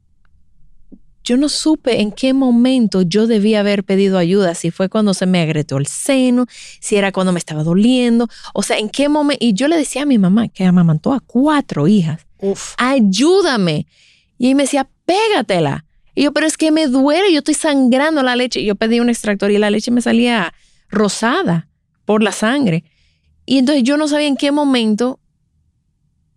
yo 1.23 1.37
no 1.37 1.47
supe 1.47 2.01
en 2.01 2.11
qué 2.11 2.33
momento 2.33 3.03
yo 3.03 3.27
debía 3.27 3.59
haber 3.59 3.83
pedido 3.83 4.17
ayuda, 4.17 4.55
si 4.55 4.71
fue 4.71 4.89
cuando 4.89 5.13
se 5.13 5.25
me 5.25 5.41
agrietó 5.41 5.77
el 5.77 5.87
seno, 5.87 6.47
si 6.79 6.95
era 6.95 7.11
cuando 7.11 7.31
me 7.31 7.39
estaba 7.39 7.63
doliendo, 7.63 8.27
o 8.53 8.63
sea, 8.63 8.77
en 8.77 8.89
qué 8.89 9.09
momento. 9.09 9.45
Y 9.45 9.53
yo 9.53 9.67
le 9.67 9.77
decía 9.77 10.01
a 10.01 10.05
mi 10.05 10.17
mamá, 10.17 10.47
que 10.47 10.65
amamantó 10.65 11.13
a 11.13 11.19
cuatro 11.19 11.87
hijas, 11.87 12.25
Uf. 12.39 12.73
ayúdame. 12.77 13.85
Y 14.37 14.47
ella 14.47 14.55
me 14.55 14.63
decía, 14.63 14.89
pégatela. 15.05 15.85
Y 16.15 16.23
yo, 16.23 16.33
pero 16.33 16.47
es 16.47 16.57
que 16.57 16.71
me 16.71 16.87
duele, 16.87 17.31
yo 17.31 17.39
estoy 17.39 17.53
sangrando 17.53 18.23
la 18.23 18.35
leche. 18.35 18.61
Y 18.61 18.65
yo 18.65 18.75
pedí 18.75 18.99
un 18.99 19.09
extractor 19.09 19.51
y 19.51 19.57
la 19.57 19.69
leche 19.69 19.91
me 19.91 20.01
salía 20.01 20.53
rosada 20.89 21.67
por 22.05 22.23
la 22.23 22.31
sangre. 22.31 22.83
Y 23.45 23.57
entonces 23.59 23.83
yo 23.83 23.97
no 23.97 24.07
sabía 24.07 24.27
en 24.27 24.37
qué 24.37 24.51
momento 24.51 25.19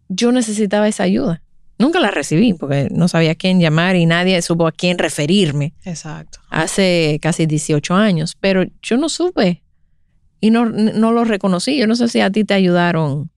yo 0.09 0.33
necesitaba 0.33 0.89
esa 0.89 1.05
ayuda. 1.05 1.43
Nunca 1.83 1.99
la 1.99 2.13
recibí 2.13 2.55
porque 2.55 2.87
no 2.93 3.09
sabía 3.09 3.33
a 3.33 3.35
quién 3.35 3.59
llamar 3.59 3.97
y 3.97 4.07
nadie 4.07 4.41
supo 4.41 4.69
a 4.69 4.73
quién 4.73 4.99
referirme. 4.99 5.75
Exacto. 5.85 6.39
Hace 6.49 7.19
casi 7.21 7.47
18 7.47 7.93
años, 7.93 8.37
pero 8.39 8.63
yo 8.83 8.97
no 8.97 9.09
supe 9.09 9.65
y 10.41 10.51
no, 10.51 10.67
no 10.67 11.11
lo 11.11 11.25
reconocí. 11.25 11.77
Yo 11.77 11.89
no 11.89 11.97
sé 11.97 12.07
si 12.07 12.21
a 12.21 12.31
ti 12.31 12.45
te 12.45 12.55
ayudaron. 12.55 13.33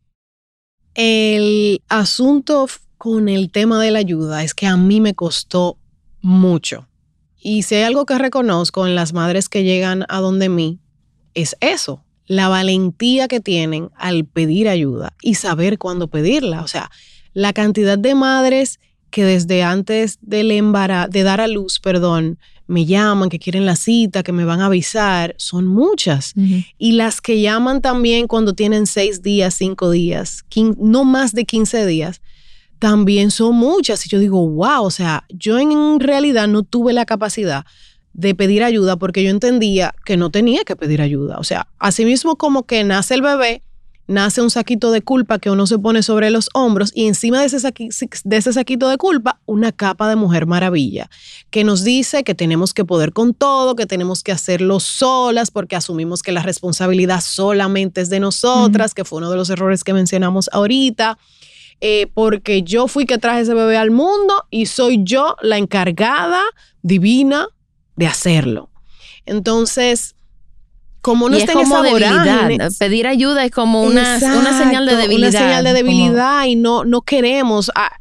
El 0.93 1.81
asunto 1.89 2.67
con 2.99 3.29
el 3.29 3.49
tema 3.49 3.81
de 3.81 3.89
la 3.89 3.97
ayuda 3.97 4.43
es 4.43 4.53
que 4.53 4.67
a 4.67 4.77
mí 4.77 5.01
me 5.01 5.15
costó 5.15 5.79
mucho. 6.21 6.87
Y 7.39 7.63
si 7.63 7.73
hay 7.73 7.81
algo 7.81 8.05
que 8.05 8.19
reconozco 8.19 8.85
en 8.85 8.93
las 8.93 9.11
madres 9.13 9.49
que 9.49 9.63
llegan 9.63 10.05
a 10.07 10.19
donde 10.19 10.49
mí, 10.49 10.79
es 11.33 11.57
eso, 11.61 12.05
la 12.27 12.47
valentía 12.47 13.27
que 13.27 13.39
tienen 13.39 13.89
al 13.95 14.25
pedir 14.25 14.69
ayuda 14.69 15.13
y 15.23 15.33
saber 15.33 15.79
cuándo 15.79 16.09
pedirla. 16.09 16.61
O 16.61 16.67
sea, 16.67 16.91
la 17.35 17.53
cantidad 17.53 17.99
de 17.99 18.15
madres 18.15 18.79
que 19.11 19.23
desde 19.23 19.61
antes 19.61 20.17
del 20.21 20.49
embarazo, 20.49 21.11
de 21.11 21.21
dar 21.21 21.39
a 21.39 21.47
luz, 21.47 21.79
perdón, 21.79 22.39
me 22.65 22.85
llaman, 22.85 23.29
que 23.29 23.37
quieren 23.37 23.65
la 23.65 23.75
cita, 23.75 24.23
que 24.23 24.31
me 24.31 24.45
van 24.45 24.61
a 24.61 24.65
avisar, 24.65 25.35
son 25.37 25.67
muchas. 25.67 26.33
Y 26.77 26.93
las 26.93 27.21
que 27.21 27.39
llaman 27.39 27.81
también 27.81 28.27
cuando 28.27 28.53
tienen 28.53 28.87
seis 28.87 29.21
días, 29.21 29.53
cinco 29.53 29.91
días, 29.91 30.43
no 30.77 31.03
más 31.03 31.33
de 31.33 31.45
15 31.45 31.85
días, 31.85 32.21
también 32.79 33.29
son 33.31 33.55
muchas. 33.55 34.05
Y 34.05 34.09
yo 34.09 34.19
digo, 34.19 34.49
wow, 34.49 34.83
o 34.83 34.91
sea, 34.91 35.25
yo 35.29 35.59
en 35.59 35.99
realidad 35.99 36.47
no 36.47 36.63
tuve 36.63 36.91
la 36.93 37.05
capacidad 37.05 37.65
de 38.13 38.33
pedir 38.33 38.63
ayuda 38.63 38.95
porque 38.95 39.23
yo 39.23 39.29
entendía 39.29 39.93
que 40.05 40.17
no 40.17 40.31
tenía 40.31 40.63
que 40.63 40.75
pedir 40.75 41.01
ayuda. 41.01 41.37
O 41.37 41.43
sea, 41.43 41.67
así 41.77 42.05
mismo 42.05 42.37
como 42.37 42.63
que 42.63 42.83
nace 42.83 43.13
el 43.13 43.21
bebé, 43.21 43.61
nace 44.07 44.41
un 44.41 44.49
saquito 44.49 44.91
de 44.91 45.01
culpa 45.01 45.39
que 45.39 45.49
uno 45.49 45.65
se 45.67 45.79
pone 45.79 46.03
sobre 46.03 46.29
los 46.29 46.49
hombros 46.53 46.91
y 46.93 47.07
encima 47.07 47.39
de 47.39 47.47
ese, 47.47 47.73
de 48.23 48.37
ese 48.37 48.53
saquito 48.53 48.89
de 48.89 48.97
culpa 48.97 49.39
una 49.45 49.71
capa 49.71 50.07
de 50.07 50.15
mujer 50.15 50.45
maravilla 50.45 51.09
que 51.49 51.63
nos 51.63 51.83
dice 51.83 52.23
que 52.23 52.35
tenemos 52.35 52.73
que 52.73 52.85
poder 52.85 53.13
con 53.13 53.33
todo, 53.33 53.75
que 53.75 53.85
tenemos 53.85 54.23
que 54.23 54.31
hacerlo 54.31 54.79
solas 54.79 55.51
porque 55.51 55.75
asumimos 55.75 56.21
que 56.21 56.31
la 56.31 56.43
responsabilidad 56.43 57.21
solamente 57.21 58.01
es 58.01 58.09
de 58.09 58.19
nosotras, 58.19 58.93
que 58.93 59.05
fue 59.05 59.17
uno 59.17 59.31
de 59.31 59.37
los 59.37 59.49
errores 59.49 59.83
que 59.83 59.93
mencionamos 59.93 60.49
ahorita. 60.51 61.17
Eh, 61.81 62.07
porque 62.13 62.63
yo 62.63 62.87
fui 62.87 63.05
que 63.05 63.17
traje 63.17 63.41
ese 63.41 63.53
bebé 63.53 63.75
al 63.75 63.91
mundo 63.91 64.45
y 64.49 64.67
soy 64.67 65.01
yo 65.03 65.35
la 65.41 65.57
encargada 65.57 66.41
divina 66.81 67.49
de 67.97 68.07
hacerlo. 68.07 68.69
Entonces, 69.25 70.14
como 71.05 71.29
no 71.29 71.37
está 71.37 71.51
en 71.51 71.59
esa 71.59 71.83
debilidad. 71.83 72.71
Pedir 72.79 73.05
ayuda 73.05 73.45
es 73.45 73.51
como 73.51 73.83
una, 73.83 74.17
una, 74.17 74.57
señal 74.57 74.87
de 74.87 74.95
debilidad. 74.95 75.29
Una 75.29 75.39
señal 75.39 75.63
de 75.63 75.73
debilidad 75.73 76.45
y 76.45 76.55
no, 76.55 76.83
no 76.83 77.03
queremos. 77.03 77.69
Ah, 77.75 77.91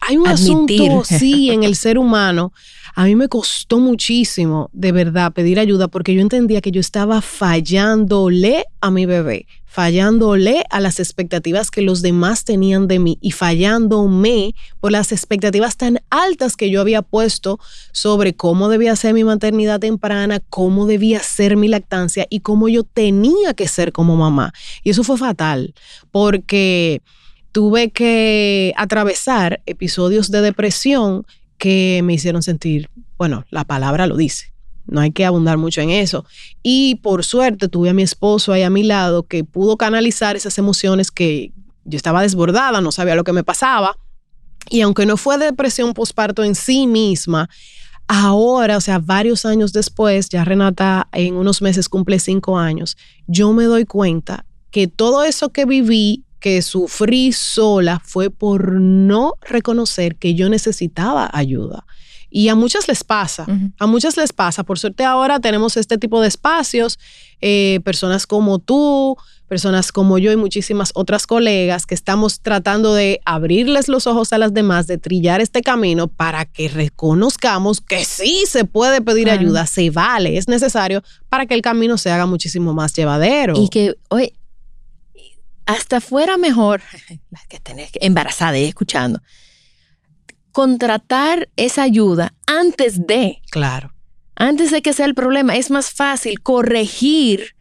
hay 0.00 0.16
un 0.16 0.26
asunto, 0.26 1.04
sí, 1.04 1.52
en 1.52 1.62
el 1.62 1.76
ser 1.76 1.98
humano 1.98 2.52
a 2.98 3.04
mí 3.04 3.14
me 3.14 3.28
costó 3.28 3.78
muchísimo, 3.78 4.70
de 4.72 4.90
verdad, 4.90 5.32
pedir 5.32 5.60
ayuda 5.60 5.86
porque 5.86 6.14
yo 6.14 6.20
entendía 6.20 6.60
que 6.60 6.72
yo 6.72 6.80
estaba 6.80 7.20
fallándole 7.20 8.64
a 8.80 8.90
mi 8.90 9.06
bebé, 9.06 9.46
fallándole 9.66 10.64
a 10.68 10.80
las 10.80 10.98
expectativas 10.98 11.70
que 11.70 11.80
los 11.80 12.02
demás 12.02 12.44
tenían 12.44 12.88
de 12.88 12.98
mí 12.98 13.16
y 13.20 13.30
fallándome 13.30 14.56
por 14.80 14.90
las 14.90 15.12
expectativas 15.12 15.76
tan 15.76 16.00
altas 16.10 16.56
que 16.56 16.70
yo 16.70 16.80
había 16.80 17.02
puesto 17.02 17.60
sobre 17.92 18.34
cómo 18.34 18.68
debía 18.68 18.96
ser 18.96 19.14
mi 19.14 19.22
maternidad 19.22 19.78
temprana, 19.78 20.40
cómo 20.50 20.84
debía 20.84 21.20
ser 21.20 21.56
mi 21.56 21.68
lactancia 21.68 22.26
y 22.28 22.40
cómo 22.40 22.68
yo 22.68 22.82
tenía 22.82 23.54
que 23.54 23.68
ser 23.68 23.92
como 23.92 24.16
mamá. 24.16 24.52
Y 24.82 24.90
eso 24.90 25.04
fue 25.04 25.16
fatal 25.16 25.72
porque 26.10 27.00
tuve 27.52 27.90
que 27.92 28.74
atravesar 28.76 29.62
episodios 29.66 30.32
de 30.32 30.40
depresión 30.40 31.24
que 31.58 32.00
me 32.04 32.14
hicieron 32.14 32.42
sentir, 32.42 32.88
bueno, 33.16 33.44
la 33.50 33.64
palabra 33.64 34.06
lo 34.06 34.16
dice, 34.16 34.52
no 34.86 35.00
hay 35.00 35.10
que 35.10 35.24
abundar 35.24 35.58
mucho 35.58 35.80
en 35.80 35.90
eso. 35.90 36.24
Y 36.62 36.96
por 36.96 37.24
suerte 37.24 37.68
tuve 37.68 37.90
a 37.90 37.94
mi 37.94 38.02
esposo 38.02 38.52
ahí 38.52 38.62
a 38.62 38.70
mi 38.70 38.82
lado 38.82 39.24
que 39.24 39.44
pudo 39.44 39.76
canalizar 39.76 40.36
esas 40.36 40.56
emociones 40.58 41.10
que 41.10 41.52
yo 41.84 41.96
estaba 41.96 42.22
desbordada, 42.22 42.80
no 42.80 42.92
sabía 42.92 43.14
lo 43.14 43.24
que 43.24 43.32
me 43.32 43.44
pasaba. 43.44 43.96
Y 44.70 44.80
aunque 44.82 45.06
no 45.06 45.16
fue 45.16 45.38
depresión 45.38 45.94
postparto 45.94 46.44
en 46.44 46.54
sí 46.54 46.86
misma, 46.86 47.48
ahora, 48.06 48.76
o 48.76 48.80
sea, 48.80 48.98
varios 48.98 49.44
años 49.46 49.72
después, 49.72 50.28
ya 50.28 50.44
Renata 50.44 51.08
en 51.12 51.36
unos 51.36 51.62
meses 51.62 51.88
cumple 51.88 52.18
cinco 52.18 52.58
años, 52.58 52.96
yo 53.26 53.52
me 53.52 53.64
doy 53.64 53.84
cuenta 53.84 54.46
que 54.70 54.86
todo 54.86 55.24
eso 55.24 55.50
que 55.50 55.64
viví, 55.64 56.24
que 56.40 56.62
sufrí 56.62 57.32
sola, 57.32 58.00
fue 58.04 58.30
por 58.30 58.72
no 58.72 59.34
reconocer 59.42 60.16
que 60.16 60.34
yo 60.34 60.48
necesitaba 60.48 61.30
ayuda. 61.32 61.84
Y 62.30 62.48
a 62.48 62.54
muchas 62.54 62.88
les 62.88 63.04
pasa, 63.04 63.46
a 63.78 63.86
muchas 63.86 64.16
les 64.18 64.34
pasa. 64.34 64.62
Por 64.62 64.78
suerte 64.78 65.04
ahora 65.04 65.40
tenemos 65.40 65.78
este 65.78 65.96
tipo 65.96 66.20
de 66.20 66.28
espacios, 66.28 66.98
eh, 67.40 67.80
personas 67.84 68.26
como 68.26 68.58
tú, 68.58 69.16
personas 69.48 69.92
como 69.92 70.18
yo 70.18 70.30
y 70.30 70.36
muchísimas 70.36 70.92
otras 70.94 71.26
colegas 71.26 71.86
que 71.86 71.94
estamos 71.94 72.40
tratando 72.40 72.92
de 72.92 73.20
abrirles 73.24 73.88
los 73.88 74.06
ojos 74.06 74.32
a 74.34 74.38
las 74.38 74.52
demás, 74.52 74.86
de 74.86 74.98
trillar 74.98 75.40
este 75.40 75.62
camino 75.62 76.06
para 76.06 76.44
que 76.44 76.68
reconozcamos 76.68 77.80
que 77.80 78.04
sí 78.04 78.44
se 78.46 78.64
puede 78.64 79.00
pedir 79.00 79.30
ayuda, 79.30 79.66
se 79.66 79.88
vale, 79.88 80.36
es 80.36 80.48
necesario 80.48 81.02
para 81.30 81.46
que 81.46 81.54
el 81.54 81.62
camino 81.62 81.96
se 81.96 82.10
haga 82.10 82.26
muchísimo 82.26 82.74
más 82.74 82.92
llevadero. 82.94 83.54
Y 83.56 83.68
que, 83.68 83.94
hoy 84.10 84.34
hasta 85.68 86.00
fuera 86.00 86.38
mejor, 86.38 86.80
las 87.30 87.46
que 87.46 87.60
tenés 87.60 87.90
embarazada 88.00 88.58
y 88.58 88.64
escuchando, 88.64 89.20
contratar 90.50 91.50
esa 91.56 91.82
ayuda 91.82 92.34
antes 92.46 93.06
de. 93.06 93.42
Claro. 93.50 93.92
Antes 94.34 94.70
de 94.70 94.82
que 94.82 94.94
sea 94.94 95.04
el 95.04 95.14
problema, 95.14 95.56
es 95.56 95.70
más 95.70 95.90
fácil 95.90 96.40
corregir 96.40 97.54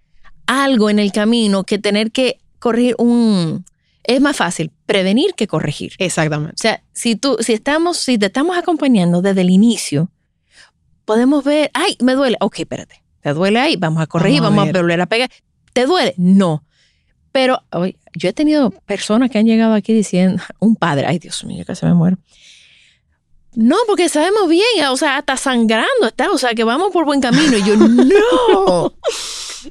algo 0.45 0.89
en 0.89 0.99
el 0.99 1.11
camino 1.11 1.63
que 1.63 1.79
tener 1.79 2.11
que 2.11 2.39
corregir 2.59 2.95
un... 2.97 3.65
Es 4.03 4.21
más 4.21 4.37
fácil 4.37 4.71
prevenir 4.85 5.33
que 5.35 5.47
corregir. 5.47 5.93
Exactamente. 5.97 6.53
O 6.53 6.61
sea, 6.61 6.81
si 6.93 7.17
tú, 7.17 7.35
si 7.41 7.51
estamos, 7.51 7.97
si 7.97 8.17
te 8.17 8.27
estamos 8.27 8.57
acompañando 8.57 9.21
desde 9.21 9.41
el 9.41 9.49
inicio, 9.49 10.09
podemos 11.03 11.43
ver, 11.43 11.71
ay, 11.73 11.97
me 12.01 12.13
duele. 12.13 12.37
Ok, 12.39 12.59
espérate. 12.59 13.03
¿Te 13.19 13.33
duele 13.33 13.59
ahí? 13.59 13.75
Vamos 13.75 14.01
a 14.01 14.07
corregir, 14.07 14.41
vamos 14.41 14.69
a, 14.69 14.71
volver 14.71 15.01
a 15.01 15.07
pegar. 15.07 15.29
¿Te 15.73 15.85
duele? 15.85 16.13
No. 16.15 16.63
Pero 17.31 17.61
oye, 17.71 17.97
yo 18.15 18.29
he 18.29 18.33
tenido 18.33 18.71
personas 18.71 19.29
que 19.29 19.37
han 19.37 19.45
llegado 19.45 19.73
aquí 19.73 19.93
diciendo, 19.93 20.41
un 20.59 20.75
padre, 20.75 21.05
ay 21.07 21.19
Dios 21.19 21.43
mío, 21.43 21.63
casi 21.65 21.85
me 21.85 21.93
muero. 21.93 22.17
No, 23.55 23.75
porque 23.87 24.07
sabemos 24.07 24.47
bien, 24.47 24.85
o 24.89 24.97
sea, 24.97 25.17
hasta 25.17 25.35
sangrando 25.35 26.05
está, 26.05 26.29
o 26.29 26.37
sea, 26.37 26.53
que 26.53 26.63
vamos 26.63 26.91
por 26.91 27.05
buen 27.05 27.21
camino. 27.21 27.57
Y 27.57 27.63
yo, 27.63 27.75
no. 27.77 28.93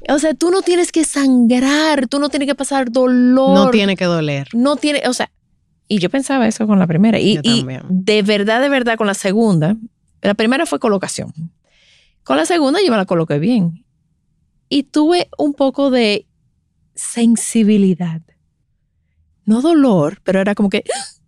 O 0.09 0.19
sea, 0.19 0.33
tú 0.33 0.51
no 0.51 0.61
tienes 0.61 0.91
que 0.91 1.05
sangrar, 1.05 2.07
tú 2.07 2.19
no 2.19 2.27
tienes 2.27 2.49
que 2.49 2.55
pasar 2.55 2.91
dolor. 2.91 3.53
No 3.53 3.71
tiene 3.71 3.95
que 3.95 4.03
doler. 4.03 4.49
No 4.53 4.75
tiene, 4.75 5.03
o 5.07 5.13
sea, 5.13 5.31
y 5.87 5.99
yo 5.99 6.09
pensaba 6.09 6.47
eso 6.47 6.67
con 6.67 6.79
la 6.79 6.87
primera. 6.87 7.17
Y, 7.17 7.39
y 7.43 7.65
de 7.87 8.21
verdad, 8.23 8.61
de 8.61 8.67
verdad, 8.67 8.97
con 8.97 9.07
la 9.07 9.13
segunda, 9.13 9.77
la 10.21 10.33
primera 10.33 10.65
fue 10.65 10.79
colocación. 10.79 11.31
Con 12.23 12.35
la 12.35 12.45
segunda 12.45 12.79
yo 12.83 12.91
me 12.91 12.97
la 12.97 13.05
coloqué 13.05 13.39
bien. 13.39 13.85
Y 14.67 14.83
tuve 14.83 15.29
un 15.37 15.53
poco 15.53 15.91
de 15.91 16.26
sensibilidad. 16.97 18.21
No 19.45 19.61
dolor, 19.61 20.19
pero 20.23 20.41
era 20.41 20.55
como 20.55 20.69
que, 20.69 20.83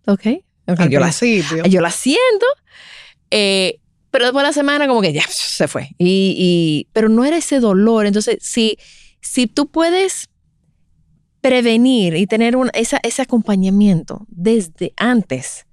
ok, 0.06 0.20
okay 0.66 0.88
yo, 0.90 1.00
la, 1.00 1.10
yo 1.66 1.80
la 1.80 1.90
siento. 1.90 2.46
Eh, 3.30 3.80
pero 4.10 4.24
después 4.24 4.42
de 4.42 4.48
la 4.48 4.52
semana 4.52 4.88
como 4.88 5.00
que 5.00 5.12
ya 5.12 5.24
se 5.28 5.68
fue. 5.68 5.90
Y, 5.98 6.88
pero 6.92 7.08
no 7.08 7.24
era 7.24 7.36
ese 7.36 7.60
dolor. 7.60 8.06
Entonces, 8.06 8.38
si, 8.40 8.76
si 9.20 9.46
tú 9.46 9.68
puedes 9.68 10.28
prevenir 11.40 12.16
y 12.16 12.26
tener 12.26 12.56
un, 12.56 12.70
ese 12.74 13.22
acompañamiento 13.22 14.26
desde 14.28 14.92
antes, 14.96 15.66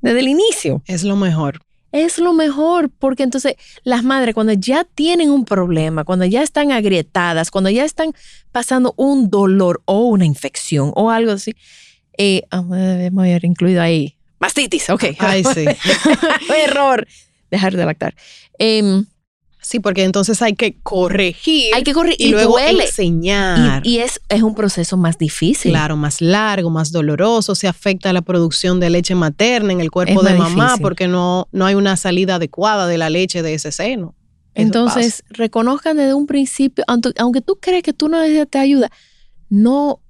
desde 0.00 0.20
el 0.20 0.28
inicio. 0.28 0.82
Es 0.86 1.02
lo 1.02 1.16
mejor. 1.16 1.60
Es 1.92 2.18
lo 2.18 2.32
mejor, 2.32 2.90
porque 2.90 3.22
entonces 3.22 3.54
las 3.82 4.04
madres 4.04 4.34
cuando 4.34 4.52
ya 4.52 4.84
tienen 4.84 5.30
un 5.30 5.44
problema, 5.44 6.04
cuando 6.04 6.24
ya 6.24 6.42
están 6.42 6.72
agrietadas, 6.72 7.50
cuando 7.50 7.70
ya 7.70 7.84
están 7.84 8.12
pasando 8.52 8.94
un 8.96 9.30
dolor 9.30 9.82
o 9.84 10.06
una 10.06 10.24
infección 10.24 10.92
o 10.94 11.10
algo 11.10 11.32
así, 11.32 11.54
eh, 12.16 12.42
vamos 12.50 12.78
a 12.78 12.92
haber 12.92 13.44
incluido 13.44 13.82
ahí 13.82 14.16
mastitis, 14.40 14.90
ok. 14.90 15.04
Ay, 15.18 15.44
sí. 15.54 15.64
Error 16.64 17.06
dejar 17.50 17.76
de 17.76 17.84
lactar. 17.84 18.14
Em, 18.58 19.06
sí, 19.60 19.80
porque 19.80 20.04
entonces 20.04 20.40
hay 20.42 20.54
que 20.54 20.78
corregir. 20.82 21.74
Hay 21.74 21.82
que 21.82 21.92
corregir 21.92 22.26
y, 22.26 22.30
luego 22.30 22.58
enseñar. 22.58 23.86
Y, 23.86 23.98
es, 23.98 24.20
es, 24.28 24.42
un 24.42 24.54
proceso 24.54 24.96
más 24.96 25.18
difícil. 25.18 25.72
Claro, 25.72 25.96
más 25.96 26.20
largo, 26.20 26.70
más 26.70 26.92
doloroso. 26.92 27.54
Se 27.54 27.68
afecta 27.68 28.12
la 28.12 28.22
producción 28.22 28.80
de 28.80 28.90
leche 28.90 29.14
materna 29.14 29.72
en 29.72 29.80
el 29.80 29.90
cuerpo 29.90 30.22
de 30.22 30.34
mamá 30.34 30.76
porque 30.80 31.08
no, 31.08 31.48
no 31.52 31.66
hay 31.66 31.74
una 31.74 31.96
salida 31.96 32.36
adecuada 32.36 32.86
de 32.86 32.98
la 32.98 33.10
leche 33.10 33.42
de 33.42 33.54
ese 33.54 33.72
seno. 33.72 34.14
entonces, 34.54 35.22
reconozcan 35.28 35.96
desde 35.96 36.14
un 36.14 36.26
principio, 36.26 36.84
aunque, 36.86 37.40
tú 37.40 37.58
crees 37.60 37.82
que 37.82 37.92
tú 37.92 38.08
no 38.08 38.20
necesitas 38.20 38.62
ayuda, 38.62 38.90
no, 39.48 40.00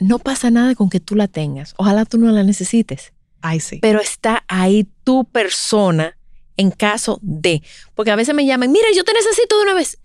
no 0.00 0.18
pasa 0.18 0.50
nada 0.50 0.74
con 0.74 0.88
que 0.90 1.00
tú 1.00 1.14
la 1.14 1.28
tengas. 1.28 1.74
Ojalá 1.76 2.04
tú 2.04 2.18
no 2.18 2.30
la 2.30 2.42
necesites. 2.42 3.12
Ay, 3.42 3.60
sí. 3.60 3.78
Pero 3.82 4.00
está 4.00 4.44
ahí 4.48 4.88
tu 5.04 5.24
persona 5.24 6.16
en 6.56 6.70
caso 6.70 7.18
de, 7.22 7.62
porque 7.94 8.10
a 8.10 8.16
veces 8.16 8.34
me 8.34 8.46
llaman, 8.46 8.70
mira, 8.70 8.86
yo 8.94 9.04
te 9.04 9.12
necesito 9.12 9.56
de 9.56 9.62
una 9.64 9.74
vez. 9.74 9.98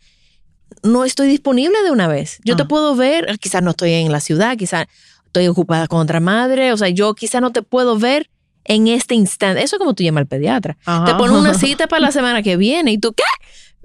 No 0.83 1.03
estoy 1.03 1.27
disponible 1.27 1.81
de 1.83 1.91
una 1.91 2.07
vez. 2.07 2.39
Yo 2.43 2.55
te 2.55 2.63
ah. 2.63 2.67
puedo 2.67 2.95
ver, 2.95 3.37
quizás 3.39 3.63
no 3.63 3.71
estoy 3.71 3.93
en 3.93 4.11
la 4.11 4.19
ciudad, 4.19 4.57
quizás 4.57 4.87
estoy 5.25 5.47
ocupada 5.47 5.87
con 5.87 5.99
otra 5.99 6.19
madre, 6.19 6.73
o 6.73 6.77
sea, 6.77 6.89
yo 6.89 7.13
quizás 7.13 7.41
no 7.41 7.51
te 7.51 7.61
puedo 7.61 7.97
ver 7.97 8.29
en 8.65 8.87
este 8.87 9.15
instante. 9.15 9.63
Eso 9.63 9.75
es 9.75 9.79
como 9.79 9.93
tú 9.93 10.03
llamas 10.03 10.21
al 10.21 10.27
pediatra. 10.27 10.77
Te 11.05 11.15
pone 11.15 11.37
una 11.37 11.53
cita 11.59 11.87
para 11.87 12.01
la 12.01 12.11
semana 12.11 12.41
que 12.41 12.57
viene 12.57 12.91
y 12.91 12.97
tú, 12.97 13.13
¿qué? 13.13 13.23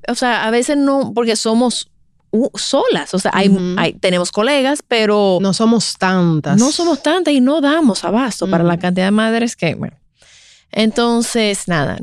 O 0.08 0.14
sea, 0.14 0.46
a 0.46 0.50
veces 0.50 0.76
no, 0.76 1.12
porque 1.14 1.36
somos 1.36 1.90
solas, 2.54 3.14
o 3.14 3.18
sea, 3.18 3.30
hay, 3.34 3.92
tenemos 4.00 4.32
colegas, 4.32 4.82
pero... 4.86 5.38
No 5.40 5.52
somos 5.52 5.96
tantas. 5.98 6.58
No 6.58 6.72
somos 6.72 7.02
tantas 7.02 7.32
y 7.32 7.40
no 7.40 7.60
damos 7.60 8.04
abasto 8.04 8.48
para 8.48 8.64
la 8.64 8.78
cantidad 8.78 9.06
de 9.06 9.10
madres 9.12 9.56
que, 9.56 9.74
bueno. 9.74 9.96
Entonces, 10.72 11.68
nada, 11.68 11.96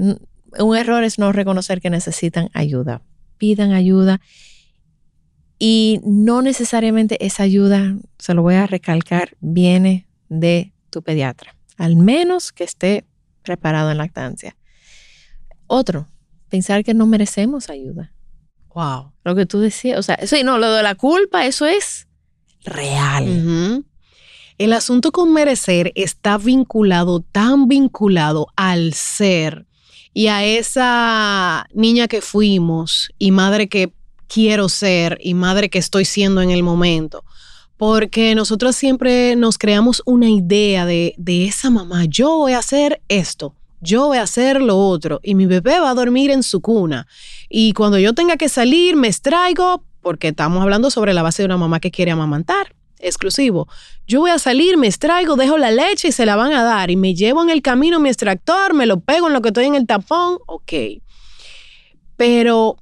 un 0.60 0.76
error 0.76 1.04
es 1.04 1.20
no 1.20 1.32
reconocer 1.32 1.82
que 1.82 1.90
necesitan 1.90 2.50
ayuda. 2.54 3.02
Pidan 3.38 3.72
ayuda 3.72 4.22
y 5.64 6.00
no 6.04 6.42
necesariamente 6.42 7.24
esa 7.24 7.44
ayuda, 7.44 7.96
se 8.18 8.34
lo 8.34 8.42
voy 8.42 8.56
a 8.56 8.66
recalcar, 8.66 9.38
viene 9.42 10.08
de 10.28 10.74
tu 10.90 11.04
pediatra, 11.04 11.56
al 11.78 11.98
menos 11.98 12.52
que 12.52 12.64
esté 12.64 13.06
preparado 13.44 13.92
en 13.92 14.00
lactancia. 14.00 14.56
Otro, 15.68 16.08
pensar 16.50 16.84
que 16.84 16.96
no 16.96 17.06
merecemos 17.06 17.70
ayuda. 17.70 18.12
Wow. 18.74 19.12
Lo 19.24 19.36
que 19.36 19.46
tú 19.46 19.60
decías, 19.60 20.00
o 20.00 20.02
sea, 20.02 20.18
sí, 20.26 20.44
no, 20.44 20.58
lo 20.58 20.72
de 20.72 20.82
la 20.82 20.96
culpa, 20.96 21.46
eso 21.46 21.68
es 21.68 22.08
real. 22.64 23.86
El 24.58 24.74
asunto 24.74 25.12
con 25.12 25.32
merecer 25.32 25.92
está 25.94 26.40
vinculado, 26.40 27.22
tan 27.22 27.68
vinculado 27.68 28.48
al 28.56 28.94
ser 28.94 29.68
y 30.14 30.28
a 30.28 30.44
esa 30.44 31.66
niña 31.74 32.08
que 32.08 32.22
fuimos 32.22 33.12
y 33.18 33.32
madre 33.32 33.70
que 33.70 33.94
quiero 34.28 34.70
ser 34.70 35.18
y 35.22 35.34
madre 35.34 35.70
que 35.70 35.80
estoy 35.80 36.06
siendo 36.06 36.42
en 36.42 36.52
el 36.52 36.64
momento. 36.64 37.24
Porque 37.78 38.36
nosotros 38.36 38.76
siempre 38.76 39.36
nos 39.36 39.58
creamos 39.58 40.04
una 40.06 40.30
idea 40.30 40.86
de, 40.86 41.16
de 41.18 41.46
esa 41.46 41.70
mamá, 41.70 42.06
yo 42.06 42.38
voy 42.38 42.54
a 42.54 42.60
hacer 42.60 43.02
esto, 43.08 43.56
yo 43.80 44.08
voy 44.08 44.20
a 44.20 44.24
hacer 44.24 44.62
lo 44.62 44.78
otro 44.78 45.20
y 45.24 45.34
mi 45.34 45.48
bebé 45.48 45.80
va 45.80 45.90
a 45.90 45.96
dormir 45.96 46.30
en 46.30 46.44
su 46.44 46.62
cuna. 46.62 47.08
Y 47.50 47.74
cuando 47.74 47.98
yo 47.98 48.14
tenga 48.14 48.38
que 48.38 48.50
salir, 48.50 48.96
me 48.96 49.08
extraigo, 49.08 49.84
porque 50.02 50.28
estamos 50.28 50.62
hablando 50.62 50.92
sobre 50.92 51.14
la 51.14 51.24
base 51.24 51.42
de 51.42 51.48
una 51.48 51.58
mamá 51.58 51.80
que 51.80 51.92
quiere 51.92 52.12
amamantar 52.12 52.76
exclusivo. 53.02 53.68
Yo 54.08 54.20
voy 54.22 54.32
a 54.32 54.40
salir, 54.40 54.78
me 54.78 54.88
extraigo, 54.88 55.36
dejo 55.36 55.58
la 55.58 55.72
leche 55.72 56.10
y 56.10 56.12
se 56.12 56.26
la 56.26 56.36
van 56.36 56.54
a 56.54 56.64
dar 56.64 56.92
y 56.92 56.96
me 56.96 57.14
llevo 57.14 57.42
en 57.44 57.50
el 57.50 57.62
camino 57.62 58.00
mi 58.00 58.10
extractor, 58.10 58.74
me 58.74 58.86
lo 58.86 59.00
pego 59.00 59.28
en 59.28 59.34
lo 59.34 59.42
que 59.42 59.50
estoy 59.50 59.66
en 59.66 59.76
el 59.76 59.88
tapón, 59.88 60.40
ok. 60.48 60.74
Pero 62.18 62.78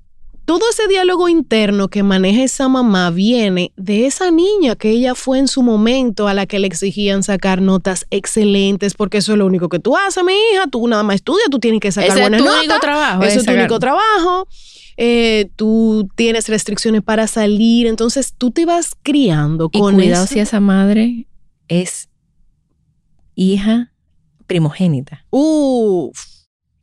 todo 0.50 0.62
ese 0.72 0.88
diálogo 0.88 1.30
interno 1.30 1.90
que 1.90 2.02
maneja 2.02 2.42
esa 2.42 2.68
mamá 2.68 3.12
viene 3.12 3.72
de 3.76 4.08
esa 4.08 4.32
niña 4.32 4.76
que 4.76 4.90
ella 4.90 5.14
fue 5.14 5.38
en 5.38 5.48
su 5.48 5.62
momento 5.62 6.28
a 6.28 6.34
la 6.34 6.48
que 6.48 6.58
le 6.58 6.66
exigían 6.66 7.22
sacar 7.22 7.62
notas 7.62 8.08
excelentes, 8.10 8.96
porque 8.96 9.20
eso 9.20 9.34
es 9.34 9.38
lo 9.38 9.46
único 9.46 9.70
que 9.70 9.78
tú 9.78 9.96
haces, 9.96 10.24
mi 10.24 10.34
hija, 10.34 10.66
tú 10.66 10.88
nada 10.88 11.04
más 11.04 11.18
estudias, 11.18 11.50
tú 11.52 11.60
tienes 11.60 11.80
que 11.82 11.92
sacar 11.92 12.20
buenas 12.20 12.42
notas. 12.42 12.60
Único 12.62 12.80
trabajo, 12.80 13.24
eso 13.24 13.40
es 13.42 13.46
tu 13.46 13.52
único 13.52 13.78
trabajo. 13.78 14.48
Eh, 15.02 15.50
tú 15.56 16.10
tienes 16.16 16.50
restricciones 16.50 17.02
para 17.02 17.26
salir, 17.26 17.88
entonces 17.88 18.34
tú 18.38 18.52
te 18.52 18.66
vas 18.66 18.98
criando 19.02 19.70
con 19.70 19.94
y 19.94 19.98
cuidado 19.98 20.28
si 20.28 20.40
esa 20.40 20.60
madre 20.60 21.26
es 21.70 22.10
hija 23.34 23.94
primogénita. 24.46 25.26
Uf. 25.30 26.20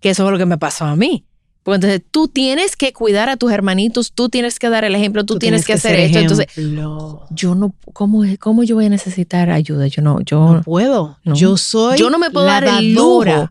Que 0.00 0.08
eso 0.08 0.24
es 0.24 0.32
lo 0.32 0.38
que 0.38 0.46
me 0.46 0.56
pasó 0.56 0.86
a 0.86 0.96
mí. 0.96 1.26
Porque 1.62 1.74
entonces 1.74 2.02
tú 2.10 2.28
tienes 2.28 2.74
que 2.74 2.94
cuidar 2.94 3.28
a 3.28 3.36
tus 3.36 3.52
hermanitos, 3.52 4.12
tú 4.12 4.30
tienes 4.30 4.58
que 4.58 4.70
dar 4.70 4.84
el 4.84 4.94
ejemplo, 4.94 5.26
tú, 5.26 5.34
Tú 5.34 5.40
tienes, 5.40 5.66
que, 5.66 5.74
hacer 5.74 5.96
esto. 5.96 6.18
Entonces, 6.18 6.46
ejemplo. 6.48 7.26
yo 7.28 7.54
no, 7.54 7.74
¿cómo, 7.92 8.22
¿cómo 8.40 8.64
yo 8.64 8.76
voy 8.76 8.86
a 8.86 8.88
necesitar 8.88 9.50
ayuda? 9.50 9.88
Yo 9.88 10.00
no, 10.00 10.22
yo 10.22 10.54
no 10.54 10.62
puedo. 10.62 11.18
No. 11.22 11.34
Yo 11.34 11.58
soy 11.58 11.98
yo 11.98 12.08
no 12.08 12.18
me 12.18 12.30
puedo 12.30 12.46
la 12.46 12.62
dar 12.62 12.82
el 12.82 12.94
lujo. 12.94 13.50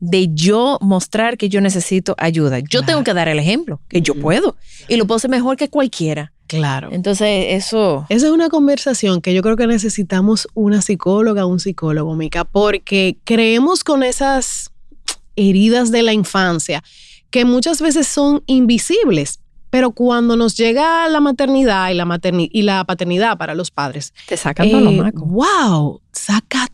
De 0.00 0.28
yo 0.32 0.78
mostrar 0.80 1.36
que 1.36 1.48
yo 1.48 1.60
necesito 1.60 2.14
ayuda. 2.18 2.60
Yo 2.60 2.66
Claro. 2.80 2.86
tengo 2.86 3.04
que 3.04 3.14
dar 3.14 3.28
el 3.28 3.38
ejemplo, 3.38 3.80
que 3.88 4.00
yo 4.00 4.14
puedo. 4.14 4.56
Y 4.88 4.96
lo 4.96 5.06
puedo 5.06 5.16
hacer 5.16 5.30
mejor 5.30 5.56
que 5.56 5.68
cualquiera. 5.68 6.32
Claro. 6.46 6.88
Entonces, 6.92 7.46
eso... 7.50 8.06
Esa 8.08 8.26
es 8.26 8.32
una 8.32 8.48
conversación 8.48 9.20
que 9.20 9.34
yo 9.34 9.42
creo 9.42 9.56
que 9.56 9.66
necesitamos 9.66 10.48
una 10.54 10.80
psicóloga, 10.82 11.44
un 11.46 11.60
psicólogo, 11.60 12.14
Mica, 12.14 12.44
porque 12.44 13.18
creemos 13.24 13.84
con 13.84 14.02
esas 14.02 14.70
heridas 15.36 15.90
de 15.90 16.02
la 16.02 16.12
infancia 16.12 16.82
que 17.30 17.44
muchas 17.44 17.82
veces 17.82 18.06
son 18.08 18.42
invisibles, 18.46 19.40
pero 19.70 19.90
cuando 19.90 20.36
nos 20.36 20.56
llega 20.56 21.06
la 21.08 21.20
maternidad 21.20 21.90
y 21.90 21.94
la, 21.94 22.06
materni- 22.06 22.48
y 22.50 22.62
la 22.62 22.82
paternidad 22.84 23.36
para 23.36 23.54
los 23.54 23.70
padres, 23.70 24.14
Te 24.26 24.36
los 24.36 24.92
eh, 24.92 24.96
macos. 25.02 25.22
wow, 25.28 26.00
saca 26.12 26.68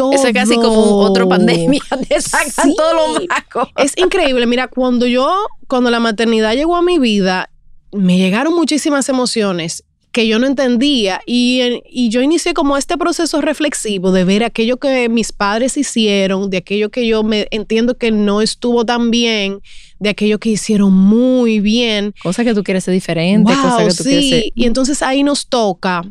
todo. 0.00 0.12
Eso 0.12 0.26
es 0.26 0.32
casi 0.34 0.54
como 0.56 0.96
otra 0.98 1.26
pandemia. 1.26 1.80
Te 2.08 2.20
sacan 2.20 2.68
Sí. 2.70 2.74
todos 2.76 2.94
los 3.16 3.26
macos. 3.28 3.68
Es 3.76 3.92
increíble. 3.96 4.46
Mira, 4.46 4.68
cuando 4.68 5.06
yo, 5.06 5.30
cuando 5.68 5.90
la 5.90 6.00
maternidad 6.00 6.54
llegó 6.54 6.76
a 6.76 6.82
mi 6.82 6.98
vida, 6.98 7.50
me 7.92 8.16
llegaron 8.18 8.54
muchísimas 8.54 9.08
emociones 9.08 9.84
que 10.12 10.26
yo 10.26 10.40
no 10.40 10.46
entendía 10.48 11.20
y, 11.24 11.60
en- 11.60 11.82
y 11.88 12.08
yo 12.08 12.20
inicié 12.20 12.52
como 12.52 12.76
este 12.76 12.98
proceso 12.98 13.40
reflexivo 13.40 14.10
de 14.10 14.24
ver 14.24 14.42
aquello 14.42 14.76
que 14.78 15.08
mis 15.08 15.30
padres 15.30 15.76
hicieron, 15.76 16.50
de 16.50 16.56
aquello 16.56 16.90
que 16.90 17.06
yo 17.06 17.22
me 17.22 17.46
entiendo 17.52 17.96
que 17.96 18.10
no 18.10 18.40
estuvo 18.42 18.84
tan 18.84 19.12
bien, 19.12 19.60
de 20.00 20.10
aquello 20.10 20.40
que 20.40 20.48
hicieron 20.50 20.92
muy 20.92 21.60
bien. 21.60 22.12
Cosas 22.24 22.44
que 22.44 22.54
tú 22.54 22.64
quieres 22.64 22.82
ser 22.84 22.94
diferente, 22.94 23.52
Wow, 23.52 23.62
cosas 23.62 23.78
que 23.86 23.94
tú 24.02 24.08
quieres 24.08 24.24
sí. 24.24 24.30
ser... 24.30 24.44
Y 24.56 24.64
entonces 24.64 25.00
ahí 25.02 25.22
nos 25.22 25.46
toca 25.46 26.02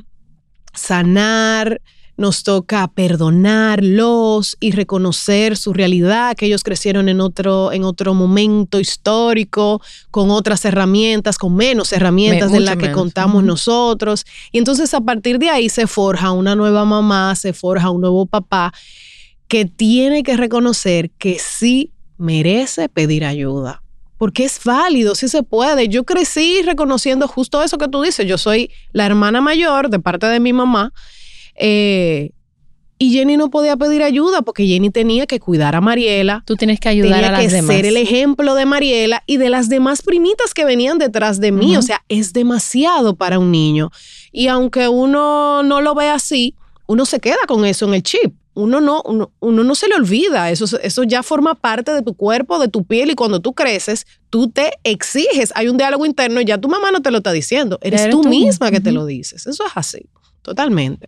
sanar, 0.73 1.81
nos 2.19 2.43
toca 2.43 2.87
perdonarlos 2.93 4.57
y 4.59 4.71
reconocer 4.71 5.55
su 5.55 5.73
realidad, 5.73 6.35
que 6.35 6.47
ellos 6.47 6.63
crecieron 6.63 7.07
en 7.09 7.21
otro, 7.21 7.71
en 7.71 7.83
otro 7.83 8.13
momento 8.13 8.79
histórico, 8.79 9.81
con 10.11 10.29
otras 10.29 10.65
herramientas, 10.65 11.37
con 11.37 11.55
menos 11.55 11.93
herramientas 11.93 12.51
Me- 12.51 12.59
de 12.59 12.65
las 12.65 12.75
que 12.75 12.91
contamos 12.91 13.43
nosotros. 13.43 14.25
Y 14.51 14.57
entonces 14.57 14.93
a 14.93 15.01
partir 15.01 15.39
de 15.39 15.49
ahí 15.49 15.69
se 15.69 15.87
forja 15.87 16.31
una 16.31 16.55
nueva 16.55 16.83
mamá, 16.85 17.35
se 17.35 17.53
forja 17.53 17.89
un 17.89 18.01
nuevo 18.01 18.25
papá 18.25 18.73
que 19.47 19.65
tiene 19.65 20.21
que 20.21 20.35
reconocer 20.37 21.11
que 21.11 21.39
sí 21.39 21.91
merece 22.17 22.89
pedir 22.89 23.23
ayuda. 23.23 23.81
Porque 24.17 24.43
es 24.43 24.59
válido, 24.65 25.15
sí 25.15 25.29
se 25.29 25.43
puede. 25.43 25.87
Yo 25.87 26.03
crecí 26.03 26.61
reconociendo 26.63 27.29
justo 27.29 27.63
eso 27.63 27.77
que 27.77 27.87
tú 27.87 28.01
dices. 28.01 28.27
Yo 28.27 28.37
soy 28.37 28.69
la 28.91 29.05
hermana 29.05 29.39
mayor 29.39 29.89
de 29.89 29.99
parte 29.99 30.27
de 30.27 30.41
mi 30.41 30.51
mamá. 30.51 30.91
Eh, 31.59 32.31
y 33.01 33.13
Jenny 33.13 33.37
no 33.37 33.49
podía 33.49 33.77
pedir 33.77 34.03
ayuda 34.03 34.41
porque 34.41 34.67
Jenny 34.67 34.89
tenía 34.89 35.25
que 35.25 35.39
cuidar 35.39 35.73
a 35.73 35.79
Mariela. 35.79 36.43
Tú 36.45 36.57
tienes 36.57 36.81
que 36.81 36.89
ayudar 36.89 37.13
Tenía 37.13 37.29
a 37.29 37.31
las 37.31 37.41
que 37.41 37.47
demás. 37.47 37.75
ser 37.77 37.85
el 37.85 37.95
ejemplo 37.95 38.55
de 38.55 38.65
Mariela 38.65 39.23
y 39.25 39.37
de 39.37 39.49
las 39.49 39.69
demás 39.69 40.01
primitas 40.01 40.53
que 40.53 40.65
venían 40.65 40.97
detrás 40.97 41.39
de 41.39 41.53
mí. 41.53 41.77
O 41.77 41.81
sea, 41.81 42.03
es 42.09 42.33
demasiado 42.33 43.15
para 43.15 43.39
un 43.39 43.51
niño. 43.51 43.89
Y 44.33 44.47
aunque 44.47 44.89
uno 44.89 45.63
no 45.63 45.79
lo 45.79 45.95
ve 45.95 46.09
así, 46.09 46.55
uno 46.87 47.05
se 47.05 47.21
queda 47.21 47.37
con 47.47 47.63
eso 47.63 47.87
en 47.87 47.93
el 47.93 48.03
chip. 48.03 48.33
Uno 48.53 48.81
no, 48.81 49.01
uno, 49.05 49.31
uno 49.39 49.63
no 49.63 49.75
se 49.75 49.87
le 49.87 49.95
olvida. 49.95 50.51
Eso, 50.51 50.65
eso 50.81 51.03
ya 51.03 51.23
forma 51.23 51.55
parte 51.55 51.93
de 51.93 52.01
tu 52.01 52.15
cuerpo, 52.15 52.59
de 52.59 52.67
tu 52.67 52.83
piel. 52.83 53.11
Y 53.11 53.15
cuando 53.15 53.39
tú 53.39 53.53
creces, 53.53 54.07
tú 54.29 54.49
te 54.49 54.71
exiges. 54.83 55.53
Hay 55.55 55.69
un 55.69 55.77
diálogo 55.77 56.05
interno. 56.05 56.41
Ya 56.41 56.57
tu 56.57 56.67
mamá 56.67 56.91
no 56.91 57.01
te 57.01 57.11
lo 57.11 57.19
está 57.19 57.31
diciendo. 57.31 57.79
Eres 57.81 58.01
eres 58.01 58.13
tú, 58.13 58.23
tú. 58.23 58.29
misma 58.29 58.71
que 58.71 58.81
te 58.81 58.91
lo 58.91 59.05
dices. 59.05 59.47
Eso 59.47 59.65
es 59.65 59.71
así. 59.73 60.09
Totalmente. 60.41 61.07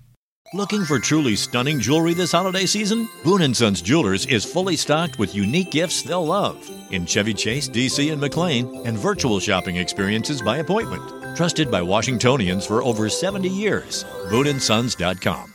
Looking 0.53 0.83
for 0.83 0.99
truly 0.99 1.37
stunning 1.37 1.79
jewelry 1.79 2.13
this 2.13 2.33
holiday 2.33 2.65
season? 2.65 3.07
Boone 3.23 3.53
& 3.53 3.55
Sons 3.55 3.81
Jewelers 3.81 4.25
is 4.25 4.43
fully 4.43 4.75
stocked 4.75 5.17
with 5.17 5.33
unique 5.33 5.71
gifts 5.71 6.01
they'll 6.01 6.25
love 6.25 6.57
in 6.91 7.05
Chevy 7.05 7.33
Chase, 7.33 7.69
DC, 7.69 8.11
and 8.11 8.19
McLean, 8.19 8.67
and 8.85 8.97
virtual 8.97 9.39
shopping 9.39 9.77
experiences 9.77 10.41
by 10.41 10.57
appointment. 10.57 11.37
Trusted 11.37 11.71
by 11.71 11.81
Washingtonians 11.81 12.65
for 12.65 12.83
over 12.83 13.07
70 13.07 13.47
years. 13.47 14.03
BooneAndSons.com. 14.29 15.53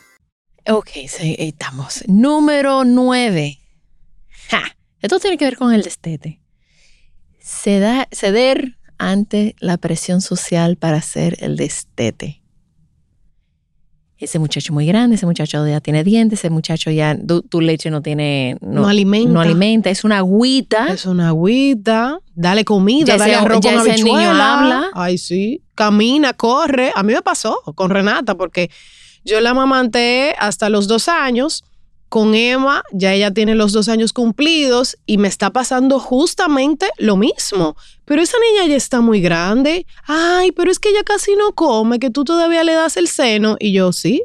Ok, 0.67 1.07
sí, 1.09 1.37
estamos. 1.39 2.03
Número 2.09 2.85
nueve. 2.87 3.59
Ja, 4.51 4.63
Esto 5.03 5.21
tiene 5.21 5.37
que 5.37 5.45
ver 5.45 5.59
con 5.59 5.75
el 5.75 5.83
destete. 5.83 6.41
Ceder 7.39 8.79
ante 8.97 9.57
la 9.61 9.77
presión 9.77 10.23
social 10.23 10.79
para 10.79 10.97
hacer 10.97 11.37
el 11.41 11.59
destete. 11.59 12.41
Ese 14.19 14.39
muchacho 14.39 14.73
muy 14.73 14.87
grande, 14.87 15.17
ese 15.17 15.27
muchacho 15.27 15.67
ya 15.67 15.81
tiene 15.81 16.03
dientes, 16.03 16.39
ese 16.39 16.49
muchacho 16.49 16.91
ya, 16.91 17.15
tu, 17.19 17.43
tu 17.43 17.61
leche 17.61 17.91
no 17.91 18.01
tiene, 18.01 18.57
No 18.63 18.89
alimenta. 18.89 19.31
no 19.31 19.41
alimenta, 19.41 19.91
es 19.91 20.05
una 20.05 20.19
agüita. 20.19 20.87
Es 20.89 21.05
una 21.05 21.29
agüita, 21.29 22.19
dale 22.35 22.65
comida, 22.65 23.07
Ya 23.09 23.19
dale 23.19 23.33
ese- 23.35 23.41
arroz 23.43 23.61
ya 23.61 23.77
con 23.77 23.87
ese 23.91 24.03
niño 24.05 24.17
habla. 24.31 24.85
Ay, 24.95 25.19
sí. 25.19 25.63
Camina, 25.75 26.33
corre. 26.33 26.93
A 26.95 27.03
mí 27.03 27.13
me 27.13 27.21
pasó 27.21 27.61
con 27.75 27.91
Renata 27.91 28.35
porque 28.37 28.71
yo 29.25 29.39
la 29.43 29.51
amamanté 29.51 30.35
hasta 30.39 30.71
los 30.71 30.89
dos 30.89 31.09
años. 31.09 31.63
Con 32.09 32.35
Emma, 32.35 32.83
ya 32.93 33.13
ella 33.13 33.33
tiene 33.33 33.55
los 33.55 33.73
dos 33.73 33.89
años 33.89 34.13
cumplidos 34.13 34.97
y 35.07 35.19
me 35.19 35.29
está 35.29 35.51
pasando 35.51 35.99
justamente 35.99 36.89
lo 36.99 37.17
mismo. 37.17 37.77
Pero 38.05 38.23
esa 38.23 38.37
niña 38.39 38.69
ya 38.69 38.77
está 38.77 39.01
muy 39.01 39.21
grande. 39.21 39.87
Ay, 40.07 40.53
pero 40.53 40.71
es 40.71 40.79
que 40.79 40.91
ella 40.91 41.03
casi 41.05 41.35
no 41.35 41.53
come, 41.53 41.99
que 41.99 42.11
tú 42.11 42.25
todavía 42.25 42.63
le 42.63 42.75
das 42.75 42.97
el 42.97 43.09
seno. 43.09 43.57
Y 43.59 43.73
yo, 43.73 43.93
sí, 43.93 44.23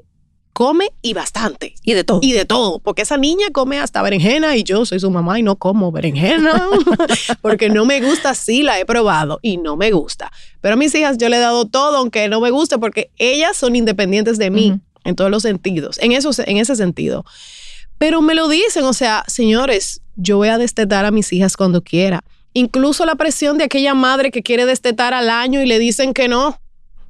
come 0.53 0.91
y 1.01 1.13
bastante. 1.13 1.73
Y 1.83 1.93
de 1.93 2.03
todo. 2.03 2.19
Y 2.21 2.33
de 2.33 2.45
todo, 2.45 2.79
porque 2.79 3.01
esa 3.01 3.17
niña 3.17 3.47
come 3.51 3.79
hasta 3.79 4.01
berenjena 4.01 4.55
y 4.57 4.63
yo 4.63 4.85
soy 4.85 4.99
su 4.99 5.09
mamá 5.09 5.39
y 5.39 5.43
no 5.43 5.55
como 5.55 5.91
berenjena, 5.91 6.67
porque 7.41 7.69
no 7.69 7.85
me 7.85 8.01
gusta, 8.01 8.35
sí 8.35 8.63
la 8.63 8.79
he 8.79 8.85
probado 8.85 9.39
y 9.41 9.57
no 9.57 9.77
me 9.77 9.91
gusta. 9.91 10.31
Pero 10.61 10.73
a 10.73 10.77
mis 10.77 10.93
hijas 10.93 11.17
yo 11.17 11.29
le 11.29 11.37
he 11.37 11.39
dado 11.39 11.65
todo, 11.65 11.97
aunque 11.97 12.27
no 12.29 12.41
me 12.41 12.51
guste, 12.51 12.77
porque 12.77 13.11
ellas 13.17 13.57
son 13.57 13.75
independientes 13.75 14.37
de 14.37 14.51
mí 14.51 14.79
en 15.03 15.15
todos 15.15 15.31
los 15.31 15.43
sentidos, 15.43 15.97
en, 15.99 16.11
eso, 16.11 16.29
en 16.45 16.57
ese 16.57 16.75
sentido. 16.75 17.25
Pero 18.01 18.23
me 18.23 18.33
lo 18.33 18.47
dicen, 18.47 18.83
o 18.85 18.93
sea, 18.93 19.23
señores, 19.27 20.01
yo 20.15 20.37
voy 20.37 20.47
a 20.47 20.57
destetar 20.57 21.05
a 21.05 21.11
mis 21.11 21.31
hijas 21.33 21.55
cuando 21.55 21.83
quiera. 21.83 22.23
Incluso 22.51 23.05
la 23.05 23.13
presión 23.13 23.59
de 23.59 23.65
aquella 23.65 23.93
madre 23.93 24.31
que 24.31 24.41
quiere 24.41 24.65
destetar 24.65 25.13
al 25.13 25.29
año 25.29 25.61
y 25.61 25.67
le 25.67 25.77
dicen 25.77 26.15
que 26.15 26.27
no. 26.27 26.59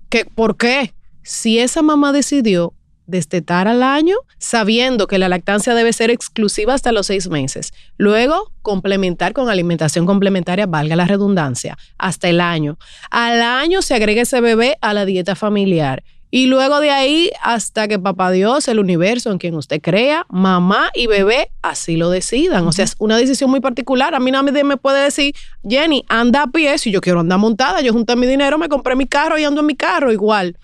que 0.09 0.25
¿Por 0.25 0.57
qué? 0.57 0.93
Si 1.23 1.59
esa 1.59 1.81
mamá 1.81 2.11
decidió 2.11 2.73
destetar 3.05 3.69
al 3.69 3.83
año, 3.83 4.17
sabiendo 4.37 5.07
que 5.07 5.17
la 5.17 5.29
lactancia 5.29 5.73
debe 5.75 5.93
ser 5.93 6.09
exclusiva 6.09 6.73
hasta 6.73 6.91
los 6.91 7.07
seis 7.07 7.29
meses. 7.29 7.71
Luego, 7.95 8.51
complementar 8.61 9.31
con 9.31 9.49
alimentación 9.49 10.05
complementaria, 10.05 10.65
valga 10.65 10.97
la 10.97 11.05
redundancia, 11.05 11.77
hasta 11.97 12.27
el 12.27 12.41
año. 12.41 12.77
Al 13.09 13.41
año 13.41 13.81
se 13.81 13.95
agrega 13.95 14.23
ese 14.23 14.41
bebé 14.41 14.77
a 14.81 14.93
la 14.93 15.05
dieta 15.05 15.35
familiar. 15.35 16.03
Y 16.33 16.47
luego 16.47 16.79
de 16.79 16.89
ahí 16.91 17.29
hasta 17.43 17.89
que 17.89 17.99
papá 17.99 18.31
Dios, 18.31 18.69
el 18.69 18.79
universo 18.79 19.31
en 19.31 19.37
quien 19.37 19.53
usted 19.53 19.81
crea, 19.81 20.25
mamá 20.29 20.89
y 20.95 21.07
bebé 21.07 21.51
así 21.61 21.97
lo 21.97 22.09
decidan. 22.09 22.65
O 22.65 22.71
sea, 22.71 22.85
es 22.85 22.95
una 22.99 23.17
decisión 23.17 23.51
muy 23.51 23.59
particular. 23.59 24.15
A 24.15 24.19
mí 24.21 24.31
nadie 24.31 24.63
me 24.63 24.77
puede 24.77 25.03
decir, 25.03 25.35
Jenny, 25.67 26.05
anda 26.07 26.43
a 26.43 26.47
pie 26.47 26.77
si 26.77 26.89
yo 26.89 27.01
quiero 27.01 27.19
andar 27.19 27.37
montada. 27.37 27.81
Yo 27.81 27.91
junté 27.91 28.15
mi 28.15 28.27
dinero, 28.27 28.57
me 28.57 28.69
compré 28.69 28.95
mi 28.95 29.07
carro 29.07 29.37
y 29.37 29.43
ando 29.43 29.59
en 29.59 29.67
mi 29.67 29.75
carro 29.75 30.13
igual. 30.13 30.57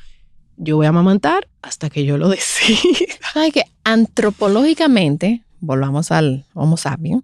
Yo 0.55 0.77
voy 0.77 0.85
a 0.85 0.89
amamantar 0.89 1.49
hasta 1.61 1.89
que 1.89 2.05
yo 2.05 2.17
lo 2.17 2.29
decida. 2.29 3.13
¿Sabes 3.33 3.51
que 3.51 3.63
antropológicamente, 3.83 5.43
volvamos 5.59 6.11
al 6.11 6.45
Homo 6.53 6.77
sapiens, 6.77 7.23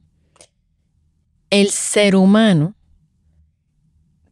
el 1.50 1.70
ser 1.70 2.18
humano, 2.18 2.76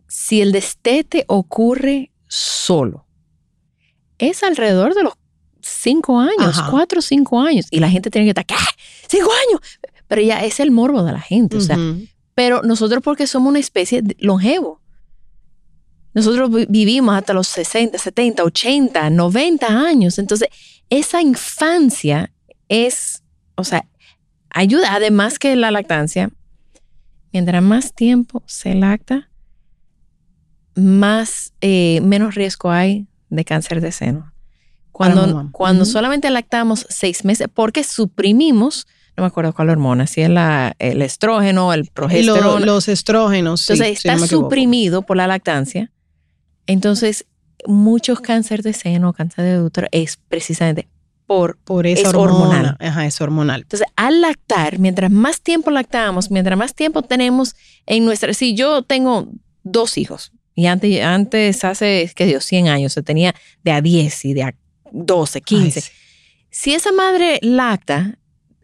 si 0.08 0.42
el 0.42 0.52
destete 0.52 1.24
ocurre 1.28 2.12
solo, 2.28 3.06
es 4.30 4.44
alrededor 4.44 4.94
de 4.94 5.04
los 5.04 5.14
cinco 5.62 6.20
años, 6.20 6.58
Ajá. 6.58 6.72
cuatro 6.72 7.00
o 7.00 7.02
cinco 7.02 7.40
años, 7.42 7.68
y 7.72 7.80
la 7.80 7.90
gente 7.90 8.10
tiene 8.10 8.26
que 8.26 8.30
estar, 8.40 8.46
¿qué? 8.46 8.56
¿Cinco 9.08 9.30
años? 9.50 9.62
Pero 10.08 10.22
ya 10.22 10.44
es 10.44 10.60
el 10.60 10.72
morbo 10.72 11.04
de 11.04 11.12
la 11.14 11.22
gente, 11.22 11.58
o 11.58 11.62
sea. 11.62 11.78
Pero 12.36 12.62
nosotros 12.64 13.02
porque 13.04 13.28
somos 13.28 13.50
una 13.50 13.60
especie 13.60 14.02
de 14.02 14.16
longevo. 14.20 14.82
Nosotros 16.14 16.50
vi- 16.52 16.66
vivimos 16.68 17.16
hasta 17.16 17.34
los 17.34 17.48
60, 17.48 17.98
70, 17.98 18.44
80, 18.44 19.10
90 19.10 19.68
años. 19.68 20.18
Entonces, 20.20 20.50
esa 20.90 21.22
infancia 21.22 22.34
es, 22.68 23.24
o 23.56 23.64
sea, 23.64 23.86
ayuda. 24.50 24.94
Además 24.96 25.40
que 25.40 25.56
la 25.56 25.72
lactancia, 25.72 26.30
mientras 27.32 27.62
más 27.64 27.94
tiempo 27.94 28.44
se 28.46 28.76
lacta, 28.76 29.30
más, 30.76 31.54
eh, 31.62 32.00
menos 32.02 32.36
riesgo 32.36 32.72
hay 32.72 33.08
de 33.32 33.44
cáncer 33.46 33.82
de 33.82 33.92
seno. 33.92 34.32
Cuando, 34.92 35.50
cuando 35.52 35.86
solamente 35.86 36.30
lactamos 36.30 36.86
seis 36.90 37.26
meses, 37.26 37.48
porque 37.52 37.84
suprimimos, 37.84 38.86
no 39.18 39.24
me 39.24 39.28
acuerdo 39.28 39.54
cuál 39.54 39.70
hormona, 39.70 40.06
si 40.06 40.22
es 40.22 40.30
la, 40.30 40.76
el 40.80 41.02
estrógeno, 41.02 41.74
el 41.74 41.80
lo- 41.82 41.86
progesterona. 41.94 42.66
los 42.66 42.88
estrógenos. 42.88 43.62
sí, 43.62 43.74
Entonces 43.74 44.00
si 44.00 44.08
está 44.10 44.20
no 44.20 44.28
suprimido 44.28 45.02
por 45.02 45.18
la 45.18 45.26
lactancia. 45.28 45.92
Entonces, 46.68 47.26
muchos 47.66 48.20
cáncer 48.20 48.62
de 48.64 48.74
seno, 48.74 49.14
cáncer 49.14 49.46
de 49.46 49.62
útero 49.64 49.88
es 49.92 50.18
precisamente 50.28 50.88
por 51.26 51.58
Por 51.60 51.88
esa 51.88 52.10
es 52.10 52.14
hormona. 52.14 52.34
hormonal. 52.44 52.78
Ajá, 52.80 53.06
es 53.06 53.20
hormonal. 53.22 53.62
entonces, 53.62 53.88
al 53.96 54.20
lactar, 54.22 54.78
mientras 54.80 55.10
más 55.10 55.42
tiempo 55.42 55.72
lactamos, 55.72 56.30
mientras 56.30 56.58
más 56.58 56.76
tiempo 56.76 57.02
tenemos 57.02 57.56
en 57.86 58.04
nuestra... 58.06 58.34
Si 58.34 58.54
yo 58.56 58.82
tengo 58.84 59.30
dos 59.64 59.98
hijos, 59.98 60.34
y 60.56 60.66
antes, 60.68 61.02
antes 61.04 61.64
hace, 61.64 62.12
qué 62.16 62.26
Dios, 62.26 62.44
100 62.46 62.68
años, 62.68 62.94
se 62.94 63.02
tenía 63.04 63.34
de 63.64 63.72
a 63.72 63.82
10 63.82 64.26
y 64.26 64.34
de 64.34 64.44
a 64.44 64.56
12, 64.92 65.42
15. 65.42 65.80
Ay, 65.80 65.82
sí. 65.82 65.92
Si 66.50 66.74
esa 66.74 66.92
madre 66.92 67.40
lacta, 67.42 68.18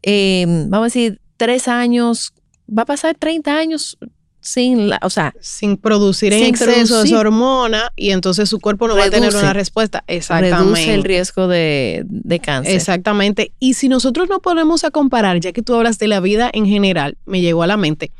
eh, 0.03 0.45
vamos 0.47 0.81
a 0.81 0.83
decir, 0.85 1.21
tres 1.37 1.67
años, 1.67 2.33
va 2.67 2.81
a 2.83 2.85
pasar 2.85 3.15
30 3.15 3.55
años 3.57 3.97
sin... 4.41 4.89
la- 4.89 4.99
o 5.03 5.09
sea, 5.09 5.33
Sin 5.39 5.77
producir 5.77 6.33
en 6.33 6.43
exceso 6.43 6.65
producir. 6.95 7.13
esa 7.13 7.19
hormona 7.19 7.91
y 7.95 8.11
entonces 8.11 8.49
su 8.49 8.59
cuerpo 8.59 8.87
no 8.87 8.95
va 8.95 9.05
a 9.05 9.09
tener 9.09 9.29
Reduce. 9.29 9.43
una 9.43 9.53
respuesta. 9.53 10.03
Exactamente. 10.07 10.57
reduce 10.57 10.93
el 10.93 11.03
riesgo 11.03 11.47
de, 11.47 12.03
de 12.07 12.39
cáncer. 12.39 12.75
Exactamente. 12.75 13.53
Y 13.59 13.73
si 13.75 13.87
nosotros 13.89 14.27
nos 14.29 14.39
ponemos 14.41 14.83
a 14.83 14.91
comparar, 14.91 15.39
ya 15.39 15.51
que 15.53 15.61
tú 15.61 15.73
hablas 15.75 15.97
de 15.99 16.07
la 16.07 16.19
vida 16.19 16.49
en 16.53 16.65
general, 16.65 17.17
me 17.25 17.39
llegó 17.41 17.63
a 17.63 17.67
la 17.67 17.77
mente, 17.77 18.11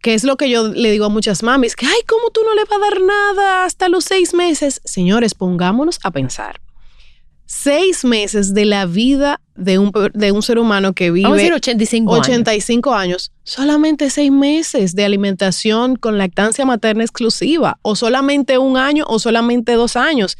que 0.00 0.14
es 0.14 0.24
lo 0.24 0.36
que 0.36 0.48
yo 0.48 0.68
le 0.68 0.90
digo 0.90 1.06
a 1.06 1.08
muchas 1.08 1.42
mamis, 1.42 1.76
que, 1.76 1.86
ay, 1.86 2.00
¿cómo 2.06 2.30
tú 2.30 2.40
no 2.44 2.54
le 2.54 2.64
vas 2.64 2.72
a 2.72 2.78
dar 2.78 3.00
nada 3.00 3.64
hasta 3.64 3.88
los 3.88 4.04
seis 4.04 4.34
meses? 4.34 4.80
Señores, 4.84 5.34
pongámonos 5.34 5.98
a 6.02 6.10
pensar. 6.10 6.60
Seis 7.46 8.04
meses 8.04 8.52
de 8.52 8.66
la 8.66 8.84
vida 8.84 9.40
de 9.54 9.78
un, 9.78 9.90
de 10.12 10.32
un 10.32 10.42
ser 10.42 10.58
humano 10.58 10.92
que 10.92 11.10
vive 11.10 11.22
Vamos 11.22 11.38
a 11.38 11.42
decir 11.42 11.54
85 11.54 12.14
años. 12.14 12.28
85 12.28 12.94
años, 12.94 13.32
solamente 13.42 14.10
seis 14.10 14.30
meses 14.30 14.94
de 14.94 15.04
alimentación 15.04 15.96
con 15.96 16.18
lactancia 16.18 16.66
materna 16.66 17.04
exclusiva, 17.04 17.78
o 17.82 17.96
solamente 17.96 18.58
un 18.58 18.76
año, 18.76 19.04
o 19.08 19.18
solamente 19.18 19.72
dos 19.72 19.96
años. 19.96 20.36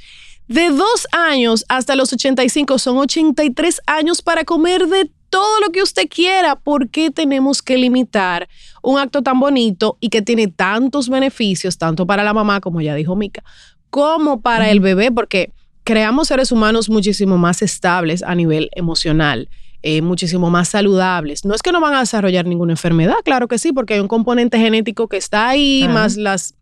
De 0.49 0.71
dos 0.71 1.07
años 1.13 1.65
hasta 1.69 1.95
los 1.95 2.13
85 2.13 2.79
son 2.79 2.99
83 2.99 3.81
años 3.87 4.23
para 4.23 4.45
comer 4.45 4.87
de 4.87 5.11
todo 5.39 5.61
lo 5.61 5.70
que 5.70 5.82
usted 5.82 6.09
quiera. 6.09 6.57
¿Por 6.57 6.91
qué 6.91 7.12
tenemos 7.12 7.62
que 7.62 7.78
limitar 7.78 8.49
un 8.82 8.99
acto 8.99 9.22
tan 9.22 9.39
bonito 9.39 9.97
y 10.01 10.09
que 10.09 10.20
tiene 10.20 10.49
tantos 10.49 11.09
beneficios, 11.09 11.78
tanto 11.78 12.07
para 12.09 12.24
la 12.24 12.34
mamá, 12.34 12.61
como 12.61 12.80
ya 12.80 12.97
dijo 12.97 13.14
Mica, 13.14 13.45
como 13.89 14.41
para 14.41 14.68
el 14.68 14.80
bebé? 14.80 15.12
Porque 15.12 15.53
creamos 15.84 16.26
seres 16.26 16.51
humanos 16.51 16.91
muchísimo 16.91 17.39
más 17.39 17.62
estables 17.62 18.24
a 18.24 18.34
nivel 18.34 18.68
emocional, 18.72 19.49
eh, 19.82 20.03
muchísimo 20.03 20.51
más 20.51 20.70
saludables. 20.70 21.45
No 21.45 21.55
es 21.55 21.62
que 21.62 21.70
no 21.70 21.80
van 21.80 21.95
a 21.95 22.01
desarrollar 22.01 22.45
ninguna 22.45 22.72
enfermedad, 22.72 23.14
claro 23.24 23.47
que 23.47 23.59
sí, 23.59 23.72
porque 23.72 23.95
hay 23.95 24.01
un 24.01 24.09
componente 24.09 24.59
genético 24.59 25.07
que 25.07 25.18
está 25.18 25.49
ahí, 25.49 25.86
más 25.89 26.16
las 26.16 26.55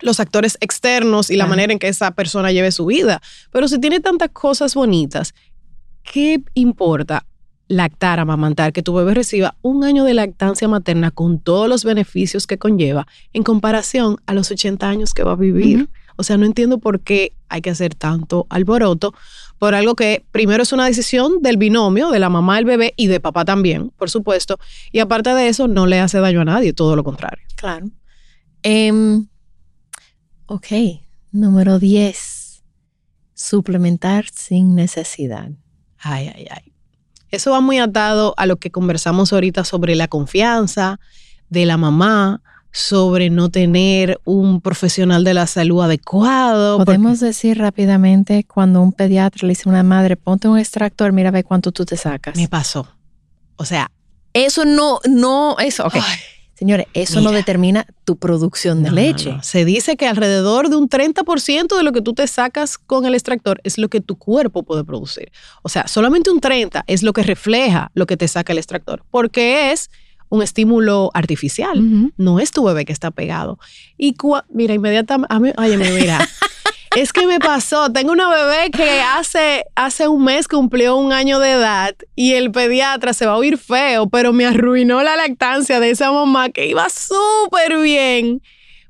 los 0.00 0.18
actores 0.18 0.58
externos 0.60 1.30
y 1.30 1.36
la 1.36 1.46
manera 1.46 1.72
en 1.72 1.78
que 1.78 1.88
esa 1.88 2.12
persona 2.12 2.50
lleve 2.50 2.72
su 2.72 2.86
vida. 2.86 3.20
Pero 3.52 3.68
si 3.68 3.80
tiene 3.80 4.00
tantas 4.00 4.30
cosas 4.30 4.74
bonitas, 4.74 5.34
¿qué 6.02 6.40
importa 6.54 7.24
lactar, 7.68 8.18
amamantar, 8.18 8.72
que 8.72 8.82
tu 8.82 8.94
bebé 8.94 9.14
reciba 9.14 9.54
un 9.62 9.84
año 9.84 10.04
de 10.04 10.14
lactancia 10.14 10.66
materna 10.68 11.10
con 11.10 11.38
todos 11.38 11.68
los 11.68 11.84
beneficios 11.84 12.46
que 12.46 12.58
conlleva 12.58 13.06
en 13.32 13.42
comparación 13.42 14.16
a 14.26 14.34
los 14.34 14.50
80 14.50 14.88
años 14.88 15.14
que 15.14 15.22
va 15.22 15.32
a 15.32 15.36
vivir? 15.36 15.88
O 16.16 16.24
sea, 16.24 16.36
no 16.36 16.46
entiendo 16.46 16.78
por 16.78 17.00
qué 17.00 17.32
hay 17.48 17.60
que 17.60 17.70
hacer 17.70 17.94
tanto 17.94 18.46
alboroto 18.50 19.14
por 19.58 19.74
algo 19.74 19.94
que 19.94 20.24
primero 20.32 20.62
es 20.62 20.72
una 20.72 20.86
decisión 20.86 21.42
del 21.42 21.56
binomio, 21.56 22.10
de 22.10 22.18
la 22.18 22.28
mamá, 22.28 22.56
del 22.56 22.64
bebé 22.64 22.94
y 22.96 23.06
de 23.06 23.20
papá 23.20 23.44
también, 23.44 23.90
por 23.90 24.10
supuesto. 24.10 24.58
Y 24.90 24.98
aparte 25.00 25.30
de 25.30 25.48
eso, 25.48 25.68
no 25.68 25.86
le 25.86 26.00
hace 26.00 26.18
daño 26.18 26.40
a 26.40 26.44
nadie, 26.44 26.72
todo 26.72 26.96
lo 26.96 27.04
contrario. 27.04 27.44
Claro. 27.56 27.88
Em, 28.62 29.28
ok, 30.46 30.66
número 31.30 31.78
10. 31.78 32.62
Suplementar 33.34 34.26
sin 34.32 34.74
necesidad. 34.74 35.50
Ay, 35.98 36.32
ay, 36.34 36.46
ay. 36.50 36.67
Eso 37.30 37.50
va 37.50 37.60
muy 37.60 37.78
atado 37.78 38.34
a 38.36 38.46
lo 38.46 38.56
que 38.56 38.70
conversamos 38.70 39.32
ahorita 39.32 39.64
sobre 39.64 39.94
la 39.94 40.08
confianza 40.08 40.98
de 41.50 41.66
la 41.66 41.76
mamá, 41.76 42.40
sobre 42.72 43.30
no 43.30 43.48
tener 43.50 44.20
un 44.24 44.60
profesional 44.60 45.24
de 45.24 45.34
la 45.34 45.46
salud 45.46 45.82
adecuado. 45.82 46.84
Podemos 46.84 47.20
decir 47.20 47.58
rápidamente 47.58 48.44
cuando 48.44 48.80
un 48.82 48.92
pediatra 48.92 49.46
le 49.46 49.52
dice 49.52 49.62
a 49.66 49.70
una 49.70 49.82
madre, 49.82 50.16
ponte 50.16 50.48
un 50.48 50.58
extractor, 50.58 51.12
mira 51.12 51.28
a 51.30 51.32
ver 51.32 51.44
cuánto 51.44 51.72
tú 51.72 51.84
te 51.84 51.96
sacas. 51.96 52.36
Me 52.36 52.48
pasó. 52.48 52.86
O 53.56 53.64
sea, 53.64 53.90
Eso 54.34 54.64
no, 54.64 55.00
no, 55.08 55.56
eso, 55.58 55.86
ok. 55.86 55.94
ay, 55.96 56.18
Señores, 56.58 56.86
eso 56.92 57.20
no 57.20 57.30
determina 57.30 57.86
tu 58.04 58.16
producción 58.16 58.82
de 58.82 58.88
no, 58.88 58.96
leche. 58.96 59.32
no. 59.32 59.42
Se 59.44 59.64
dice 59.64 59.96
que 59.96 60.08
alrededor 60.08 60.70
de 60.70 60.76
un 60.76 60.88
30% 60.88 61.76
de 61.76 61.82
lo 61.84 61.92
que 61.92 62.02
tú 62.02 62.14
te 62.14 62.26
sacas 62.26 62.78
con 62.78 63.06
el 63.06 63.14
extractor 63.14 63.60
es 63.62 63.78
lo 63.78 63.88
que 63.88 64.00
tu 64.00 64.16
cuerpo 64.18 64.64
puede 64.64 64.82
producir. 64.82 65.30
O 65.62 65.68
sea, 65.68 65.86
solamente 65.86 66.30
un 66.30 66.40
30 66.40 66.82
es 66.88 67.04
lo 67.04 67.12
que 67.12 67.22
refleja 67.22 67.92
lo 67.94 68.06
que 68.06 68.16
te 68.16 68.26
saca 68.26 68.52
el 68.52 68.58
extractor, 68.58 69.04
porque 69.12 69.70
es 69.70 69.88
un 70.30 70.42
estímulo 70.42 71.10
artificial. 71.14 72.10
No 72.16 72.40
es 72.40 72.50
tu 72.50 72.64
bebé 72.64 72.84
que 72.84 72.92
está 72.92 73.12
pegado. 73.12 73.58
Y 73.96 74.16
mira, 74.50 74.74
inmediatamente, 74.74 75.32
a 75.34 75.38
mí- 75.38 75.52
óyeme, 75.56 75.90
mira, 75.92 76.18
es 76.96 77.12
que 77.12 77.26
me 77.26 77.38
pasó, 77.38 77.92
tengo 77.92 78.12
una 78.12 78.28
bebé 78.28 78.70
que 78.70 79.00
hace, 79.00 79.64
hace 79.74 80.08
un 80.08 80.24
mes 80.24 80.48
cumplió 80.48 80.96
un 80.96 81.12
año 81.12 81.38
de 81.38 81.52
edad 81.52 81.94
y 82.14 82.34
el 82.34 82.50
pediatra 82.50 83.12
se 83.12 83.26
va 83.26 83.32
a 83.32 83.36
oír 83.36 83.58
feo, 83.58 84.08
pero 84.08 84.32
me 84.32 84.46
arruinó 84.46 85.02
la 85.02 85.16
lactancia 85.16 85.80
de 85.80 85.90
esa 85.90 86.10
mamá 86.10 86.50
que 86.50 86.66
iba 86.66 86.88
súper 86.88 87.78
bien 87.80 88.42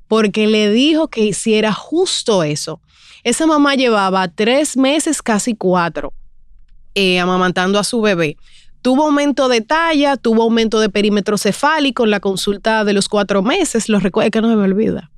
porque 0.07 0.47
le 0.47 0.71
dijo 0.71 1.09
que 1.09 1.23
hiciera 1.23 1.73
justo 1.73 2.43
eso. 2.43 2.81
Esa 3.25 3.47
mamá 3.47 3.75
llevaba 3.75 4.29
tres 4.29 4.77
meses, 4.77 5.21
casi 5.21 5.55
cuatro, 5.55 6.13
eh, 6.95 7.21
amamantando 7.21 7.79
a 7.79 7.85
su 7.85 8.01
bebé. 8.01 8.37
Tuvo 8.81 9.05
aumento 9.05 9.49
de 9.49 9.61
talla, 9.61 10.17
tuvo 10.17 10.45
aumento 10.45 10.81
de 10.81 10.89
perímetro 10.89 11.37
cefálico 11.37 12.05
en 12.05 12.11
la 12.11 12.21
consulta 12.21 12.85
de 12.85 12.93
los 12.93 13.09
cuatro 13.09 13.43
meses, 13.43 13.89
lo 13.89 13.99
recuerdo 13.99 14.31
que 14.31 14.41
no 14.41 14.49
se 14.49 14.57
me 14.57 14.63
olvida. 14.63 15.11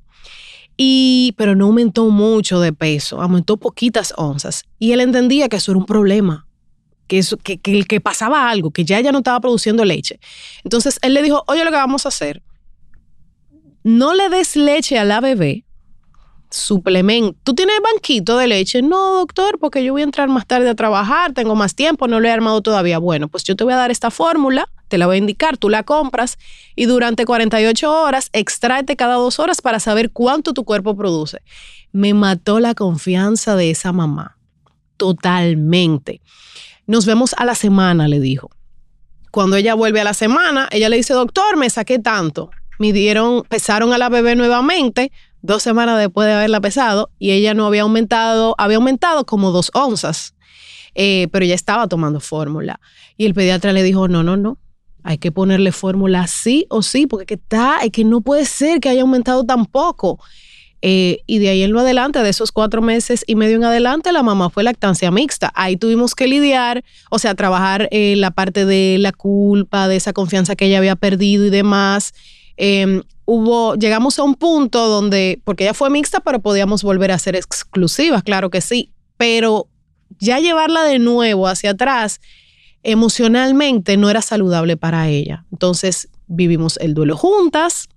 Y, 0.82 1.34
pero 1.36 1.54
no 1.54 1.66
aumentó 1.66 2.06
mucho 2.08 2.58
de 2.58 2.72
peso, 2.72 3.20
aumentó 3.20 3.58
poquitas 3.58 4.14
onzas. 4.16 4.64
Y 4.78 4.92
él 4.92 5.02
entendía 5.02 5.50
que 5.50 5.56
eso 5.56 5.72
era 5.72 5.78
un 5.78 5.84
problema, 5.84 6.46
que, 7.06 7.18
eso, 7.18 7.36
que, 7.36 7.58
que, 7.58 7.84
que 7.84 8.00
pasaba 8.00 8.48
algo, 8.48 8.70
que 8.70 8.86
ya 8.86 8.98
ella 8.98 9.12
no 9.12 9.18
estaba 9.18 9.40
produciendo 9.40 9.84
leche. 9.84 10.18
Entonces 10.64 10.98
él 11.02 11.12
le 11.12 11.22
dijo, 11.22 11.44
oye, 11.48 11.66
lo 11.66 11.70
que 11.70 11.76
vamos 11.76 12.06
a 12.06 12.08
hacer, 12.08 12.42
no 13.84 14.14
le 14.14 14.30
des 14.30 14.56
leche 14.56 14.98
a 14.98 15.04
la 15.04 15.20
bebé, 15.20 15.66
suplemento. 16.48 17.38
¿Tú 17.44 17.52
tienes 17.52 17.76
banquito 17.82 18.38
de 18.38 18.46
leche? 18.46 18.80
No, 18.80 19.16
doctor, 19.16 19.58
porque 19.58 19.84
yo 19.84 19.92
voy 19.92 20.00
a 20.00 20.04
entrar 20.04 20.30
más 20.30 20.46
tarde 20.46 20.70
a 20.70 20.74
trabajar, 20.74 21.34
tengo 21.34 21.54
más 21.56 21.74
tiempo, 21.74 22.08
no 22.08 22.20
lo 22.20 22.26
he 22.26 22.30
armado 22.30 22.62
todavía. 22.62 22.96
Bueno, 22.96 23.28
pues 23.28 23.44
yo 23.44 23.54
te 23.54 23.64
voy 23.64 23.74
a 23.74 23.76
dar 23.76 23.90
esta 23.90 24.10
fórmula, 24.10 24.66
te 24.90 24.98
la 24.98 25.06
voy 25.06 25.14
a 25.14 25.18
indicar, 25.18 25.56
tú 25.56 25.70
la 25.70 25.84
compras 25.84 26.36
y 26.76 26.84
durante 26.84 27.24
48 27.24 27.90
horas 27.90 28.28
extráete 28.32 28.96
cada 28.96 29.14
dos 29.14 29.38
horas 29.38 29.62
para 29.62 29.80
saber 29.80 30.10
cuánto 30.10 30.52
tu 30.52 30.64
cuerpo 30.64 30.96
produce. 30.96 31.40
Me 31.92 32.12
mató 32.12 32.60
la 32.60 32.74
confianza 32.74 33.56
de 33.56 33.70
esa 33.70 33.92
mamá, 33.92 34.36
totalmente. 34.96 36.20
Nos 36.86 37.06
vemos 37.06 37.34
a 37.38 37.44
la 37.44 37.54
semana, 37.54 38.08
le 38.08 38.20
dijo. 38.20 38.50
Cuando 39.30 39.56
ella 39.56 39.74
vuelve 39.74 40.00
a 40.00 40.04
la 40.04 40.12
semana, 40.12 40.68
ella 40.72 40.88
le 40.88 40.96
dice, 40.96 41.14
doctor, 41.14 41.56
me 41.56 41.70
saqué 41.70 42.00
tanto. 42.00 42.50
Midieron, 42.80 43.44
pesaron 43.44 43.92
a 43.92 43.98
la 43.98 44.08
bebé 44.08 44.34
nuevamente, 44.34 45.12
dos 45.40 45.62
semanas 45.62 46.00
después 46.00 46.26
de 46.26 46.32
haberla 46.32 46.60
pesado, 46.60 47.10
y 47.20 47.30
ella 47.30 47.54
no 47.54 47.66
había 47.66 47.82
aumentado, 47.82 48.56
había 48.58 48.78
aumentado 48.78 49.24
como 49.24 49.52
dos 49.52 49.70
onzas, 49.72 50.34
eh, 50.96 51.28
pero 51.30 51.46
ya 51.46 51.54
estaba 51.54 51.86
tomando 51.86 52.18
fórmula. 52.18 52.80
Y 53.16 53.26
el 53.26 53.34
pediatra 53.34 53.72
le 53.72 53.84
dijo, 53.84 54.08
no, 54.08 54.24
no, 54.24 54.36
no, 54.36 54.58
hay 55.04 55.18
que 55.18 55.32
ponerle 55.32 55.72
fórmula 55.72 56.26
sí 56.26 56.66
o 56.68 56.82
sí, 56.82 57.06
porque 57.06 57.26
que 57.26 57.34
está, 57.34 57.78
es 57.78 57.90
que 57.90 58.04
no 58.04 58.20
puede 58.20 58.44
ser 58.44 58.80
que 58.80 58.88
haya 58.88 59.02
aumentado 59.02 59.44
tan 59.44 59.66
poco. 59.66 60.18
Eh, 60.82 61.20
y 61.26 61.38
de 61.38 61.50
ahí 61.50 61.62
en 61.62 61.72
lo 61.72 61.80
adelante, 61.80 62.22
de 62.22 62.30
esos 62.30 62.52
cuatro 62.52 62.80
meses 62.80 63.22
y 63.26 63.34
medio 63.34 63.56
en 63.56 63.64
adelante, 63.64 64.12
la 64.12 64.22
mamá 64.22 64.48
fue 64.48 64.62
lactancia 64.62 65.10
mixta. 65.10 65.52
Ahí 65.54 65.76
tuvimos 65.76 66.14
que 66.14 66.26
lidiar, 66.26 66.84
o 67.10 67.18
sea, 67.18 67.34
trabajar 67.34 67.88
eh, 67.90 68.14
la 68.16 68.30
parte 68.30 68.64
de 68.64 68.96
la 68.98 69.12
culpa, 69.12 69.88
de 69.88 69.96
esa 69.96 70.12
confianza 70.12 70.56
que 70.56 70.66
ella 70.66 70.78
había 70.78 70.96
perdido 70.96 71.44
y 71.44 71.50
demás. 71.50 72.14
eh, 72.56 73.02
hubo, 73.26 73.76
llegamos 73.76 74.18
a 74.18 74.24
un 74.24 74.34
punto 74.34 74.88
donde, 74.88 75.40
porque 75.44 75.64
ella 75.64 75.74
fue 75.74 75.88
mixta, 75.88 76.18
pero 76.20 76.40
podíamos 76.40 76.82
volver 76.82 77.12
a 77.12 77.18
ser 77.18 77.36
exclusivas, 77.36 78.24
claro 78.24 78.50
que 78.50 78.60
sí, 78.60 78.90
pero 79.16 79.68
ya 80.18 80.40
llevarla 80.40 80.82
de 80.82 80.98
nuevo 80.98 81.46
hacia 81.46 81.70
atrás 81.70 82.20
emocionalmente 82.82 83.96
no 83.96 84.10
era 84.10 84.22
saludable 84.22 84.76
para 84.76 85.08
ella. 85.08 85.44
Entonces 85.52 86.08
vivimos 86.26 86.76
el 86.78 86.94
duelo 86.94 87.16
juntas 87.16 87.88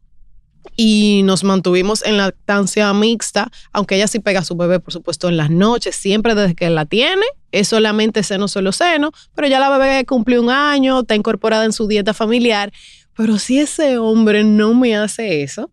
y 0.75 1.21
nos 1.23 1.43
mantuvimos 1.43 2.03
en 2.05 2.17
lactancia 2.17 2.91
mixta, 2.93 3.51
aunque 3.71 3.95
ella 3.95 4.07
sí 4.07 4.19
pega 4.19 4.39
a 4.39 4.43
su 4.43 4.55
bebé, 4.55 4.79
por 4.79 4.93
supuesto, 4.93 5.29
en 5.29 5.37
las 5.37 5.49
noches, 5.49 5.95
siempre 5.95 6.35
desde 6.35 6.55
que 6.55 6.69
la 6.69 6.85
tiene. 6.85 7.25
Es 7.51 7.67
solamente 7.67 8.23
seno, 8.23 8.47
solo 8.47 8.71
seno, 8.71 9.11
pero 9.35 9.47
ya 9.47 9.59
la 9.59 9.69
bebé 9.77 10.05
cumplió 10.05 10.41
un 10.41 10.49
año, 10.49 11.01
está 11.01 11.15
incorporada 11.15 11.65
en 11.65 11.73
su 11.73 11.87
dieta 11.87 12.13
familiar. 12.13 12.73
Pero 13.15 13.37
si 13.37 13.59
ese 13.59 13.99
hombre 13.99 14.43
no 14.43 14.73
me 14.73 14.95
hace 14.95 15.43
eso, 15.43 15.69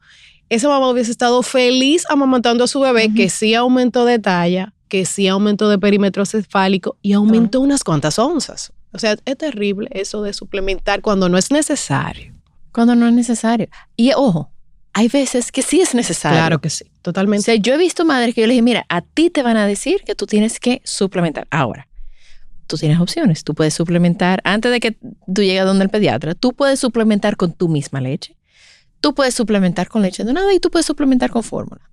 esa 0.50 0.68
mamá 0.68 0.90
hubiese 0.90 1.10
estado 1.10 1.42
feliz 1.42 2.04
amamantando 2.10 2.64
a 2.64 2.68
su 2.68 2.80
bebé, 2.80 3.14
que 3.14 3.30
sí 3.30 3.54
aumentó 3.54 4.04
de 4.04 4.18
talla, 4.18 4.74
que 4.88 5.06
sí 5.06 5.28
aumentó 5.28 5.70
de 5.70 5.78
perímetro 5.78 6.26
cefálico 6.26 6.98
y 7.00 7.14
aumentó 7.14 7.60
unas 7.60 7.84
cuantas 7.84 8.18
onzas. 8.18 8.72
O 8.92 8.98
sea, 8.98 9.16
es 9.24 9.36
terrible 9.38 9.88
eso 9.92 10.22
de 10.22 10.32
suplementar 10.32 11.00
cuando 11.00 11.28
no 11.28 11.38
es 11.38 11.50
necesario. 11.50 12.34
Cuando 12.72 12.94
no 12.94 13.06
es 13.06 13.12
necesario. 13.14 13.68
Y 13.96 14.12
ojo, 14.14 14.50
hay 14.92 15.08
veces 15.08 15.52
que 15.52 15.62
sí 15.62 15.80
es 15.80 15.94
necesario. 15.94 16.38
Claro 16.38 16.60
que 16.60 16.70
sí, 16.70 16.84
O 16.98 17.00
totalmente. 17.02 17.44
sea, 17.44 17.54
yo 17.54 17.74
he 17.74 17.78
visto 17.78 18.04
madres 18.04 18.34
que 18.34 18.40
yo 18.40 18.46
les 18.46 18.54
dije, 18.54 18.62
mira, 18.62 18.86
a 18.88 19.02
ti 19.02 19.30
te 19.30 19.42
van 19.42 19.56
a 19.56 19.66
decir 19.66 20.02
que 20.04 20.14
tú 20.14 20.26
tienes 20.26 20.58
que 20.58 20.82
suplementar. 20.84 21.46
Ahora, 21.50 21.88
tú 22.66 22.76
tienes 22.76 22.98
opciones. 23.00 23.44
Tú 23.44 23.54
puedes 23.54 23.74
suplementar 23.74 24.40
antes 24.44 24.72
de 24.72 24.80
que 24.80 24.92
tú 24.92 25.42
llegues 25.42 25.62
a 25.62 25.64
donde 25.64 25.84
el 25.84 25.90
pediatra. 25.90 26.34
Tú 26.34 26.52
puedes 26.52 26.80
suplementar 26.80 27.36
con 27.36 27.52
tu 27.52 27.68
misma 27.68 28.00
leche. 28.00 28.36
Tú 29.00 29.14
puedes 29.14 29.34
suplementar 29.34 29.88
con 29.88 30.02
leche 30.02 30.24
de 30.24 30.32
nada 30.32 30.52
y 30.52 30.60
tú 30.60 30.70
puedes 30.70 30.86
suplementar 30.86 31.30
con 31.30 31.42
fórmula. 31.42 31.88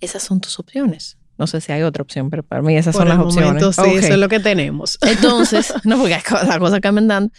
Esas 0.00 0.22
son 0.22 0.40
tus 0.40 0.58
opciones. 0.58 1.16
No 1.38 1.46
sé 1.46 1.60
si 1.60 1.70
hay 1.72 1.82
otra 1.82 2.02
opción, 2.02 2.30
pero 2.30 2.42
para 2.42 2.62
mí 2.62 2.76
esas 2.76 2.94
Por 2.94 3.02
son 3.02 3.12
el 3.12 3.16
las 3.18 3.26
opciones. 3.26 3.48
momento, 3.50 3.72
sí, 3.72 3.80
Ok. 3.80 3.96
eso 4.02 4.12
es 4.14 4.18
lo 4.18 4.28
que 4.28 4.40
tenemos. 4.40 4.98
Entonces, 5.02 5.72
no, 5.84 5.98
porque 5.98 6.18
las 6.30 6.58
cosas 6.58 6.80
cambian 6.80 7.08
dando. 7.08 7.32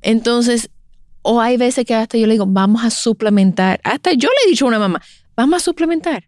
Entonces, 0.00 0.70
o 1.22 1.40
hay 1.40 1.56
veces 1.56 1.84
que 1.84 1.94
hasta 1.94 2.16
yo 2.18 2.26
le 2.26 2.32
digo, 2.34 2.46
vamos 2.46 2.84
a 2.84 2.90
suplementar. 2.90 3.80
Hasta 3.84 4.12
yo 4.14 4.28
le 4.28 4.34
he 4.46 4.50
dicho 4.50 4.64
a 4.64 4.68
una 4.68 4.78
mamá, 4.78 5.02
vamos 5.36 5.56
a 5.58 5.60
suplementar. 5.64 6.24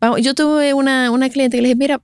Vamos- 0.00 0.20
Yo 0.22 0.34
tuve 0.34 0.74
una, 0.74 1.10
una 1.10 1.30
cliente 1.30 1.56
que 1.56 1.62
le 1.62 1.68
dije, 1.68 1.78
mira, 1.78 2.02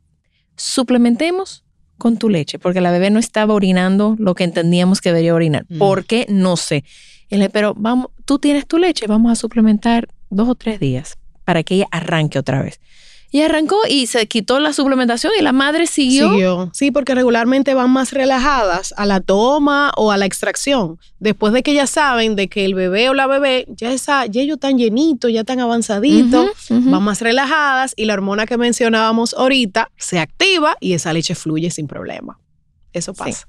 suplementemos 0.56 1.64
con 1.98 2.16
tu 2.16 2.28
leche, 2.28 2.58
porque 2.58 2.80
la 2.80 2.90
bebé 2.90 3.10
no 3.10 3.18
estaba 3.18 3.54
orinando 3.54 4.16
lo 4.18 4.34
que 4.34 4.44
entendíamos 4.44 5.00
que 5.00 5.10
debería 5.10 5.34
orinar. 5.34 5.66
Mm. 5.68 5.78
¿Por 5.78 6.04
qué? 6.04 6.26
No 6.28 6.56
sé. 6.56 6.84
Y 7.28 7.34
le 7.36 7.42
dije, 7.42 7.50
pero 7.50 7.74
vamos, 7.76 8.08
tú 8.24 8.38
tienes 8.38 8.66
tu 8.66 8.78
leche, 8.78 9.06
vamos 9.06 9.30
a 9.30 9.34
suplementar 9.36 10.08
dos 10.30 10.48
o 10.48 10.54
tres 10.54 10.80
días 10.80 11.16
para 11.44 11.62
que 11.62 11.74
ella 11.76 11.88
arranque 11.90 12.38
otra 12.38 12.62
vez. 12.62 12.80
Y 13.34 13.40
arrancó 13.40 13.78
y 13.88 14.06
se 14.08 14.26
quitó 14.28 14.60
la 14.60 14.74
suplementación 14.74 15.32
y 15.38 15.42
la 15.42 15.52
madre 15.52 15.86
siguió. 15.86 16.30
Siguió. 16.30 16.70
Sí, 16.74 16.90
porque 16.90 17.14
regularmente 17.14 17.72
van 17.72 17.88
más 17.90 18.12
relajadas 18.12 18.92
a 18.98 19.06
la 19.06 19.20
toma 19.20 19.90
o 19.96 20.12
a 20.12 20.18
la 20.18 20.26
extracción. 20.26 20.98
Después 21.18 21.54
de 21.54 21.62
que 21.62 21.72
ya 21.72 21.86
saben 21.86 22.36
de 22.36 22.48
que 22.48 22.66
el 22.66 22.74
bebé 22.74 23.08
o 23.08 23.14
la 23.14 23.26
bebé 23.26 23.64
ya, 23.70 23.90
esa, 23.90 24.26
ya 24.26 24.42
ellos 24.42 24.56
están 24.56 24.76
llenitos, 24.76 25.32
ya 25.32 25.40
están 25.40 25.60
avanzaditos, 25.60 26.50
van 26.68 27.02
más 27.02 27.22
relajadas 27.22 27.94
y 27.96 28.04
la 28.04 28.12
hormona 28.12 28.44
que 28.44 28.58
mencionábamos 28.58 29.32
ahorita 29.32 29.90
se 29.96 30.18
activa 30.18 30.76
y 30.78 30.92
esa 30.92 31.14
leche 31.14 31.34
fluye 31.34 31.70
sin 31.70 31.86
problema. 31.86 32.38
Eso 32.92 33.14
pasa. 33.14 33.48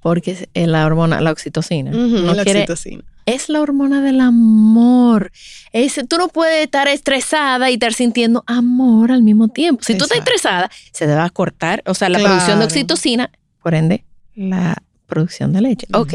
Porque 0.00 0.32
es 0.32 0.48
eh, 0.54 0.66
la 0.66 0.84
hormona, 0.84 1.20
la 1.20 1.30
oxitocina. 1.30 1.92
No 1.92 2.34
la 2.34 2.42
quiere- 2.42 2.62
oxitocina. 2.62 3.04
Es 3.26 3.48
la 3.48 3.60
hormona 3.60 4.00
del 4.02 4.20
amor. 4.20 5.30
Es, 5.72 6.00
tú 6.08 6.16
no 6.18 6.28
puedes 6.28 6.64
estar 6.64 6.88
estresada 6.88 7.70
y 7.70 7.74
estar 7.74 7.92
sintiendo 7.94 8.42
amor 8.46 9.12
al 9.12 9.22
mismo 9.22 9.48
tiempo. 9.48 9.82
Si 9.84 9.96
tú 9.96 10.04
estás 10.04 10.18
estresada, 10.18 10.70
se 10.92 11.06
te 11.06 11.14
va 11.14 11.24
a 11.24 11.30
cortar, 11.30 11.82
o 11.86 11.94
sea, 11.94 12.08
la 12.08 12.18
Claro. 12.18 12.34
producción 12.34 12.58
de 12.58 12.64
oxitocina, 12.64 13.30
por 13.62 13.74
ende, 13.74 14.04
la 14.34 14.76
producción 15.06 15.52
de 15.52 15.60
leche. 15.60 15.86
Ok. 15.92 16.14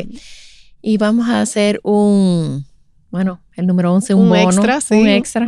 Y 0.82 0.98
vamos 0.98 1.28
a 1.30 1.42
hacer 1.42 1.80
un, 1.84 2.66
bueno, 3.10 3.42
el 3.56 3.68
número 3.68 3.94
11, 3.94 4.14
un, 4.14 4.22
Un, 4.24 4.30
bono, 4.30 4.42
extra, 4.44 4.82
sí. 4.82 4.96
un 4.96 5.08
extra. 5.08 5.46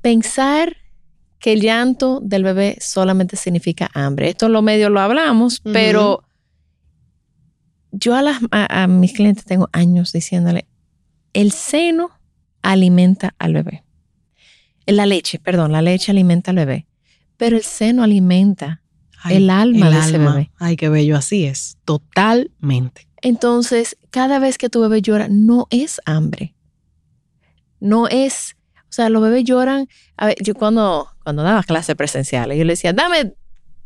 Pensar 0.00 0.76
que 1.38 1.52
el 1.52 1.60
llanto 1.60 2.20
del 2.22 2.44
bebé 2.44 2.78
solamente 2.80 3.36
significa 3.36 3.90
hambre. 3.94 4.30
Esto 4.30 4.46
en 4.46 4.52
lo 4.52 4.62
medio 4.62 4.88
lo 4.88 5.00
hablamos, 5.00 5.60
pero 5.60 6.22
yo 7.98 8.14
a, 8.14 8.22
las, 8.22 8.40
a, 8.50 8.82
a 8.82 8.86
mis 8.86 9.12
clientes 9.12 9.44
tengo 9.44 9.68
años 9.72 10.12
diciéndole, 10.12 10.66
el 11.32 11.52
seno 11.52 12.10
alimenta 12.62 13.34
al 13.38 13.54
bebé. 13.54 13.84
La 14.86 15.06
leche, 15.06 15.38
perdón, 15.38 15.72
la 15.72 15.82
leche 15.82 16.12
alimenta 16.12 16.50
al 16.50 16.56
bebé, 16.56 16.86
pero 17.36 17.56
el 17.56 17.62
seno 17.62 18.02
alimenta 18.02 18.82
Ay, 19.22 19.36
el 19.36 19.50
alma 19.50 19.88
el 19.88 19.94
de 19.94 19.98
ese 20.00 20.18
bebé. 20.18 20.50
Ay, 20.58 20.76
qué 20.76 20.88
bello, 20.88 21.16
así 21.16 21.44
es. 21.44 21.78
Totalmente. 21.84 23.08
Entonces, 23.22 23.96
cada 24.10 24.38
vez 24.38 24.58
que 24.58 24.68
tu 24.68 24.80
bebé 24.80 25.02
llora, 25.02 25.28
no 25.28 25.66
es 25.70 26.00
hambre. 26.04 26.54
No 27.80 28.08
es, 28.08 28.56
o 28.82 28.92
sea, 28.92 29.08
los 29.08 29.22
bebés 29.22 29.44
lloran. 29.44 29.88
A 30.16 30.26
ver, 30.26 30.36
yo 30.42 30.54
cuando, 30.54 31.08
cuando 31.24 31.42
daba 31.42 31.62
clases 31.62 31.96
presenciales, 31.96 32.56
yo 32.56 32.64
le 32.64 32.74
decía, 32.74 32.92
dame 32.92 33.34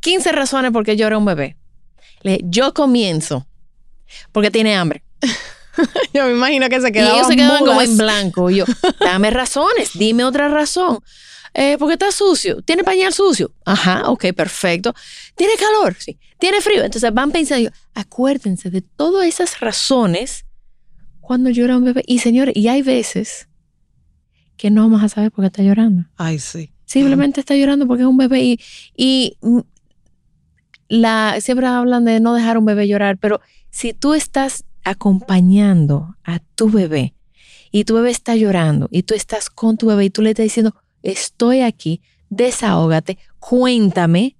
15 0.01 0.33
razones 0.33 0.73
por 0.73 0.85
qué 0.85 0.97
llora 0.97 1.17
un 1.17 1.25
bebé. 1.25 1.57
Le 2.23 2.41
yo 2.45 2.75
comienzo 2.75 3.47
porque 4.33 4.51
tiene 4.51 4.77
hambre. 4.77 5.03
Yo 6.13 6.25
me 6.27 6.33
imagino 6.33 6.69
que 6.69 6.81
se 6.81 6.89
Y 6.89 6.93
quedaban 6.93 7.15
ellos 7.17 7.27
se 7.29 7.37
quedaban 7.37 7.65
como 7.65 7.81
en 7.81 7.97
blanco. 7.97 8.51
Y 8.51 8.57
yo, 8.57 8.65
dame 8.99 9.31
razones, 9.31 9.91
dime 9.95 10.25
otra 10.25 10.49
razón. 10.49 10.99
Eh, 11.55 11.77
porque 11.79 11.95
está 11.95 12.13
sucio. 12.13 12.63
¿Tiene 12.63 12.85
pañal 12.85 13.13
sucio? 13.13 13.53
Ajá, 13.65 14.09
ok, 14.09 14.27
perfecto. 14.37 14.95
¿Tiene 15.35 15.55
calor? 15.57 15.97
Sí. 15.99 16.19
¿Tiene 16.39 16.61
frío? 16.61 16.85
Entonces 16.85 17.13
van 17.13 17.33
pensando, 17.33 17.65
yo, 17.65 17.71
acuérdense 17.95 18.71
de 18.71 18.83
todas 18.83 19.27
esas 19.27 19.59
razones 19.61 20.45
cuando 21.21 21.51
llora 21.51 21.77
un 21.77 21.85
bebé. 21.85 22.05
Y 22.07 22.21
señores, 22.21 22.57
y 22.57 22.69
hay 22.69 22.83
veces 22.83 23.49
que 24.57 24.71
no 24.71 24.83
vamos 24.83 25.03
a 25.03 25.09
saber 25.09 25.33
por 25.33 25.43
qué 25.43 25.47
está 25.47 25.63
llorando. 25.63 26.05
Ay, 26.17 26.39
sí. 26.39 26.73
Simplemente 26.85 27.41
está 27.41 27.55
llorando 27.57 27.87
porque 27.87 28.03
es 28.03 28.09
un 28.09 28.17
bebé 28.17 28.43
y, 28.43 28.61
y 28.97 29.37
la, 30.91 31.37
siempre 31.41 31.67
hablan 31.67 32.05
de 32.05 32.21
no 32.21 32.35
dejar 32.35 32.59
un 32.59 32.67
bebé 32.67 32.87
llorar, 32.87 33.17
pero 33.17 33.41
si 33.71 33.95
tú 33.95 34.13
estás 34.13 34.65
acompañando 34.85 36.17
a 36.25 36.41
tu 36.57 36.69
bebé 36.69 37.15
y 37.73 37.85
tu 37.85 37.95
bebé 37.95 38.11
está 38.11 38.35
llorando 38.37 38.89
y 38.91 39.05
tú 39.05 39.15
estás 39.15 39.49
con 39.49 39.77
tu 39.79 39.87
bebé 39.87 40.05
y 40.07 40.11
tú 40.11 40.21
le 40.21 40.31
estás 40.31 40.45
diciendo, 40.45 40.75
estoy 41.03 41.61
aquí, 41.63 42.03
desahógate, 42.29 43.17
cuéntame, 43.39 44.37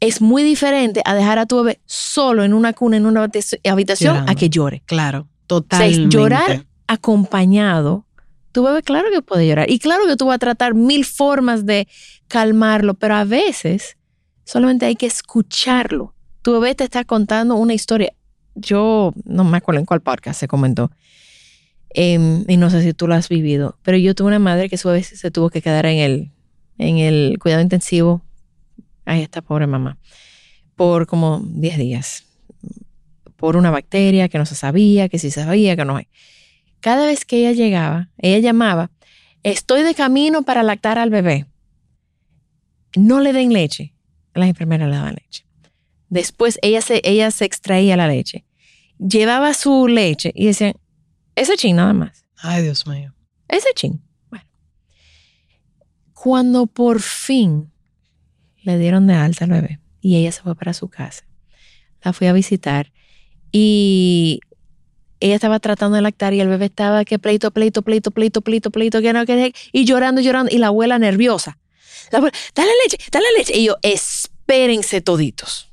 es 0.00 0.20
muy 0.20 0.42
diferente 0.42 1.02
a 1.04 1.14
dejar 1.14 1.38
a 1.38 1.46
tu 1.46 1.56
bebé 1.58 1.80
solo 1.86 2.44
en 2.44 2.52
una 2.54 2.72
cuna, 2.72 2.96
en 2.96 3.06
una 3.06 3.24
habitac- 3.26 3.60
habitación, 3.68 4.14
Llorando. 4.14 4.32
a 4.32 4.34
que 4.34 4.48
llore. 4.50 4.82
Claro, 4.86 5.20
O 5.20 5.22
sea, 5.22 5.46
totalmente. 5.46 6.16
llorar 6.16 6.66
acompañado, 6.86 8.06
tu 8.52 8.62
bebé 8.64 8.82
claro 8.82 9.08
que 9.12 9.22
puede 9.22 9.46
llorar. 9.46 9.70
Y 9.70 9.78
claro 9.78 10.06
que 10.06 10.16
tú 10.16 10.26
vas 10.26 10.36
a 10.36 10.38
tratar 10.38 10.74
mil 10.74 11.04
formas 11.04 11.66
de 11.66 11.86
calmarlo, 12.28 12.94
pero 12.94 13.14
a 13.16 13.24
veces 13.24 13.97
solamente 14.48 14.86
hay 14.86 14.96
que 14.96 15.04
escucharlo. 15.04 16.14
Tu 16.40 16.52
bebé 16.52 16.74
te 16.74 16.84
está 16.84 17.04
contando 17.04 17.56
una 17.56 17.74
historia. 17.74 18.14
Yo 18.54 19.12
no 19.24 19.44
me 19.44 19.58
acuerdo 19.58 19.80
en 19.80 19.84
cuál 19.84 20.00
podcast 20.00 20.40
se 20.40 20.48
comentó. 20.48 20.90
Em, 21.90 22.44
y 22.48 22.56
no 22.56 22.70
sé 22.70 22.82
si 22.82 22.94
tú 22.94 23.06
lo 23.06 23.14
has 23.14 23.28
vivido, 23.28 23.78
pero 23.82 23.98
yo 23.98 24.14
tuve 24.14 24.28
una 24.28 24.38
madre 24.38 24.68
que 24.68 24.78
su 24.78 24.88
bebé 24.88 25.02
se 25.02 25.30
tuvo 25.30 25.50
que 25.50 25.60
quedar 25.60 25.86
en 25.86 25.98
el, 25.98 26.30
en 26.78 26.96
el 26.96 27.38
cuidado 27.38 27.60
intensivo. 27.60 28.22
Ahí 29.04 29.20
está, 29.20 29.42
pobre 29.42 29.66
mamá. 29.66 29.98
Por 30.76 31.06
como 31.06 31.42
10 31.44 31.78
días 31.78 32.24
por 33.36 33.56
una 33.56 33.70
bacteria 33.70 34.28
que 34.28 34.36
no 34.36 34.44
se 34.46 34.56
sabía, 34.56 35.08
que 35.08 35.18
sí 35.20 35.30
se 35.30 35.44
sabía, 35.44 35.76
que 35.76 35.84
no. 35.84 36.00
Cada 36.80 37.06
vez 37.06 37.24
que 37.24 37.38
ella 37.38 37.52
llegaba, 37.52 38.08
ella 38.18 38.38
llamaba, 38.38 38.90
estoy 39.44 39.82
de 39.82 39.94
camino 39.94 40.42
para 40.42 40.64
lactar 40.64 40.98
al 40.98 41.10
bebé. 41.10 41.46
No 42.96 43.20
le 43.20 43.32
den 43.32 43.52
leche. 43.52 43.94
Las 44.34 44.48
enfermeras 44.48 44.88
le 44.88 44.96
daban 44.96 45.14
leche. 45.14 45.44
Después 46.08 46.58
ella 46.62 46.80
se, 46.80 47.00
ella 47.04 47.30
se 47.30 47.44
extraía 47.44 47.96
la 47.96 48.08
leche. 48.08 48.44
Llevaba 48.98 49.54
su 49.54 49.88
leche 49.88 50.32
y 50.34 50.46
decían, 50.46 50.74
ese 51.34 51.56
chin 51.56 51.76
nada 51.76 51.92
más. 51.92 52.24
Ay, 52.36 52.62
Dios 52.62 52.86
mío. 52.86 53.14
Ese 53.48 53.68
chin. 53.74 54.02
Bueno. 54.30 54.44
Cuando 56.12 56.66
por 56.66 57.00
fin 57.00 57.70
le 58.62 58.78
dieron 58.78 59.06
de 59.06 59.14
alta 59.14 59.44
al 59.44 59.50
bebé 59.50 59.80
y 60.00 60.16
ella 60.16 60.32
se 60.32 60.42
fue 60.42 60.54
para 60.54 60.72
su 60.74 60.88
casa, 60.88 61.24
la 62.02 62.12
fui 62.12 62.26
a 62.26 62.32
visitar 62.32 62.92
y 63.52 64.40
ella 65.20 65.34
estaba 65.34 65.58
tratando 65.58 65.96
de 65.96 66.02
lactar 66.02 66.34
y 66.34 66.40
el 66.40 66.48
bebé 66.48 66.66
estaba 66.66 67.04
que 67.04 67.18
pleito, 67.18 67.50
pleito, 67.50 67.82
pleito, 67.82 68.10
pleito, 68.10 68.40
pleito, 68.40 68.70
pleito, 68.70 69.00
que 69.00 69.12
no, 69.12 69.26
que 69.26 69.52
y 69.72 69.84
llorando, 69.84 70.20
llorando 70.20 70.54
y 70.54 70.58
la 70.58 70.68
abuela 70.68 70.98
nerviosa. 70.98 71.58
La 72.10 72.18
abuela, 72.18 72.36
dale 72.54 72.70
leche, 72.84 72.98
dale 73.10 73.26
leche. 73.36 73.56
Y 73.56 73.64
yo, 73.64 73.76
espérense 74.58 75.02
toditos. 75.02 75.68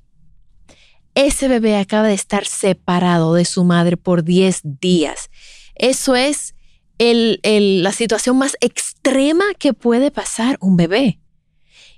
Ese 1.15 1.47
bebé 1.47 1.77
acaba 1.77 2.07
de 2.09 2.13
estar 2.13 2.45
separado 2.45 3.33
de 3.35 3.45
su 3.45 3.63
madre 3.63 3.95
por 3.95 4.23
10 4.25 4.59
días. 4.81 5.29
Eso 5.75 6.15
es 6.17 6.55
el- 6.97 7.39
el- 7.43 7.83
la 7.83 7.93
situación 7.93 8.37
más 8.37 8.57
extrema 8.59 9.45
que 9.57 9.73
puede 9.73 10.11
pasar 10.11 10.57
un 10.59 10.75
bebé. 10.75 11.19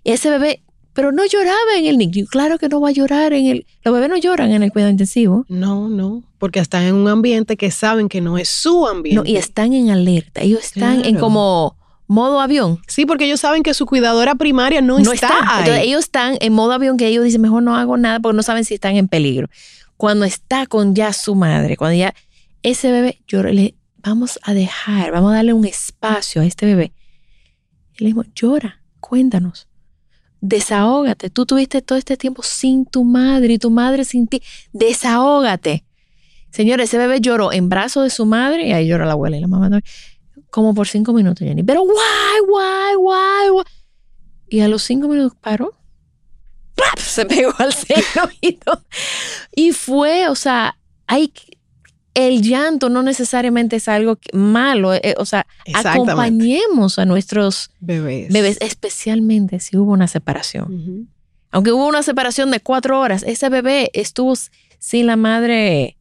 Ese 0.03 0.29
bebé, 0.29 0.61
pero 0.93 1.11
no 1.11 1.25
lloraba 1.25 1.57
en 1.79 1.85
el 1.87 1.97
NICU. 1.97 2.27
Claro 2.27 2.59
que 2.59 2.69
no 2.69 2.79
va 2.79 2.89
a 2.89 2.91
llorar 2.91 3.33
en 3.33 3.47
el... 3.47 3.65
Los 3.83 3.93
bebés 3.95 4.09
no 4.09 4.17
lloran 4.17 4.51
en 4.51 4.61
el 4.61 4.71
cuidado 4.71 4.91
intensivo. 4.91 5.45
No, 5.49 5.89
no, 5.89 6.23
porque 6.37 6.59
están 6.59 6.83
en 6.83 6.93
un 6.93 7.07
ambiente 7.07 7.57
que 7.57 7.71
saben 7.71 8.07
que 8.07 8.21
no 8.21 8.37
es 8.37 8.49
su 8.49 8.85
ambiente. 8.87 9.15
No, 9.23 9.27
y 9.27 9.37
están 9.37 9.73
en 9.73 9.89
alerta. 9.89 10.41
Ellos 10.41 10.63
están 10.63 11.03
en 11.05 11.17
como 11.17 11.75
modo 12.07 12.39
avión. 12.39 12.79
Sí, 12.87 13.05
porque 13.05 13.25
ellos 13.25 13.39
saben 13.39 13.63
que 13.63 13.73
su 13.73 13.85
cuidadora 13.85 14.35
primaria 14.35 14.81
no, 14.81 14.97
está, 14.97 15.27
ahí. 15.27 15.59
Entonces 15.59 15.83
ellos 15.83 15.99
están 16.05 16.37
en 16.39 16.53
modo 16.53 16.71
avión 16.71 16.97
que 16.97 17.07
ellos 17.07 17.23
dicen, 17.23 17.41
mejor 17.41 17.63
no 17.63 17.75
hago 17.75 17.97
nada 17.97 18.19
porque 18.19 18.35
no 18.35 18.43
saben 18.43 18.65
si 18.65 18.73
están 18.73 18.95
en 18.95 19.07
peligro. 19.07 19.49
Cuando 19.97 20.25
está 20.25 20.65
con 20.67 20.95
ya 20.95 21.13
su 21.13 21.35
madre, 21.35 21.75
cuando 21.77 21.97
ya 21.97 22.13
ese 22.63 22.91
bebé, 22.91 23.21
yo 23.27 23.43
le 23.43 23.75
vamos 23.97 24.39
a 24.43 24.53
dejar, 24.53 25.11
vamos 25.11 25.31
a 25.31 25.35
darle 25.35 25.53
un 25.53 25.65
espacio 25.65 26.41
a 26.41 26.45
este 26.45 26.65
bebé. 26.65 26.93
Y 27.97 28.03
le 28.03 28.07
dijimos, 28.07 28.27
llora, 28.35 28.81
cuéntanos, 28.99 29.67
desahógate. 30.39 31.29
Tú 31.29 31.45
tuviste 31.45 31.81
todo 31.81 31.97
este 31.97 32.15
tiempo 32.15 32.43
sin 32.43 32.85
tu 32.85 33.03
madre 33.03 33.53
y 33.53 33.57
tu 33.57 33.69
madre 33.69 34.05
sin 34.05 34.27
ti. 34.27 34.41
Desahógate. 34.71 35.83
Señor, 36.51 36.79
ese 36.79 36.97
bebé 36.97 37.19
lloró 37.19 37.51
en 37.51 37.69
brazos 37.69 38.03
de 38.03 38.09
su 38.09 38.25
madre 38.25 38.67
y 38.67 38.71
ahí 38.71 38.87
llora 38.87 39.05
la 39.05 39.11
abuela 39.13 39.37
y 39.37 39.41
la 39.41 39.47
mamá 39.47 39.69
también. 39.69 39.83
Como 40.57 40.73
por 40.73 40.87
cinco 40.87 41.13
minutos, 41.13 41.47
Jenny. 41.47 41.61
Pero 41.61 41.81
guay, 41.83 42.39
guay, 42.49 42.95
guay, 42.95 43.49
guay. 43.49 43.65
Y 44.49 44.61
a 44.61 44.67
los 44.67 44.81
cinco 44.81 45.07
minutos 45.07 45.37
paró. 45.39 45.77
¡Plap! 46.73 46.97
Se 46.97 47.27
pegó 47.27 47.53
al 47.59 47.71
seno 47.75 48.27
y 49.55 49.71
fue, 49.71 50.27
o 50.27 50.33
sea, 50.33 50.75
hay 51.05 51.31
el 52.15 52.41
llanto 52.41 52.89
no 52.89 53.03
necesariamente 53.03 53.75
es 53.75 53.87
algo 53.87 54.17
malo. 54.33 54.95
eh, 54.95 55.13
o 55.19 55.25
sea, 55.25 55.45
acompañemos 55.75 56.97
a 56.97 57.05
nuestros 57.05 57.69
Bebés. 57.79 58.33
bebés, 58.33 58.57
especialmente 58.59 59.59
si 59.59 59.77
hubo 59.77 59.91
una 59.91 60.07
separación. 60.07 61.07
Aunque 61.51 61.71
hubo 61.71 61.85
una 61.87 62.01
separación 62.01 62.49
de 62.49 62.61
cuatro 62.61 62.99
horas, 62.99 63.21
ese 63.21 63.47
bebé 63.49 63.91
estuvo 63.93 64.33
sin 64.79 65.05
la 65.05 65.17
madre 65.17 65.96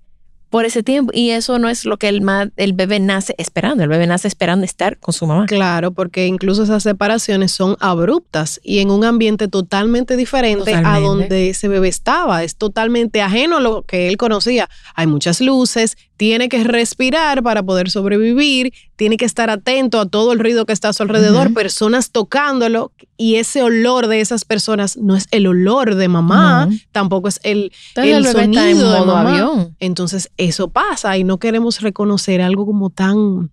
por 0.50 0.64
ese 0.64 0.82
tiempo 0.82 1.10
y 1.14 1.30
eso 1.30 1.58
no 1.58 1.68
es 1.68 1.84
lo 1.84 1.96
que 1.98 2.08
el, 2.08 2.20
ma- 2.22 2.50
el 2.56 2.72
bebé 2.72 3.00
nace 3.00 3.34
esperando. 3.36 3.82
El 3.82 3.88
bebé 3.88 4.06
nace 4.06 4.28
esperando 4.28 4.64
estar 4.64 4.98
con 4.98 5.12
su 5.12 5.26
mamá. 5.26 5.46
Claro, 5.46 5.90
porque 5.92 6.26
incluso 6.26 6.62
esas 6.62 6.82
separaciones 6.82 7.52
son 7.52 7.76
abruptas 7.80 8.60
y 8.62 8.78
en 8.78 8.90
un 8.90 9.04
ambiente 9.04 9.48
totalmente 9.48 10.16
diferente 10.16 10.72
a 10.74 11.00
donde 11.00 11.50
ese 11.50 11.68
bebé 11.68 11.88
estaba. 11.88 12.44
Es 12.44 12.56
totalmente 12.56 13.22
ajeno 13.22 13.56
a 13.56 13.60
lo 13.60 13.82
que 13.82 14.08
él 14.08 14.16
conocía. 14.16 14.68
Hay 14.94 15.06
muchas 15.06 15.40
luces, 15.40 15.96
tiene 16.16 16.48
que 16.48 16.64
respirar 16.64 17.42
para 17.42 17.62
poder 17.62 17.90
sobrevivir, 17.90 18.72
tiene 18.96 19.16
que 19.16 19.24
estar 19.24 19.50
atento 19.50 20.00
a 20.00 20.06
todo 20.06 20.32
el 20.32 20.38
ruido 20.38 20.64
que 20.64 20.72
está 20.72 20.88
a 20.88 20.92
su 20.92 21.02
alrededor, 21.02 21.52
personas 21.52 22.10
tocándolo 22.10 22.92
y 23.18 23.36
ese 23.36 23.62
olor 23.62 24.06
de 24.06 24.20
esas 24.20 24.44
personas 24.44 24.96
no 24.96 25.14
es 25.16 25.26
el 25.30 25.46
olor 25.46 25.94
de 25.94 26.08
mamá, 26.08 26.68
tampoco 26.92 27.28
es 27.28 27.40
el, 27.42 27.72
el 27.96 28.26
en 28.26 28.32
sonido 28.32 28.92
de 28.92 29.00
mamá. 29.00 29.30
avión. 29.32 29.76
Entonces 29.78 30.30
eso 30.36 30.68
pasa 30.68 31.16
y 31.18 31.24
no 31.24 31.38
queremos 31.38 31.80
reconocer 31.80 32.40
algo 32.40 32.64
como 32.64 32.90
tan, 32.90 33.50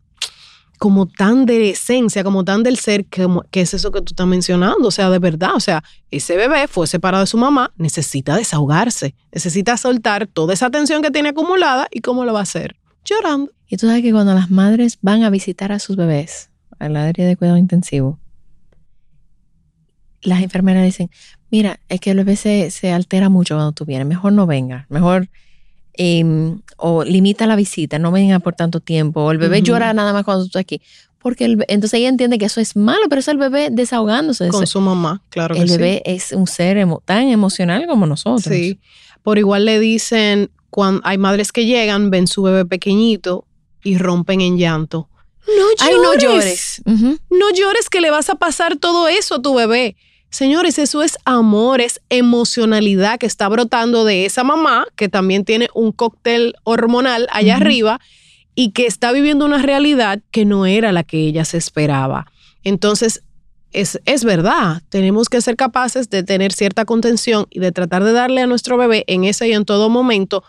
como 0.84 1.06
tan 1.06 1.46
de 1.46 1.70
esencia, 1.70 2.26
como 2.26 2.44
tan 2.44 2.62
del 2.62 2.76
ser, 2.76 3.06
que, 3.06 3.26
es 3.54 3.74
eso 3.74 3.90
que 3.94 4.02
tú 4.02 4.12
estás 4.12 4.28
mencionando. 4.28 4.90
O 4.90 4.92
sea, 4.92 5.10
de 5.10 5.18
verdad, 5.18 5.56
o 5.56 5.62
sea, 5.62 5.82
ese 6.12 6.36
bebé 6.36 6.68
fue 6.68 6.88
separado 6.88 7.24
de 7.24 7.28
su 7.28 7.38
mamá, 7.38 7.72
necesita 7.78 8.36
desahogarse, 8.36 9.16
necesita 9.32 9.78
soltar 9.78 10.28
toda 10.28 10.54
esa 10.54 10.70
tensión 10.70 11.02
que 11.02 11.10
tiene 11.10 11.30
acumulada 11.30 11.88
y 11.90 12.02
cómo 12.02 12.26
lo 12.26 12.34
va 12.34 12.40
a 12.40 12.44
hacer. 12.44 12.76
Llorando. 13.06 13.54
Y 13.66 13.78
tú 13.78 13.88
sabes 13.88 14.02
que 14.02 14.12
cuando 14.12 14.34
las 14.34 14.52
madres 14.52 15.00
van 15.02 15.24
a 15.24 15.30
visitar 15.30 15.72
a 15.72 15.80
sus 15.80 15.96
bebés 15.96 16.50
al 16.80 16.98
área 16.98 17.26
de 17.26 17.38
cuidado 17.38 17.58
intensivo, 17.58 18.20
las 20.22 20.42
enfermeras 20.42 20.84
dicen, 20.84 21.10
mira, 21.50 21.80
es 21.88 22.02
que 22.02 22.12
el 22.12 22.18
bebé 22.18 22.36
se, 22.36 22.72
se 22.72 22.92
altera 22.92 23.30
mucho 23.30 23.56
cuando 23.56 23.72
tú 23.72 23.86
vienes, 23.86 24.06
mejor 24.06 24.34
no 24.34 24.46
venga, 24.48 24.86
mejor 24.90 25.30
em, 25.94 26.60
o 26.78 27.04
limita 27.04 27.46
la 27.48 27.56
visita, 27.56 28.00
no 28.00 28.12
venga 28.12 28.40
por 28.40 28.56
tanto 28.56 28.80
tiempo, 28.80 29.22
o 29.22 29.32
el 29.32 29.38
bebé 29.38 29.62
llora 29.62 29.94
nada 29.94 30.14
más 30.14 30.24
cuando 30.24 30.44
tú 30.44 30.48
estás 30.48 30.62
aquí. 30.62 30.82
Porque 31.20 31.46
el 31.46 31.64
entonces 31.70 32.00
ella 32.00 32.10
entiende 32.10 32.38
que 32.38 32.46
eso 32.46 32.60
es 32.60 32.76
malo, 32.76 33.04
pero 33.10 33.20
es 33.20 33.28
el 33.30 33.38
bebé 33.38 33.70
desahogándose. 33.72 34.50
Con 34.50 34.68
su 34.68 34.82
mamá, 34.82 35.22
claro 35.30 35.56
que 35.56 35.62
el 35.62 35.70
sí. 35.70 35.78
bebé 35.78 36.02
es 36.06 36.34
un 36.34 36.48
ser 36.48 36.78
emo- 36.78 37.02
tan 37.06 37.30
emocional 37.30 37.86
como 37.88 38.06
nosotros. 38.06 38.44
Sí. 38.54 38.80
Por 39.22 39.38
igual 39.38 39.64
le 39.64 39.80
dicen, 39.80 40.50
cuando 40.70 41.00
hay 41.06 41.18
madres 41.18 41.54
que 41.54 41.66
llegan, 41.66 42.10
ven 42.10 42.28
su 42.28 42.42
bebé 42.44 42.66
pequeñito 42.66 43.46
y 43.84 43.98
rompen 43.98 44.42
en 44.42 44.58
llanto. 44.58 45.08
No 45.48 45.54
llores. 45.54 45.82
Ay, 45.82 45.96
no 45.96 46.14
llores. 46.20 46.82
No 47.30 47.50
llores 47.54 47.90
que 47.90 48.02
le 48.02 48.12
vas 48.12 48.30
a 48.30 48.36
pasar 48.36 48.76
todo 48.78 49.08
eso 49.08 49.36
a 49.36 49.42
tu 49.42 49.54
bebé. 49.56 49.96
Señores, 50.34 50.80
eso 50.80 51.04
es 51.04 51.20
amor, 51.26 51.80
es 51.80 52.02
emocionalidad 52.10 53.20
que 53.20 53.28
está 53.28 53.48
brotando 53.50 54.04
de 54.04 54.26
esa 54.26 54.44
mamá 54.44 54.88
que 54.96 55.08
también 55.08 55.46
tiene 55.46 55.70
un 55.76 55.92
cóctel 55.92 56.56
hormonal 56.64 57.28
allá 57.32 57.58
arriba 57.58 58.00
y 58.56 58.72
que 58.72 58.88
está 58.88 59.12
viviendo 59.12 59.46
una 59.46 59.62
realidad 59.62 60.22
que 60.32 60.44
no 60.44 60.66
era 60.66 60.92
la 60.92 61.04
que 61.04 61.20
ella 61.20 61.46
se 61.46 61.58
esperaba. 61.58 62.26
Entonces, 62.64 63.22
es, 63.74 64.02
es 64.06 64.24
verdad, 64.24 64.82
tenemos 64.90 65.30
que 65.30 65.40
ser 65.40 65.56
capaces 65.56 66.10
de 66.10 66.24
tener 66.24 66.52
cierta 66.52 66.84
contención 66.86 67.46
y 67.52 67.60
de 67.60 67.72
tratar 67.72 68.04
de 68.04 68.14
darle 68.14 68.42
a 68.42 68.48
nuestro 68.48 68.76
bebé 68.76 69.04
en 69.06 69.26
ese 69.26 69.50
y 69.50 69.54
en 69.54 69.66
todo 69.66 69.88
momento 69.92 70.44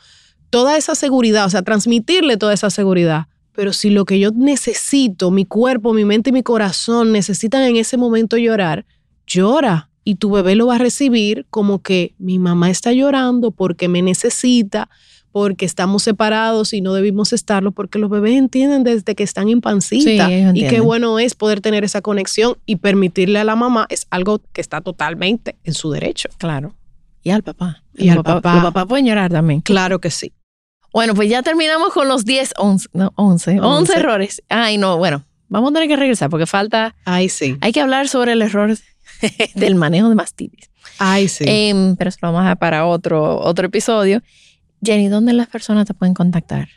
toda 0.49 0.79
esa 0.79 0.95
seguridad, 0.95 1.45
o 1.45 1.51
sea, 1.51 1.61
transmitirle 1.61 2.39
toda 2.39 2.55
esa 2.55 2.71
seguridad. 2.71 3.27
Pero 3.53 3.75
si 3.75 3.91
lo 3.91 4.07
que 4.07 4.19
yo 4.19 4.31
necesito, 4.35 5.31
mi 5.31 5.45
cuerpo, 5.45 5.93
mi 5.93 6.07
mente 6.07 6.31
y 6.31 6.33
mi 6.33 6.43
corazón 6.43 7.13
necesitan 7.13 7.61
en 7.65 7.77
ese 7.77 7.99
momento 7.99 8.39
llorar, 8.39 8.87
llora. 9.27 9.91
Y 10.07 10.17
tu 10.17 10.31
bebé 10.31 10.55
lo 10.55 10.67
va 10.67 10.75
a 10.75 10.79
recibir 10.79 11.47
como 11.49 11.81
que 11.81 12.15
mi 12.19 12.39
mamá 12.39 12.69
está 12.71 12.93
llorando 12.93 13.53
porque 13.53 13.89
me 13.89 14.03
necesita, 14.03 14.91
porque 15.33 15.65
estamos 15.65 16.03
separados 16.03 16.75
y 16.75 16.83
no 16.83 16.93
debimos 16.93 17.33
estarlo, 17.33 17.73
porque 17.73 17.99
los 17.99 18.11
bebés 18.11 18.35
entienden 18.37 18.85
desde 18.85 19.15
que 19.15 19.23
están 19.25 19.49
en 19.49 19.63
pancita. 19.63 20.27
Sí, 20.29 20.45
y 20.55 20.69
qué 20.69 20.81
bueno 20.81 21.19
es 21.19 21.35
poder 21.35 21.61
tener 21.63 21.85
esa 21.85 22.03
conexión 22.03 22.57
y 22.67 22.77
permitirle 22.77 23.39
a 23.39 23.45
la 23.45 23.57
mamá, 23.57 23.87
es 23.89 24.07
algo 24.11 24.41
que 24.53 24.61
está 24.61 24.83
totalmente 24.83 25.57
en 25.65 25.73
su 25.73 25.91
derecho. 25.91 26.29
Claro. 26.37 26.75
Y 27.23 27.31
al 27.31 27.43
papá. 27.43 27.83
Y 27.97 28.11
al 28.11 28.19
papás- 28.19 28.35
papá. 28.43 28.55
Los 28.57 28.65
papás 28.65 28.87
pueden 28.87 29.07
llorar 29.07 29.33
también. 29.33 29.63
Claro 29.63 30.01
que 30.01 30.11
sí. 30.11 30.33
Bueno, 30.93 31.15
pues 31.15 31.31
ya 31.31 31.43
terminamos 31.43 31.95
con 31.95 32.07
los 32.09 32.27
10, 32.27 32.53
11, 32.59 32.89
no, 32.93 33.11
11, 33.17 33.59
11 33.59 33.67
Once. 33.67 33.93
errores. 33.99 34.43
Ay, 34.51 34.77
no, 34.77 34.99
bueno, 34.99 35.25
vamos 35.49 35.71
a 35.71 35.75
tener 35.75 35.89
que 35.89 35.97
regresar 35.97 36.29
porque 36.31 36.47
falta, 36.47 36.95
Ay, 37.07 37.31
sí. 37.31 37.57
hay 37.63 37.73
que 37.73 37.81
hablar 37.81 38.07
sobre 38.07 38.33
el 38.33 38.43
error 38.43 38.77
del 39.55 39.75
manejo 39.75 40.09
de 40.09 40.15
mastitis. 40.15 40.71
Ay, 40.99 41.29
sí. 41.29 41.45
Em, 41.47 41.97
pero 41.97 42.09
eso 42.09 42.19
lo 42.23 42.33
vamos 42.33 42.51
a 42.51 42.57
para 42.57 42.87
otro, 42.87 43.41
otro 43.41 43.67
episodio. 43.67 44.23
Jenny, 44.83 45.09
¿dónde 45.09 45.33
las 45.33 45.49
personas 45.49 45.87
te 45.87 45.95
pueden 45.95 46.15
contactar? 46.15 46.69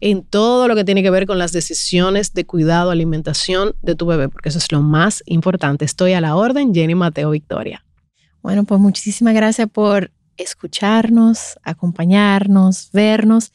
en 0.00 0.22
todo 0.22 0.68
lo 0.68 0.74
que 0.74 0.84
tiene 0.84 1.02
que 1.02 1.10
ver 1.10 1.26
con 1.26 1.38
las 1.38 1.52
decisiones 1.52 2.32
de 2.32 2.46
cuidado, 2.46 2.90
alimentación 2.90 3.74
de 3.82 3.94
tu 3.94 4.06
bebé, 4.06 4.28
porque 4.28 4.48
eso 4.48 4.58
es 4.58 4.72
lo 4.72 4.80
más 4.80 5.22
importante. 5.26 5.84
Estoy 5.84 6.14
a 6.14 6.20
la 6.20 6.36
orden, 6.36 6.74
Jenny 6.74 6.94
Mateo 6.94 7.30
Victoria. 7.30 7.84
Bueno, 8.42 8.64
pues 8.64 8.80
muchísimas 8.80 9.34
gracias 9.34 9.68
por 9.70 10.10
escucharnos, 10.36 11.58
acompañarnos, 11.62 12.90
vernos 12.92 13.52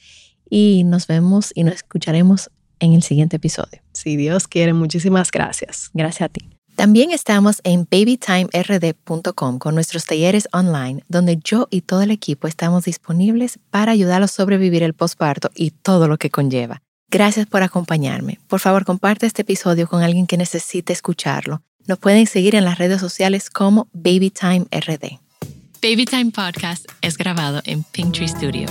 y 0.49 0.83
nos 0.83 1.07
vemos 1.07 1.51
y 1.55 1.63
nos 1.63 1.75
escucharemos 1.75 2.49
en 2.79 2.93
el 2.93 3.03
siguiente 3.03 3.37
episodio. 3.37 3.81
Si 3.93 4.15
Dios 4.15 4.47
quiere, 4.47 4.73
muchísimas 4.73 5.31
gracias. 5.31 5.89
Gracias 5.93 6.21
a 6.21 6.29
ti. 6.29 6.49
También 6.75 7.11
estamos 7.11 7.59
en 7.65 7.85
babytimerd.com 7.91 9.59
con 9.59 9.75
nuestros 9.75 10.05
talleres 10.05 10.47
online, 10.53 11.03
donde 11.09 11.37
yo 11.43 11.67
y 11.69 11.81
todo 11.81 12.03
el 12.03 12.11
equipo 12.11 12.47
estamos 12.47 12.85
disponibles 12.85 13.59
para 13.69 13.91
ayudarlos 13.91 14.31
a 14.31 14.35
sobrevivir 14.35 14.83
el 14.83 14.93
posparto 14.93 15.51
y 15.53 15.71
todo 15.71 16.07
lo 16.07 16.17
que 16.17 16.29
conlleva. 16.29 16.81
Gracias 17.11 17.47
por 17.47 17.63
acompañarme. 17.63 18.39
Por 18.47 18.61
favor, 18.61 18.85
comparte 18.85 19.25
este 19.25 19.41
episodio 19.41 19.89
con 19.89 20.03
alguien 20.03 20.25
que 20.25 20.37
necesite 20.37 20.93
escucharlo. 20.93 21.61
Nos 21.85 21.97
pueden 21.97 22.27
seguir 22.27 22.55
en 22.55 22.63
las 22.63 22.77
redes 22.77 23.01
sociales 23.01 23.49
como 23.49 23.89
BabyTimeRD. 23.91 25.19
Baby 25.81 26.05
Time 26.05 26.31
Podcast 26.31 26.85
es 27.01 27.17
grabado 27.17 27.61
en 27.65 27.83
Pinktree 27.83 28.27
Studio. 28.27 28.67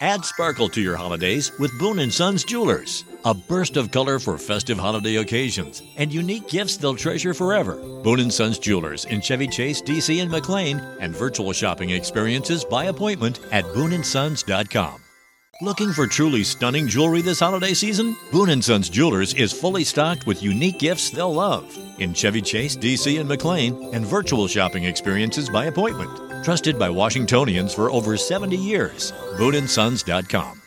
Add 0.00 0.26
sparkle 0.26 0.68
to 0.70 0.80
your 0.82 0.96
holidays 0.96 1.52
with 1.58 1.76
Boone 1.78 2.10
& 2.10 2.12
Sons 2.12 2.44
Jewelers. 2.44 3.04
A 3.24 3.32
burst 3.32 3.78
of 3.78 3.90
color 3.90 4.18
for 4.18 4.36
festive 4.36 4.78
holiday 4.78 5.16
occasions 5.16 5.82
and 5.96 6.12
unique 6.12 6.48
gifts 6.48 6.76
they'll 6.76 6.94
treasure 6.94 7.32
forever. 7.32 7.76
Boone 8.02 8.30
& 8.30 8.30
Sons 8.30 8.58
Jewelers 8.58 9.06
in 9.06 9.22
Chevy 9.22 9.48
Chase, 9.48 9.80
DC 9.80 10.20
and 10.20 10.30
McLean 10.30 10.80
and 11.00 11.16
virtual 11.16 11.52
shopping 11.52 11.90
experiences 11.90 12.62
by 12.62 12.84
appointment 12.84 13.40
at 13.52 13.64
booneandsons.com. 13.66 15.00
Looking 15.62 15.92
for 15.94 16.06
truly 16.06 16.44
stunning 16.44 16.86
jewelry 16.86 17.22
this 17.22 17.40
holiday 17.40 17.72
season? 17.72 18.14
Boone 18.30 18.60
& 18.60 18.62
Sons 18.62 18.90
Jewelers 18.90 19.32
is 19.32 19.50
fully 19.50 19.84
stocked 19.84 20.26
with 20.26 20.42
unique 20.42 20.78
gifts 20.78 21.08
they'll 21.08 21.32
love 21.32 21.74
in 21.98 22.12
Chevy 22.12 22.42
Chase, 22.42 22.76
DC 22.76 23.18
and 23.18 23.26
McLean 23.26 23.94
and 23.94 24.04
virtual 24.04 24.46
shopping 24.46 24.84
experiences 24.84 25.48
by 25.48 25.64
appointment. 25.64 26.25
Trusted 26.46 26.78
by 26.78 26.88
Washingtonians 26.88 27.74
for 27.74 27.90
over 27.90 28.16
70 28.16 28.56
years. 28.56 29.10
BooneandSons.com. 29.36 30.65